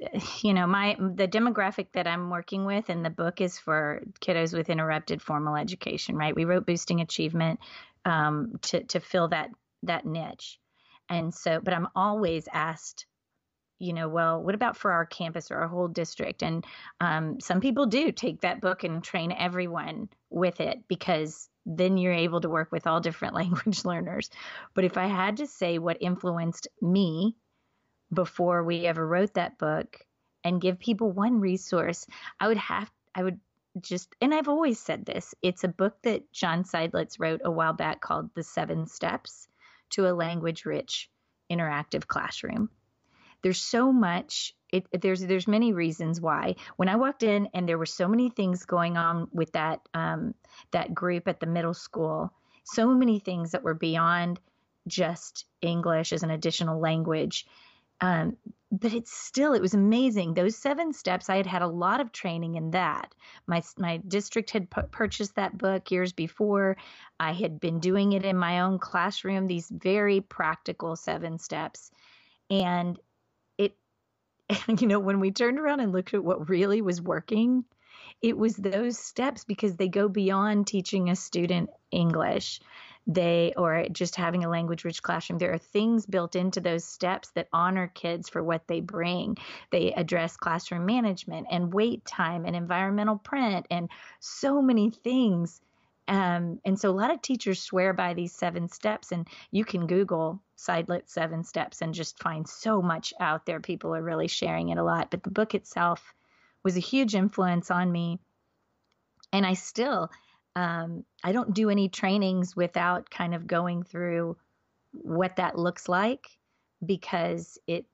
you 0.43 0.55
know, 0.55 0.67
my 0.67 0.97
the 0.99 1.29
demographic 1.29 1.89
that 1.93 2.07
I'm 2.07 2.31
working 2.31 2.65
with 2.65 2.91
in 2.91 3.03
the 3.03 3.11
book 3.11 3.41
is 3.41 3.59
for 3.59 4.03
kiddos 4.21 4.57
with 4.57 4.71
interrupted 4.71 5.23
formal 5.23 5.57
education. 5.57 6.17
Right? 6.17 6.35
We 6.35 6.45
wrote 6.45 6.67
boosting 6.67 7.01
achievement 7.01 7.61
um, 8.05 8.59
to 8.63 8.85
to 8.85 9.01
fill 9.01 9.29
that 9.29 9.51
that 9.85 10.07
niche, 10.07 10.59
and 11.09 11.35
so, 11.35 11.61
but 11.63 11.75
I'm 11.75 11.89
always 11.95 12.49
asked 12.53 13.07
you 13.83 13.93
know, 13.93 14.09
well, 14.09 14.41
what 14.41 14.55
about 14.55 14.77
for 14.77 14.93
our 14.93 15.05
campus 15.05 15.51
or 15.51 15.57
our 15.57 15.67
whole 15.67 15.89
district? 15.89 16.45
And 16.45 16.65
um, 17.01 17.41
some 17.41 17.61
people 17.61 17.87
do 17.87 18.13
take 18.13 18.43
that 18.43 18.61
book 18.61 18.85
and 18.85 19.03
train 19.03 19.33
everyone 19.33 20.09
with 20.31 20.61
it 20.61 20.79
because 20.87 21.49
then 21.67 21.97
you're 21.97 22.13
able 22.13 22.41
to 22.41 22.49
work 22.49 22.71
with 22.71 22.87
all 22.87 23.01
different 23.01 23.35
language 23.41 23.85
learners. 23.85 24.31
But 24.75 24.85
if 24.85 24.97
I 24.97 25.07
had 25.07 25.39
to 25.39 25.49
say 25.49 25.79
what 25.79 25.99
influenced 26.01 26.69
me 26.81 27.37
before 28.13 28.63
we 28.63 28.87
ever 28.87 29.07
wrote 29.07 29.35
that 29.35 29.59
book 29.59 29.99
and 30.45 30.61
give 30.61 30.79
people 30.79 31.11
one 31.11 31.41
resource, 31.41 32.07
I 32.39 32.49
would 32.49 32.59
have, 32.59 32.91
I 33.15 33.23
would 33.23 33.41
just, 33.81 34.15
and 34.21 34.35
I've 34.35 34.49
always 34.49 34.79
said 34.79 35.07
this 35.07 35.35
it's 35.43 35.65
a 35.65 35.69
book 35.69 35.97
that 36.03 36.31
John 36.33 36.65
Seidlitz 36.65 37.19
wrote 37.19 37.41
a 37.45 37.51
while 37.51 37.73
back 37.73 38.01
called 38.01 38.31
The 38.35 38.43
Seven 38.43 38.87
Steps 38.87 39.49
to 39.91 40.09
a 40.09 40.13
Language 40.13 40.65
Rich 40.65 41.11
Interactive 41.51 42.07
Classroom 42.07 42.69
there's 43.43 43.61
so 43.61 43.93
much 43.93 44.55
it, 44.71 44.87
there's 45.03 45.21
there's 45.21 45.47
many 45.47 45.73
reasons 45.73 46.21
why 46.21 46.55
when 46.77 46.89
I 46.89 46.97
walked 46.97 47.23
in 47.23 47.49
and 47.53 47.69
there 47.69 47.79
were 47.79 47.87
so 47.87 48.09
many 48.09 48.31
things 48.31 48.65
going 48.65 48.97
on 48.97 49.29
with 49.33 49.53
that 49.53 49.81
um, 49.93 50.35
that 50.71 50.95
group 50.95 51.29
at 51.29 51.41
the 51.41 51.47
middle 51.47 51.75
school, 51.75 52.33
so 52.65 52.95
many 52.95 53.19
things 53.19 53.51
that 53.51 53.63
were 53.63 53.75
beyond 53.75 54.41
just 54.89 55.45
English 55.61 56.13
as 56.13 56.23
an 56.23 56.31
additional 56.31 56.81
language. 56.81 57.47
Um, 58.01 58.37
but 58.71 58.95
it's 58.95 59.13
still 59.13 59.53
it 59.53 59.61
was 59.61 59.75
amazing. 59.75 60.35
Those 60.35 60.57
seven 60.57 60.93
steps 60.93 61.29
i 61.29 61.37
had 61.37 61.47
had 61.47 61.63
a 61.63 61.67
lot 61.67 62.01
of 62.01 62.11
training 62.11 62.55
in 62.55 62.71
that. 62.71 63.15
My 63.47 63.63
my 63.79 63.99
district 63.99 64.51
had 64.51 64.71
pu- 64.71 64.83
purchased 64.91 65.35
that 65.37 65.59
book 65.59 65.91
years 65.91 66.13
before. 66.13 66.77
I 67.21 67.33
had 67.33 67.61
been 67.61 67.81
doing 67.81 68.13
it 68.13 68.25
in 68.25 68.37
my 68.37 68.61
own 68.61 68.79
classroom 68.79 69.47
these 69.47 69.69
very 69.69 70.21
practical 70.21 70.97
seven 70.97 71.39
steps. 71.39 71.91
And 72.51 72.99
and, 74.69 74.81
you 74.81 74.87
know, 74.87 74.99
when 75.01 75.21
we 75.21 75.31
turned 75.31 75.59
around 75.59 75.81
and 75.81 75.93
looked 75.93 76.15
at 76.15 76.25
what 76.25 76.49
really 76.49 76.83
was 76.83 77.01
working, 77.01 77.65
it 78.23 78.39
was 78.39 78.57
those 78.57 78.99
steps 78.99 79.45
because 79.45 79.77
they 79.77 79.89
go 79.89 80.09
beyond 80.09 80.67
teaching 80.67 81.11
a 81.11 81.17
student 81.17 81.71
English 81.91 82.61
they 83.07 83.53
or 83.57 83.87
just 83.91 84.15
having 84.15 84.45
a 84.45 84.49
language 84.49 84.85
rich 84.85 85.03
classroom 85.03 85.39
there 85.39 85.53
are 85.53 85.59
things 85.59 86.07
built 86.07 86.37
into 86.37 86.61
those 86.61 86.85
steps 86.85 87.31
that 87.31 87.49
honor 87.53 87.91
kids 87.95 88.29
for 88.29 88.43
what 88.45 88.67
they 88.69 88.81
bring 88.81 89.37
they 89.73 89.93
address 89.95 90.37
classroom 90.37 90.87
management 90.87 91.47
and 91.51 91.75
wait 91.75 92.05
time 92.05 92.45
and 92.45 92.55
environmental 92.55 93.19
print 93.19 93.67
and 93.71 93.89
so 94.21 94.63
many 94.63 94.89
things 94.89 95.61
um, 96.09 96.61
and 96.65 96.79
so 96.79 96.91
a 96.91 96.93
lot 96.93 97.13
of 97.13 97.23
teachers 97.23 97.63
swear 97.63 97.93
by 97.93 98.13
these 98.15 98.33
seven 98.33 98.69
steps, 98.69 99.13
and 99.13 99.27
you 99.53 99.65
can 99.65 99.87
Google 99.87 100.43
Seidlitz 100.57 101.11
seven 101.11 101.45
steps 101.45 101.81
and 101.81 101.95
just 101.95 102.21
find 102.21 102.47
so 102.47 102.83
much 102.83 103.15
out 103.21 103.47
there. 103.47 103.61
People 103.61 103.95
are 103.95 104.03
really 104.03 104.27
sharing 104.27 104.71
it 104.71 104.79
a 104.79 104.83
lot. 104.83 105.13
But 105.13 105.23
the 105.23 105.31
book 105.31 105.55
itself 105.55 106.13
was 106.65 106.77
a 106.77 106.81
huge 106.81 107.15
influence 107.15 107.71
on 107.71 107.91
me. 107.91 108.19
And 109.33 109.47
I 109.47 109.55
still, 109.55 110.11
um, 110.55 111.05
I 111.25 111.33
don't 111.33 111.55
do 111.55 111.71
any 111.71 111.89
trainings 111.89 112.55
without 112.55 113.11
kind 113.11 113.35
of 113.35 113.47
going 113.47 113.83
through 113.83 114.37
what 114.93 115.37
that 115.37 115.59
looks 115.59 115.89
like 115.89 116.27
because 116.85 117.59
it 117.67 117.87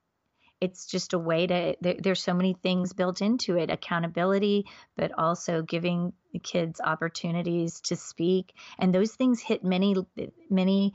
it's 0.60 0.86
just 0.86 1.12
a 1.12 1.18
way 1.18 1.46
to 1.46 1.76
there, 1.80 1.94
there's 2.02 2.22
so 2.22 2.34
many 2.34 2.54
things 2.54 2.92
built 2.92 3.22
into 3.22 3.56
it 3.56 3.70
accountability 3.70 4.66
but 4.96 5.12
also 5.16 5.62
giving 5.62 6.12
the 6.32 6.38
kids 6.38 6.80
opportunities 6.82 7.80
to 7.80 7.96
speak 7.96 8.52
and 8.78 8.92
those 8.92 9.12
things 9.12 9.40
hit 9.40 9.62
many 9.62 9.94
many 10.50 10.94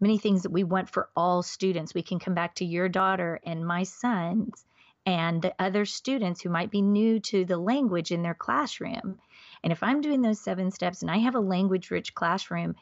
many 0.00 0.18
things 0.18 0.42
that 0.42 0.52
we 0.52 0.64
want 0.64 0.90
for 0.90 1.08
all 1.16 1.42
students 1.42 1.94
we 1.94 2.02
can 2.02 2.18
come 2.18 2.34
back 2.34 2.54
to 2.56 2.64
your 2.64 2.88
daughter 2.88 3.40
and 3.44 3.66
my 3.66 3.84
sons 3.84 4.64
and 5.04 5.42
the 5.42 5.54
other 5.58 5.84
students 5.84 6.40
who 6.40 6.48
might 6.48 6.70
be 6.70 6.82
new 6.82 7.18
to 7.20 7.44
the 7.44 7.56
language 7.58 8.12
in 8.12 8.22
their 8.22 8.34
classroom 8.34 9.18
and 9.62 9.72
if 9.72 9.82
i'm 9.82 10.00
doing 10.00 10.22
those 10.22 10.40
seven 10.40 10.70
steps 10.70 11.02
and 11.02 11.10
i 11.10 11.18
have 11.18 11.34
a 11.34 11.40
language 11.40 11.90
rich 11.90 12.14
classroom 12.14 12.74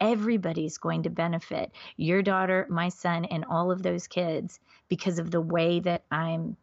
everybody's 0.00 0.78
going 0.78 1.02
to 1.04 1.10
benefit 1.10 1.72
your 1.96 2.22
daughter, 2.22 2.66
my 2.68 2.88
son, 2.88 3.24
and 3.26 3.44
all 3.44 3.70
of 3.70 3.82
those 3.82 4.06
kids 4.06 4.60
because 4.88 5.18
of 5.18 5.30
the 5.30 5.40
way 5.40 5.80
that 5.80 6.04
I'm 6.10 6.56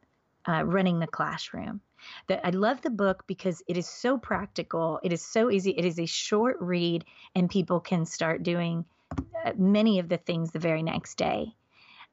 uh, 0.48 0.64
running 0.66 1.00
the 1.00 1.08
classroom. 1.08 1.82
That 2.28 2.46
I 2.46 2.50
love 2.50 2.82
the 2.82 2.90
book 2.90 3.24
because 3.28 3.64
it 3.68 3.78
is 3.78 3.88
so 3.88 4.18
practical. 4.18 5.00
It 5.04 5.14
is 5.14 5.26
so 5.26 5.50
easy. 5.50 5.72
It 5.72 5.86
is 5.86 6.00
a 6.00 6.06
short 6.06 6.58
read, 6.60 7.06
and 7.34 7.50
people 7.50 7.80
can 7.80 8.06
start 8.06 8.44
doing 8.44 8.84
uh, 9.46 9.54
many 9.58 10.00
of 10.00 10.10
the 10.10 10.18
things 10.18 10.52
the 10.52 10.60
very 10.60 10.84
next 10.84 11.18
day. 11.18 11.56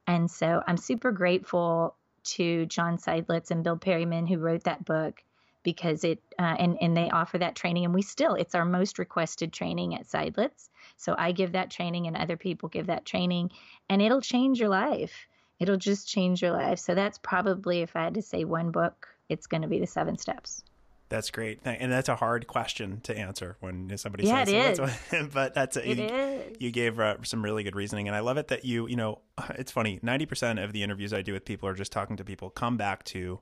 And 0.07 0.31
so 0.31 0.63
I'm 0.65 0.77
super 0.77 1.11
grateful 1.11 1.95
to 2.23 2.65
John 2.65 2.97
Seidlitz 2.97 3.51
and 3.51 3.63
Bill 3.63 3.77
Perryman 3.77 4.27
who 4.27 4.37
wrote 4.37 4.63
that 4.63 4.85
book 4.85 5.23
because 5.63 6.03
it 6.03 6.19
uh, 6.39 6.55
and 6.57 6.77
and 6.81 6.95
they 6.97 7.09
offer 7.09 7.37
that 7.37 7.55
training 7.55 7.85
and 7.85 7.93
we 7.93 8.01
still 8.01 8.35
it's 8.35 8.55
our 8.55 8.65
most 8.65 8.99
requested 8.99 9.53
training 9.53 9.95
at 9.95 10.07
Seidlitz. 10.07 10.69
So 10.97 11.15
I 11.17 11.31
give 11.31 11.53
that 11.53 11.71
training 11.71 12.07
and 12.07 12.17
other 12.17 12.37
people 12.37 12.69
give 12.69 12.87
that 12.87 13.05
training 13.05 13.51
and 13.89 14.01
it'll 14.01 14.21
change 14.21 14.59
your 14.59 14.69
life. 14.69 15.27
It'll 15.59 15.77
just 15.77 16.07
change 16.07 16.41
your 16.41 16.51
life. 16.51 16.79
So 16.79 16.95
that's 16.95 17.19
probably 17.19 17.81
if 17.81 17.95
I 17.95 18.03
had 18.03 18.15
to 18.15 18.21
say 18.21 18.45
one 18.45 18.71
book, 18.71 19.07
it's 19.29 19.47
going 19.47 19.61
to 19.61 19.67
be 19.67 19.79
the 19.79 19.87
7 19.87 20.17
steps. 20.17 20.63
That's 21.11 21.29
great, 21.29 21.59
and 21.65 21.91
that's 21.91 22.07
a 22.07 22.15
hard 22.15 22.47
question 22.47 23.01
to 23.01 23.15
answer 23.15 23.57
when 23.59 23.97
somebody 23.97 24.25
yeah, 24.25 24.45
says. 24.45 24.53
Yeah, 24.53 24.87
it 24.87 25.23
is. 25.23 25.27
but 25.33 25.53
that's 25.53 25.75
a, 25.75 25.87
it 25.87 25.97
you, 25.97 26.05
is. 26.05 26.57
you 26.61 26.71
gave 26.71 27.01
uh, 27.01 27.17
some 27.23 27.43
really 27.43 27.63
good 27.63 27.75
reasoning, 27.75 28.07
and 28.07 28.15
I 28.15 28.21
love 28.21 28.37
it 28.37 28.47
that 28.47 28.63
you 28.63 28.87
you 28.87 28.95
know 28.95 29.19
it's 29.55 29.73
funny. 29.73 29.99
Ninety 30.01 30.25
percent 30.25 30.57
of 30.57 30.71
the 30.71 30.83
interviews 30.83 31.13
I 31.13 31.21
do 31.21 31.33
with 31.33 31.43
people 31.43 31.67
are 31.67 31.73
just 31.73 31.91
talking 31.91 32.15
to 32.15 32.23
people 32.23 32.49
come 32.49 32.77
back 32.77 33.03
to 33.05 33.41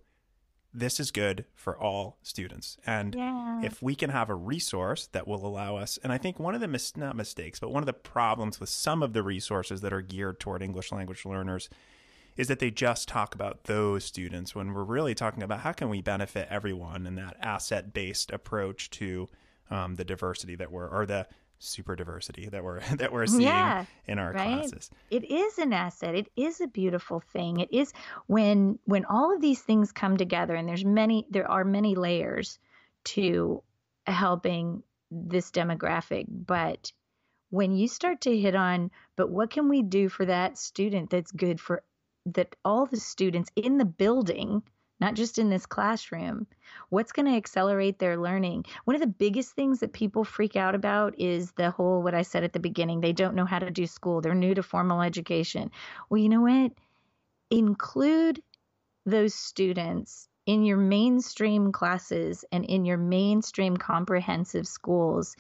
this 0.73 0.99
is 0.99 1.11
good 1.11 1.45
for 1.53 1.77
all 1.77 2.17
students. 2.23 2.77
And 2.87 3.13
yeah. 3.13 3.61
if 3.63 3.83
we 3.83 3.93
can 3.93 4.09
have 4.09 4.31
a 4.31 4.35
resource 4.35 5.07
that 5.11 5.27
will 5.27 5.45
allow 5.45 5.77
us, 5.77 5.99
and 6.03 6.11
I 6.11 6.17
think 6.17 6.39
one 6.39 6.55
of 6.55 6.61
the 6.61 6.67
mis- 6.67 6.97
not 6.97 7.15
mistakes, 7.15 7.59
but 7.59 7.71
one 7.71 7.83
of 7.83 7.87
the 7.87 7.93
problems 7.93 8.59
with 8.59 8.69
some 8.69 9.03
of 9.03 9.13
the 9.13 9.21
resources 9.21 9.81
that 9.81 9.93
are 9.93 10.01
geared 10.01 10.39
toward 10.39 10.63
English 10.63 10.91
language 10.91 11.23
learners 11.23 11.69
is 12.39 12.47
that 12.47 12.59
they 12.59 12.71
just 12.71 13.09
talk 13.09 13.35
about 13.35 13.65
those 13.65 14.05
students 14.05 14.55
when 14.55 14.73
we're 14.73 14.85
really 14.85 15.13
talking 15.13 15.43
about 15.43 15.59
how 15.59 15.73
can 15.73 15.89
we 15.89 16.01
benefit 16.01 16.47
everyone 16.49 17.05
in 17.05 17.15
that 17.15 17.35
asset 17.41 17.93
based 17.93 18.31
approach 18.31 18.89
to 18.89 19.27
um, 19.69 19.95
the 19.95 20.05
diversity 20.05 20.55
that 20.55 20.71
we're 20.71 20.87
or 20.87 21.05
the 21.05 21.27
super 21.57 21.97
diversity 21.97 22.47
that 22.47 22.63
we're 22.63 22.79
that 22.95 23.11
we're 23.11 23.25
seeing 23.25 23.41
yeah, 23.41 23.83
in 24.07 24.19
our 24.19 24.31
right? 24.31 24.61
classes. 24.61 24.89
It 25.11 25.29
is 25.29 25.57
an 25.57 25.73
asset. 25.73 26.15
It 26.15 26.29
is 26.37 26.61
a 26.61 26.67
beautiful 26.67 27.19
thing. 27.19 27.59
It 27.59 27.73
is 27.73 27.91
when 28.27 28.79
when 28.85 29.03
all 29.03 29.35
of 29.35 29.41
these 29.41 29.61
things 29.61 29.91
come 29.91 30.15
together 30.15 30.55
and 30.55 30.65
there's 30.65 30.85
many 30.85 31.27
there 31.29 31.51
are 31.51 31.65
many 31.65 31.95
layers 31.95 32.57
to 33.03 33.61
helping 34.07 34.81
this 35.11 35.51
demographic, 35.51 36.25
but 36.29 36.93
when 37.49 37.75
you 37.75 37.87
start 37.87 38.21
to 38.21 38.37
hit 38.37 38.55
on 38.55 38.91
but 39.15 39.29
what 39.29 39.49
can 39.49 39.67
we 39.67 39.81
do 39.81 40.07
for 40.07 40.25
that 40.25 40.57
student 40.57 41.09
that's 41.09 41.31
good 41.31 41.59
for 41.59 41.83
that 42.25 42.55
all 42.63 42.85
the 42.85 42.99
students 42.99 43.51
in 43.55 43.77
the 43.77 43.85
building 43.85 44.63
not 44.99 45.13
just 45.13 45.39
in 45.39 45.49
this 45.49 45.65
classroom. 45.65 46.45
What's 46.89 47.11
going 47.11 47.25
to 47.25 47.35
accelerate 47.35 47.99
their 47.99 48.17
learning? 48.17 48.65
One 48.83 48.95
of 48.95 49.01
the 49.01 49.07
biggest 49.07 49.53
things 49.53 49.79
that 49.79 49.93
people 49.93 50.23
freak 50.23 50.55
out 50.55 50.75
about 50.75 51.17
is 51.17 51.51
the 51.53 51.71
whole, 51.71 52.01
what 52.01 52.15
I 52.15 52.23
said 52.23 52.43
at 52.43 52.53
the 52.53 52.59
beginning, 52.59 52.99
they 52.99 53.13
don't 53.13 53.35
know 53.35 53.45
how 53.45 53.59
to 53.59 53.71
do 53.71 53.87
school, 53.87 54.21
they're 54.21 54.35
new 54.35 54.53
to 54.53 54.63
formal 54.63 55.01
education. 55.01 55.71
Well, 56.09 56.19
you 56.19 56.29
know 56.29 56.41
what? 56.41 56.73
Include 57.49 58.41
those 59.05 59.33
students 59.33 60.27
in 60.45 60.63
your 60.63 60.77
mainstream 60.77 61.71
classes 61.71 62.43
and 62.51 62.65
in 62.65 62.85
your 62.85 62.97
mainstream 62.97 63.77
comprehensive 63.77 64.67
schools. 64.67 65.35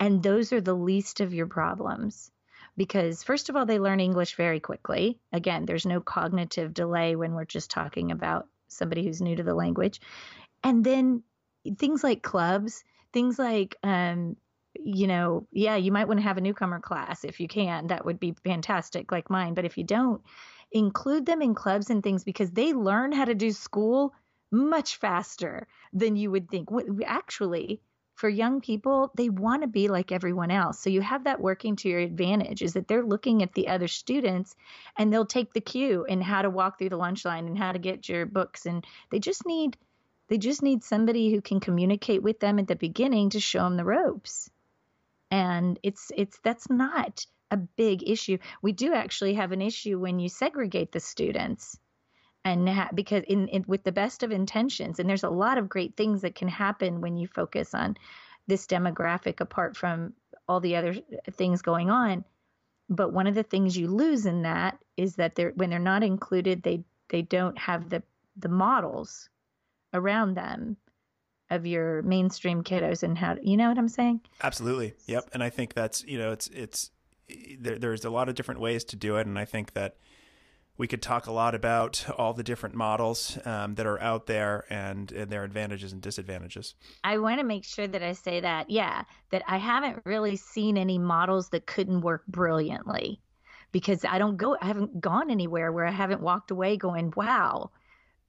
And 0.00 0.22
those 0.22 0.52
are 0.52 0.60
the 0.60 0.74
least 0.74 1.20
of 1.20 1.32
your 1.32 1.46
problems 1.46 2.30
because 2.76 3.22
first 3.22 3.48
of 3.48 3.56
all 3.56 3.66
they 3.66 3.78
learn 3.78 4.00
english 4.00 4.36
very 4.36 4.60
quickly 4.60 5.18
again 5.32 5.64
there's 5.64 5.86
no 5.86 6.00
cognitive 6.00 6.74
delay 6.74 7.16
when 7.16 7.34
we're 7.34 7.44
just 7.44 7.70
talking 7.70 8.10
about 8.10 8.48
somebody 8.68 9.04
who's 9.04 9.20
new 9.20 9.36
to 9.36 9.42
the 9.42 9.54
language. 9.54 10.00
And 10.62 10.84
then 10.84 11.22
things 11.78 12.02
like 12.04 12.22
clubs, 12.22 12.84
things 13.12 13.38
like 13.38 13.76
um, 13.82 14.36
you 14.78 15.06
know, 15.06 15.46
yeah, 15.52 15.76
you 15.76 15.90
might 15.90 16.06
want 16.06 16.20
to 16.20 16.24
have 16.24 16.36
a 16.36 16.42
newcomer 16.42 16.80
class 16.80 17.24
if 17.24 17.40
you 17.40 17.48
can. 17.48 17.86
That 17.86 18.04
would 18.04 18.20
be 18.20 18.34
fantastic, 18.44 19.10
like 19.10 19.30
mine. 19.30 19.54
But 19.54 19.64
if 19.64 19.78
you 19.78 19.84
don't, 19.84 20.20
include 20.70 21.24
them 21.24 21.40
in 21.40 21.54
clubs 21.54 21.90
and 21.90 22.02
things 22.02 22.24
because 22.24 22.50
they 22.50 22.72
learn 22.72 23.12
how 23.12 23.24
to 23.24 23.34
do 23.34 23.52
school 23.52 24.12
much 24.50 24.96
faster 24.96 25.66
than 25.92 26.16
you 26.16 26.30
would 26.30 26.50
think. 26.50 26.68
Actually, 27.06 27.80
for 28.16 28.30
young 28.30 28.62
people, 28.62 29.12
they 29.14 29.28
want 29.28 29.60
to 29.62 29.68
be 29.68 29.88
like 29.88 30.10
everyone 30.10 30.50
else. 30.50 30.80
So 30.80 30.88
you 30.88 31.02
have 31.02 31.24
that 31.24 31.38
working 31.38 31.76
to 31.76 31.88
your 31.88 32.00
advantage 32.00 32.62
is 32.62 32.72
that 32.72 32.88
they're 32.88 33.04
looking 33.04 33.42
at 33.42 33.52
the 33.52 33.68
other 33.68 33.88
students 33.88 34.56
and 34.96 35.12
they'll 35.12 35.26
take 35.26 35.52
the 35.52 35.60
cue 35.60 36.06
in 36.08 36.22
how 36.22 36.40
to 36.40 36.48
walk 36.48 36.78
through 36.78 36.88
the 36.88 36.96
lunch 36.96 37.26
line 37.26 37.46
and 37.46 37.58
how 37.58 37.72
to 37.72 37.78
get 37.78 38.08
your 38.08 38.24
books 38.24 38.64
and 38.64 38.86
they 39.10 39.18
just 39.18 39.46
need 39.46 39.76
they 40.28 40.38
just 40.38 40.62
need 40.62 40.82
somebody 40.82 41.30
who 41.30 41.40
can 41.40 41.60
communicate 41.60 42.22
with 42.22 42.40
them 42.40 42.58
at 42.58 42.66
the 42.66 42.74
beginning 42.74 43.30
to 43.30 43.38
show 43.38 43.62
them 43.62 43.76
the 43.76 43.84
ropes. 43.84 44.50
And 45.30 45.78
it's 45.82 46.10
it's 46.16 46.40
that's 46.42 46.68
not 46.70 47.24
a 47.50 47.58
big 47.58 48.08
issue. 48.08 48.38
We 48.62 48.72
do 48.72 48.92
actually 48.94 49.34
have 49.34 49.52
an 49.52 49.62
issue 49.62 50.00
when 50.00 50.18
you 50.18 50.28
segregate 50.28 50.90
the 50.90 51.00
students 51.00 51.78
and 52.46 52.68
ha- 52.68 52.88
because 52.94 53.22
in, 53.28 53.48
in 53.48 53.64
with 53.66 53.82
the 53.84 53.92
best 53.92 54.22
of 54.22 54.30
intentions 54.30 54.98
and 54.98 55.08
there's 55.08 55.24
a 55.24 55.30
lot 55.30 55.58
of 55.58 55.68
great 55.68 55.96
things 55.96 56.22
that 56.22 56.34
can 56.34 56.48
happen 56.48 57.00
when 57.00 57.16
you 57.16 57.26
focus 57.26 57.74
on 57.74 57.96
this 58.46 58.66
demographic 58.66 59.40
apart 59.40 59.76
from 59.76 60.12
all 60.48 60.60
the 60.60 60.76
other 60.76 60.94
things 61.32 61.60
going 61.60 61.90
on 61.90 62.24
but 62.88 63.12
one 63.12 63.26
of 63.26 63.34
the 63.34 63.42
things 63.42 63.76
you 63.76 63.88
lose 63.88 64.26
in 64.26 64.42
that 64.42 64.78
is 64.96 65.16
that 65.16 65.34
they're 65.34 65.52
when 65.56 65.70
they're 65.70 65.78
not 65.78 66.02
included 66.02 66.62
they 66.62 66.82
they 67.08 67.22
don't 67.22 67.58
have 67.58 67.90
the 67.90 68.02
the 68.36 68.48
models 68.48 69.28
around 69.92 70.34
them 70.34 70.76
of 71.50 71.66
your 71.66 72.02
mainstream 72.02 72.62
kiddos 72.62 73.02
and 73.02 73.16
how 73.16 73.36
you 73.42 73.56
know 73.56 73.68
what 73.68 73.78
I'm 73.78 73.88
saying? 73.88 74.20
Absolutely. 74.42 74.94
Yep. 75.06 75.30
And 75.32 75.42
I 75.42 75.50
think 75.50 75.74
that's 75.74 76.04
you 76.04 76.18
know 76.18 76.32
it's 76.32 76.48
it's 76.48 76.90
there, 77.58 77.78
there's 77.78 78.04
a 78.04 78.10
lot 78.10 78.28
of 78.28 78.34
different 78.34 78.60
ways 78.60 78.84
to 78.84 78.96
do 78.96 79.16
it, 79.16 79.26
and 79.26 79.38
I 79.38 79.44
think 79.44 79.72
that 79.74 79.96
we 80.78 80.86
could 80.86 81.02
talk 81.02 81.26
a 81.26 81.32
lot 81.32 81.54
about 81.54 82.04
all 82.18 82.32
the 82.32 82.42
different 82.42 82.74
models 82.74 83.38
um, 83.44 83.74
that 83.76 83.86
are 83.86 84.00
out 84.00 84.26
there 84.26 84.64
and, 84.70 85.10
and, 85.12 85.30
their 85.30 85.44
advantages 85.44 85.92
and 85.92 86.02
disadvantages. 86.02 86.74
I 87.02 87.18
want 87.18 87.40
to 87.40 87.44
make 87.44 87.64
sure 87.64 87.86
that 87.86 88.02
I 88.02 88.12
say 88.12 88.40
that, 88.40 88.70
yeah, 88.70 89.04
that 89.30 89.42
I 89.48 89.56
haven't 89.56 90.02
really 90.04 90.36
seen 90.36 90.76
any 90.76 90.98
models 90.98 91.48
that 91.50 91.66
couldn't 91.66 92.02
work 92.02 92.26
brilliantly 92.26 93.20
because 93.72 94.04
I 94.04 94.18
don't 94.18 94.36
go, 94.36 94.56
I 94.60 94.66
haven't 94.66 95.00
gone 95.00 95.30
anywhere 95.30 95.72
where 95.72 95.86
I 95.86 95.90
haven't 95.90 96.20
walked 96.20 96.50
away 96.50 96.76
going, 96.76 97.12
wow, 97.16 97.70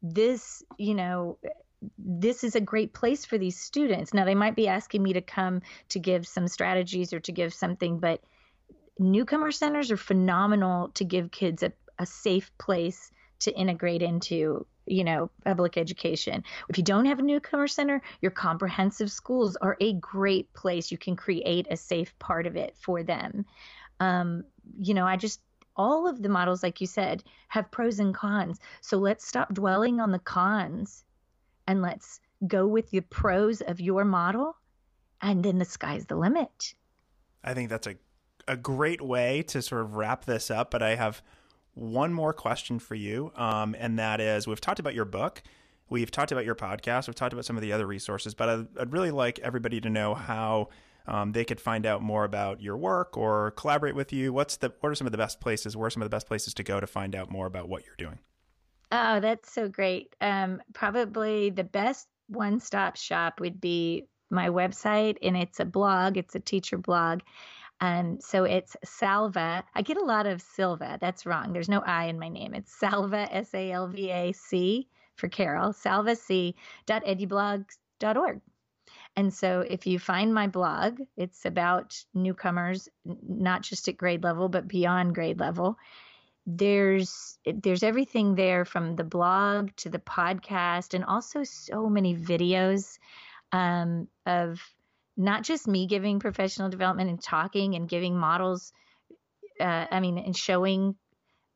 this, 0.02 0.64
you 0.78 0.96
know, 0.96 1.38
this 1.98 2.44
is 2.44 2.56
a 2.56 2.62
great 2.62 2.94
place 2.94 3.26
for 3.26 3.38
these 3.38 3.60
students. 3.60 4.14
Now, 4.14 4.26
they 4.26 4.36
might 4.36 4.56
be 4.56 4.68
asking 4.68 5.04
me 5.04 5.14
to 5.14 5.22
come 5.22 5.62
to 5.90 6.00
give 6.00 6.28
some 6.28 6.48
strategies 6.48 7.14
or 7.14 7.20
to 7.22 7.32
give 7.32 7.54
something, 7.54 8.00
but 8.00 8.22
newcomer 9.00 9.52
centers 9.52 9.92
are 9.92 9.98
phenomenal 9.98 10.90
to 10.96 11.06
give 11.06 11.30
kids 11.32 11.62
a, 11.64 11.72
a 12.00 12.06
safe 12.06 12.52
place 12.58 13.12
to 13.40 13.56
integrate 13.56 14.02
into 14.02 14.66
you 14.86 15.04
know 15.04 15.30
public 15.44 15.78
education. 15.78 16.44
If 16.70 16.78
you 16.78 16.84
don't 16.84 17.06
have 17.06 17.20
a 17.20 17.24
newcomer 17.24 17.68
center 17.68 18.02
your 18.22 18.32
comprehensive 18.32 19.12
schools 19.12 19.56
are 19.58 19.78
a 19.82 19.94
great 19.94 20.52
place. 20.54 20.92
You 20.92 20.98
can 20.98 21.16
create 21.16 21.68
a 21.70 21.78
safe 21.78 22.18
part 22.20 22.48
of 22.48 22.56
it 22.56 22.76
for 22.78 23.04
them. 23.04 23.46
Um, 24.00 24.44
you 24.80 24.94
know 24.94 25.06
i 25.06 25.16
just 25.16 25.42
all 25.76 26.08
of 26.08 26.22
the 26.22 26.30
models 26.30 26.64
like 26.64 26.82
you 26.82 26.88
said 26.88 27.24
have 27.50 27.72
pros 27.72 28.00
and 28.00 28.14
cons. 28.14 28.60
So 28.82 28.98
let's 28.98 29.28
stop 29.28 29.54
dwelling 29.54 30.00
on 30.00 30.12
the 30.12 30.20
cons 30.20 31.04
and 31.68 31.82
let's 31.82 32.20
go 32.48 32.66
with 32.66 32.90
the 32.90 33.02
pros 33.02 33.62
of 33.62 33.80
your 33.80 34.04
model 34.04 34.58
and 35.22 35.44
then 35.44 35.58
the 35.58 35.66
sky's 35.66 36.06
the 36.06 36.16
limit. 36.16 36.74
I 37.44 37.54
think 37.54 37.70
that's 37.70 37.88
a 37.88 37.96
a 38.48 38.56
great 38.56 39.02
way 39.02 39.44
to 39.44 39.62
sort 39.62 39.82
of 39.82 39.96
wrap 39.96 40.26
this 40.26 40.50
up, 40.50 40.72
but 40.72 40.82
I 40.82 40.96
have 40.96 41.22
one 41.78 42.12
more 42.12 42.34
question 42.34 42.80
for 42.80 42.96
you. 42.96 43.32
Um, 43.36 43.76
and 43.78 44.00
that 44.00 44.20
is 44.20 44.48
we've 44.48 44.62
talked 44.62 44.80
about 44.80 44.96
your 44.96 45.06
book, 45.06 45.44
we've 45.90 46.12
talked 46.12 46.32
about 46.32 46.46
your 46.46 46.56
podcast, 46.56 47.08
we've 47.08 47.16
talked 47.16 47.34
about 47.34 47.46
some 47.46 47.56
of 47.56 47.62
the 47.62 47.72
other 47.72 47.86
resources, 47.86 48.34
but 48.34 48.50
I'd, 48.50 48.68
I'd 48.80 48.94
really 48.94 49.12
like 49.12 49.40
everybody 49.40 49.80
to 49.82 49.90
know 49.90 50.16
how 50.16 50.70
um, 51.08 51.32
they 51.32 51.46
could 51.46 51.62
find 51.62 51.86
out 51.86 52.02
more 52.02 52.24
about 52.24 52.62
your 52.62 52.76
work 52.78 53.16
or 53.16 53.52
collaborate 53.52 53.96
with 53.96 54.12
you. 54.12 54.34
What's 54.34 54.58
the 54.58 54.74
what 54.82 54.90
are 54.90 54.96
some 54.96 55.08
of 55.08 55.12
the 55.12 55.18
best 55.18 55.40
places? 55.40 55.78
Where 55.78 55.88
are 55.88 55.90
some 55.90 56.02
of 56.02 56.10
the 56.10 56.16
best 56.16 56.28
places 56.28 56.54
to 56.56 56.64
go 56.64 56.80
to 56.80 56.88
find 56.88 57.16
out 57.16 57.32
more 57.32 57.46
about 57.46 57.70
what 57.70 57.86
you're 57.86 57.96
doing? 57.98 58.20
Oh, 58.92 59.20
that's 59.20 59.52
so 59.52 59.70
great. 59.70 60.16
Um, 60.20 60.62
probably 60.74 61.50
the 61.50 61.64
best 61.64 62.08
one 62.28 62.60
stop 62.60 62.98
shop 62.98 63.40
would 63.40 63.62
be 63.62 64.06
my 64.30 64.50
website, 64.50 65.18
and 65.22 65.38
it's 65.38 65.60
a 65.60 65.66
blog, 65.66 66.18
it's 66.18 66.36
a 66.36 66.40
teacher 66.40 66.78
blog. 66.78 67.22
Um, 67.80 68.20
so 68.22 68.44
it's 68.44 68.76
Salva. 68.84 69.64
I 69.76 69.82
get 69.84 69.98
a 69.98 70.04
lot 70.04 70.26
of 70.26 70.42
Silva. 70.42 70.98
That's 71.00 71.26
wrong. 71.26 71.54
There's 71.54 71.70
no 71.70 71.80
I 71.80 72.06
in 72.06 72.20
my 72.20 72.30
name. 72.30 72.54
It's 72.54 72.74
Salva, 72.74 73.28
S 73.32 73.54
A 73.54 73.72
L 73.72 73.88
V 73.88 74.10
A 74.10 74.32
C 74.32 74.88
for 75.16 75.28
Carol, 75.28 75.74
salvac.edublog.org. 75.74 78.42
And 79.16 79.34
so 79.34 79.62
if 79.62 79.88
you 79.88 80.00
find 80.00 80.34
my 80.34 80.48
blog, 80.48 81.02
it's 81.16 81.46
about 81.46 82.04
newcomers, 82.14 82.88
not 83.04 83.64
just 83.64 83.88
at 83.88 83.98
grade 83.98 84.24
level, 84.24 84.48
but 84.48 84.68
beyond 84.68 85.16
grade 85.16 85.40
level. 85.40 85.78
There's 86.46 87.40
there's 87.46 87.84
everything 87.84 88.36
there 88.36 88.64
from 88.64 88.96
the 88.96 89.04
blog 89.04 89.72
to 89.78 89.90
the 89.90 90.00
podcast, 90.00 90.94
and 90.94 91.04
also 91.04 91.44
so 91.44 91.90
many 91.90 92.16
videos 92.16 93.00
um, 93.52 94.08
of 94.26 94.62
not 95.18 95.44
just 95.44 95.68
me 95.68 95.88
giving 95.88 96.20
professional 96.20 96.70
development 96.70 97.10
and 97.10 97.22
talking 97.22 97.76
and 97.76 97.90
giving 97.90 98.16
models, 98.16 98.72
uh, 99.60 99.86
I 99.90 100.00
mean, 100.00 100.18
and 100.20 100.38
showing 100.38 100.96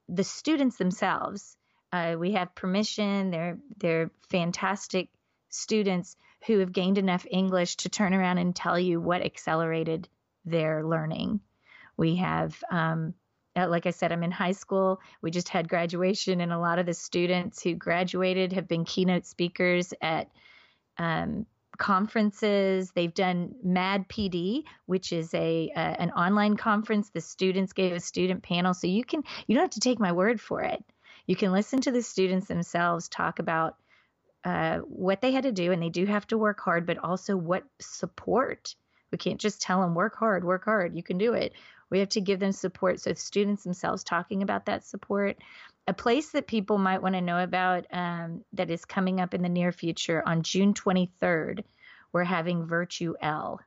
the 0.10 0.24
students 0.24 0.78
themselves. 0.78 1.56
Uh, 1.94 2.16
we 2.18 2.32
have 2.34 2.56
permission. 2.56 3.32
They're 3.32 3.60
they're 3.78 4.12
fantastic 4.30 5.10
students 5.50 6.16
who 6.48 6.60
have 6.60 6.72
gained 6.72 6.98
enough 6.98 7.26
English 7.30 7.76
to 7.78 7.90
turn 7.90 8.14
around 8.14 8.40
and 8.40 8.56
tell 8.56 8.80
you 8.80 9.00
what 9.00 9.22
accelerated 9.22 10.08
their 10.46 10.84
learning. 10.84 11.40
We 11.98 12.16
have, 12.16 12.58
um, 12.72 13.14
uh, 13.56 13.68
like 13.68 13.86
I 13.86 13.92
said, 13.92 14.12
I'm 14.12 14.24
in 14.24 14.32
high 14.32 14.54
school. 14.54 15.02
We 15.22 15.30
just 15.30 15.50
had 15.50 15.70
graduation, 15.70 16.42
and 16.42 16.52
a 16.52 16.58
lot 16.58 16.80
of 16.80 16.86
the 16.86 16.94
students 16.94 17.62
who 17.62 17.76
graduated 17.76 18.54
have 18.54 18.68
been 18.68 18.86
keynote 18.86 19.26
speakers 19.26 19.94
at 20.02 20.30
um, 20.98 21.46
conferences. 21.82 22.92
They've 22.92 23.14
done 23.14 23.56
Mad 23.64 24.08
PD, 24.08 24.64
which 24.86 25.12
is 25.12 25.34
a 25.34 25.72
uh, 25.76 25.80
an 25.80 26.12
online 26.12 26.56
conference. 26.56 27.10
The 27.10 27.22
students 27.22 27.74
gave 27.74 27.92
a 27.92 28.00
student 28.00 28.44
panel, 28.44 28.76
so 28.76 28.86
you 28.86 29.04
can 29.04 29.24
you 29.48 29.56
don't 29.56 29.64
have 29.64 29.72
to 29.72 29.80
take 29.80 30.00
my 30.00 30.12
word 30.12 30.40
for 30.40 30.62
it. 30.62 30.84
You 31.26 31.36
can 31.36 31.52
listen 31.52 31.82
to 31.82 31.92
the 31.92 32.04
students 32.04 32.48
themselves 32.48 33.10
talk 33.10 33.40
about 33.40 33.78
uh, 34.46 34.78
what 34.80 35.22
they 35.22 35.32
had 35.32 35.44
to 35.44 35.52
do, 35.52 35.72
and 35.72 35.82
they 35.82 35.90
do 35.90 36.06
have 36.06 36.28
to 36.28 36.38
work 36.38 36.60
hard, 36.60 36.86
but 36.86 37.00
also 37.00 37.36
what 37.36 37.64
support. 37.80 38.76
We 39.12 39.18
can't 39.18 39.42
just 39.42 39.60
tell 39.60 39.82
them 39.82 39.96
work 39.96 40.16
hard, 40.16 40.44
work 40.44 40.66
hard. 40.66 40.96
You 40.96 41.04
can 41.04 41.18
do 41.18 41.34
it. 41.34 41.54
We 41.90 42.00
have 42.00 42.10
to 42.10 42.22
give 42.22 42.40
them 42.40 42.52
support. 42.52 43.00
So 43.00 43.14
students 43.16 43.64
themselves 43.64 44.04
talking 44.04 44.44
about 44.44 44.68
that 44.68 44.86
support. 44.86 45.38
A 45.92 45.94
place 45.94 46.30
that 46.30 46.48
people 46.48 46.78
might 46.78 47.02
want 47.02 47.16
to 47.16 47.22
know 47.22 47.44
about 47.44 47.86
um, 47.92 48.46
that 48.54 48.72
is 48.72 48.86
coming 48.86 49.20
up 49.20 49.34
in 49.34 49.42
the 49.42 49.50
near 49.50 49.74
future 49.74 50.24
on 50.26 50.42
June 50.42 50.74
23rd, 50.74 51.66
we're 52.14 52.24
having 52.24 52.66
VirtuEL. 52.66 53.58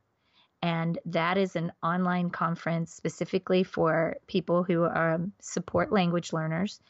And 0.62 0.98
that 1.04 1.36
is 1.36 1.54
an 1.54 1.70
online 1.82 2.30
conference 2.30 2.94
specifically 2.94 3.62
for 3.62 4.16
people 4.26 4.62
who 4.62 4.86
um, 4.86 5.32
support 5.42 5.92
language 5.92 6.32
learners. 6.32 6.80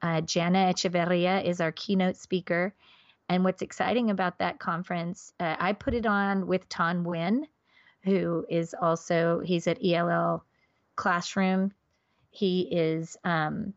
Uh, 0.00 0.20
Jana 0.20 0.72
Echevarria 0.72 1.44
is 1.44 1.60
our 1.60 1.72
keynote 1.72 2.16
speaker. 2.16 2.72
And 3.28 3.42
what's 3.42 3.62
exciting 3.62 4.12
about 4.12 4.38
that 4.38 4.60
conference, 4.60 5.32
uh, 5.40 5.56
I 5.58 5.72
put 5.72 5.94
it 5.94 6.06
on 6.06 6.46
with 6.46 6.68
Tan 6.68 7.02
Huynh, 7.02 7.46
who 8.04 8.46
is 8.48 8.76
also, 8.80 9.40
he's 9.40 9.66
at 9.66 9.84
ELL 9.84 10.44
Classroom. 10.94 11.72
He 12.30 12.68
is 12.70 13.16
um, 13.24 13.74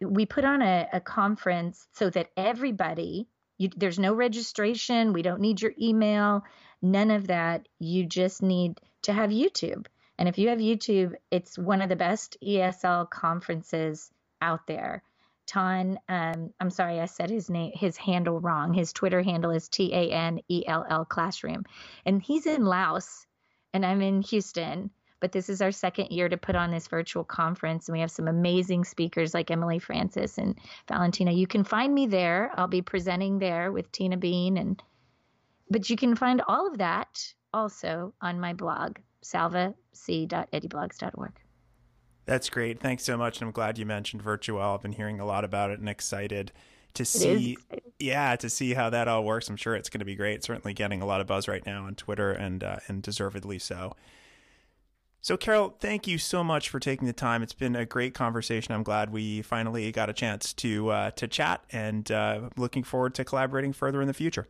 we 0.00 0.26
put 0.26 0.44
on 0.44 0.62
a, 0.62 0.88
a 0.92 1.00
conference 1.00 1.86
so 1.92 2.10
that 2.10 2.30
everybody 2.36 3.28
you, 3.58 3.70
there's 3.76 3.98
no 3.98 4.14
registration 4.14 5.12
we 5.12 5.22
don't 5.22 5.40
need 5.40 5.60
your 5.60 5.72
email 5.80 6.44
none 6.82 7.10
of 7.10 7.28
that. 7.28 7.66
You 7.78 8.04
just 8.04 8.42
need 8.42 8.78
to 9.02 9.12
have 9.12 9.30
youtube. 9.30 9.86
And 10.18 10.28
if 10.28 10.38
you 10.38 10.48
have 10.48 10.58
youtube 10.58 11.14
it's 11.30 11.58
one 11.58 11.82
of 11.82 11.88
the 11.88 11.96
best 11.96 12.36
esl 12.42 13.08
conferences 13.08 14.10
out 14.40 14.66
there. 14.66 15.02
Tan, 15.46 15.98
um, 16.08 16.52
I'm 16.58 16.70
sorry, 16.70 16.98
I 16.98 17.06
said 17.06 17.30
his 17.30 17.48
name, 17.48 17.70
his 17.72 17.96
handle 17.96 18.40
wrong. 18.40 18.74
His 18.74 18.92
Twitter 18.92 19.22
handle 19.22 19.52
is 19.52 19.68
T 19.68 19.94
A 19.94 20.10
N 20.10 20.40
E 20.48 20.64
L 20.66 20.84
L 20.88 21.04
Classroom, 21.04 21.64
and 22.04 22.20
he's 22.20 22.46
in 22.46 22.64
Laos, 22.64 23.24
and 23.72 23.86
I'm 23.86 24.02
in 24.02 24.22
Houston 24.22 24.90
but 25.20 25.32
this 25.32 25.48
is 25.48 25.62
our 25.62 25.72
second 25.72 26.10
year 26.10 26.28
to 26.28 26.36
put 26.36 26.54
on 26.56 26.70
this 26.70 26.88
virtual 26.88 27.24
conference, 27.24 27.88
and 27.88 27.94
we 27.94 28.00
have 28.00 28.10
some 28.10 28.28
amazing 28.28 28.84
speakers 28.84 29.32
like 29.34 29.50
Emily 29.50 29.78
Francis 29.78 30.36
and 30.38 30.56
Valentina. 30.88 31.32
You 31.32 31.46
can 31.46 31.64
find 31.64 31.94
me 31.94 32.06
there. 32.06 32.52
I'll 32.56 32.66
be 32.66 32.82
presenting 32.82 33.38
there 33.38 33.72
with 33.72 33.90
Tina 33.92 34.16
Bean, 34.16 34.56
and 34.56 34.82
but 35.70 35.90
you 35.90 35.96
can 35.96 36.16
find 36.16 36.42
all 36.46 36.66
of 36.66 36.78
that 36.78 37.34
also 37.52 38.14
on 38.20 38.40
my 38.40 38.52
blog, 38.52 38.98
salvac.edublogs.org. 39.24 41.32
That's 42.26 42.50
great. 42.50 42.80
Thanks 42.80 43.04
so 43.04 43.16
much. 43.16 43.40
And 43.40 43.46
I'm 43.46 43.52
glad 43.52 43.78
you 43.78 43.86
mentioned 43.86 44.24
VirtuEL. 44.24 44.74
I've 44.74 44.82
been 44.82 44.90
hearing 44.92 45.20
a 45.20 45.24
lot 45.24 45.44
about 45.44 45.70
it 45.70 45.78
and 45.78 45.88
excited 45.88 46.50
to 46.96 47.04
see 47.04 47.58
yeah 47.98 48.36
to 48.36 48.48
see 48.48 48.72
how 48.72 48.88
that 48.90 49.06
all 49.06 49.22
works 49.22 49.50
i'm 49.50 49.56
sure 49.56 49.76
it's 49.76 49.90
going 49.90 49.98
to 49.98 50.06
be 50.06 50.14
great 50.14 50.42
certainly 50.42 50.72
getting 50.72 51.02
a 51.02 51.06
lot 51.06 51.20
of 51.20 51.26
buzz 51.26 51.46
right 51.46 51.66
now 51.66 51.84
on 51.84 51.94
twitter 51.94 52.32
and 52.32 52.64
uh, 52.64 52.78
and 52.88 53.02
deservedly 53.02 53.58
so 53.58 53.94
so 55.26 55.36
carol 55.36 55.74
thank 55.80 56.06
you 56.06 56.18
so 56.18 56.44
much 56.44 56.68
for 56.68 56.78
taking 56.78 57.04
the 57.08 57.12
time. 57.12 57.42
It's 57.42 57.52
been 57.52 57.74
a 57.74 57.84
great 57.84 58.14
conversation. 58.14 58.72
I'm 58.72 58.84
glad 58.84 59.10
we 59.10 59.42
finally 59.42 59.90
got 59.90 60.08
a 60.08 60.12
chance 60.12 60.52
to 60.54 60.90
uh, 60.90 61.10
to 61.12 61.26
chat 61.26 61.64
and 61.72 62.08
uh, 62.12 62.50
looking 62.56 62.84
forward 62.84 63.16
to 63.16 63.24
collaborating 63.24 63.72
further 63.72 64.00
in 64.00 64.06
the 64.06 64.14
future. 64.14 64.46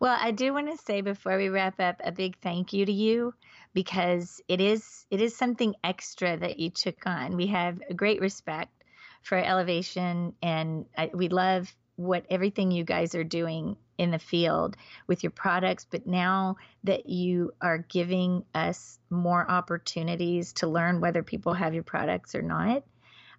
Well, 0.00 0.16
I 0.18 0.30
do 0.30 0.54
want 0.54 0.70
to 0.70 0.82
say 0.82 1.02
before 1.02 1.36
we 1.36 1.50
wrap 1.50 1.78
up 1.78 2.00
a 2.02 2.10
big 2.10 2.38
thank 2.40 2.72
you 2.72 2.86
to 2.86 2.92
you 2.92 3.34
because 3.74 4.40
it 4.48 4.62
is 4.62 5.04
it 5.10 5.20
is 5.20 5.36
something 5.36 5.74
extra 5.84 6.38
that 6.38 6.58
you 6.58 6.70
took 6.70 7.06
on. 7.06 7.36
We 7.36 7.46
have 7.48 7.82
a 7.90 7.92
great 7.92 8.22
respect 8.22 8.72
for 9.20 9.38
Ellevation 9.42 10.32
and 10.40 10.86
I, 10.96 11.10
we 11.12 11.28
love 11.28 11.70
what 11.96 12.24
everything 12.30 12.70
you 12.70 12.84
guys 12.84 13.14
are 13.14 13.24
doing 13.24 13.76
in 13.98 14.10
the 14.10 14.18
field 14.18 14.76
with 15.06 15.22
your 15.22 15.30
products 15.30 15.86
but 15.88 16.06
now 16.06 16.56
that 16.84 17.08
you 17.08 17.52
are 17.60 17.78
giving 17.78 18.44
us 18.54 18.98
more 19.10 19.48
opportunities 19.50 20.52
to 20.52 20.66
learn 20.66 21.00
whether 21.00 21.22
people 21.22 21.54
have 21.54 21.74
your 21.74 21.82
products 21.82 22.34
or 22.34 22.42
not 22.42 22.82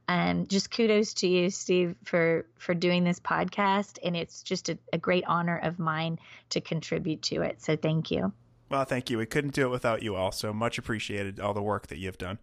um, 0.10 0.48
just 0.48 0.72
kudos 0.72 1.16
to 1.16 1.28
you, 1.28 1.50
Steve, 1.50 1.96
for 2.06 2.46
for 2.58 2.74
doing 2.74 3.04
this 3.04 3.20
podcast, 3.20 4.00
and 4.04 4.16
it's 4.16 4.42
just 4.42 4.70
a, 4.70 4.78
a 4.94 4.98
great 4.98 5.26
honor 5.28 5.58
of 5.58 5.80
mine 5.80 6.18
to 6.52 6.62
contribute 6.62 7.22
to 7.24 7.42
it. 7.42 7.62
So 7.62 7.76
thank 7.76 8.10
you. 8.10 8.32
Well, 8.70 8.86
thank 8.86 9.10
you. 9.10 9.18
We 9.18 9.26
couldn't 9.26 9.54
do 9.54 9.66
it 9.66 9.70
without 9.70 10.04
you 10.04 10.16
all. 10.16 10.32
So 10.32 10.54
much 10.54 10.78
appreciated 10.78 11.40
all 11.40 11.54
the 11.54 11.62
work 11.62 11.88
that 11.88 11.98
you've 11.98 12.18
done. 12.18 12.40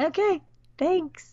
Okay, 0.00 0.40
thanks. 0.78 1.32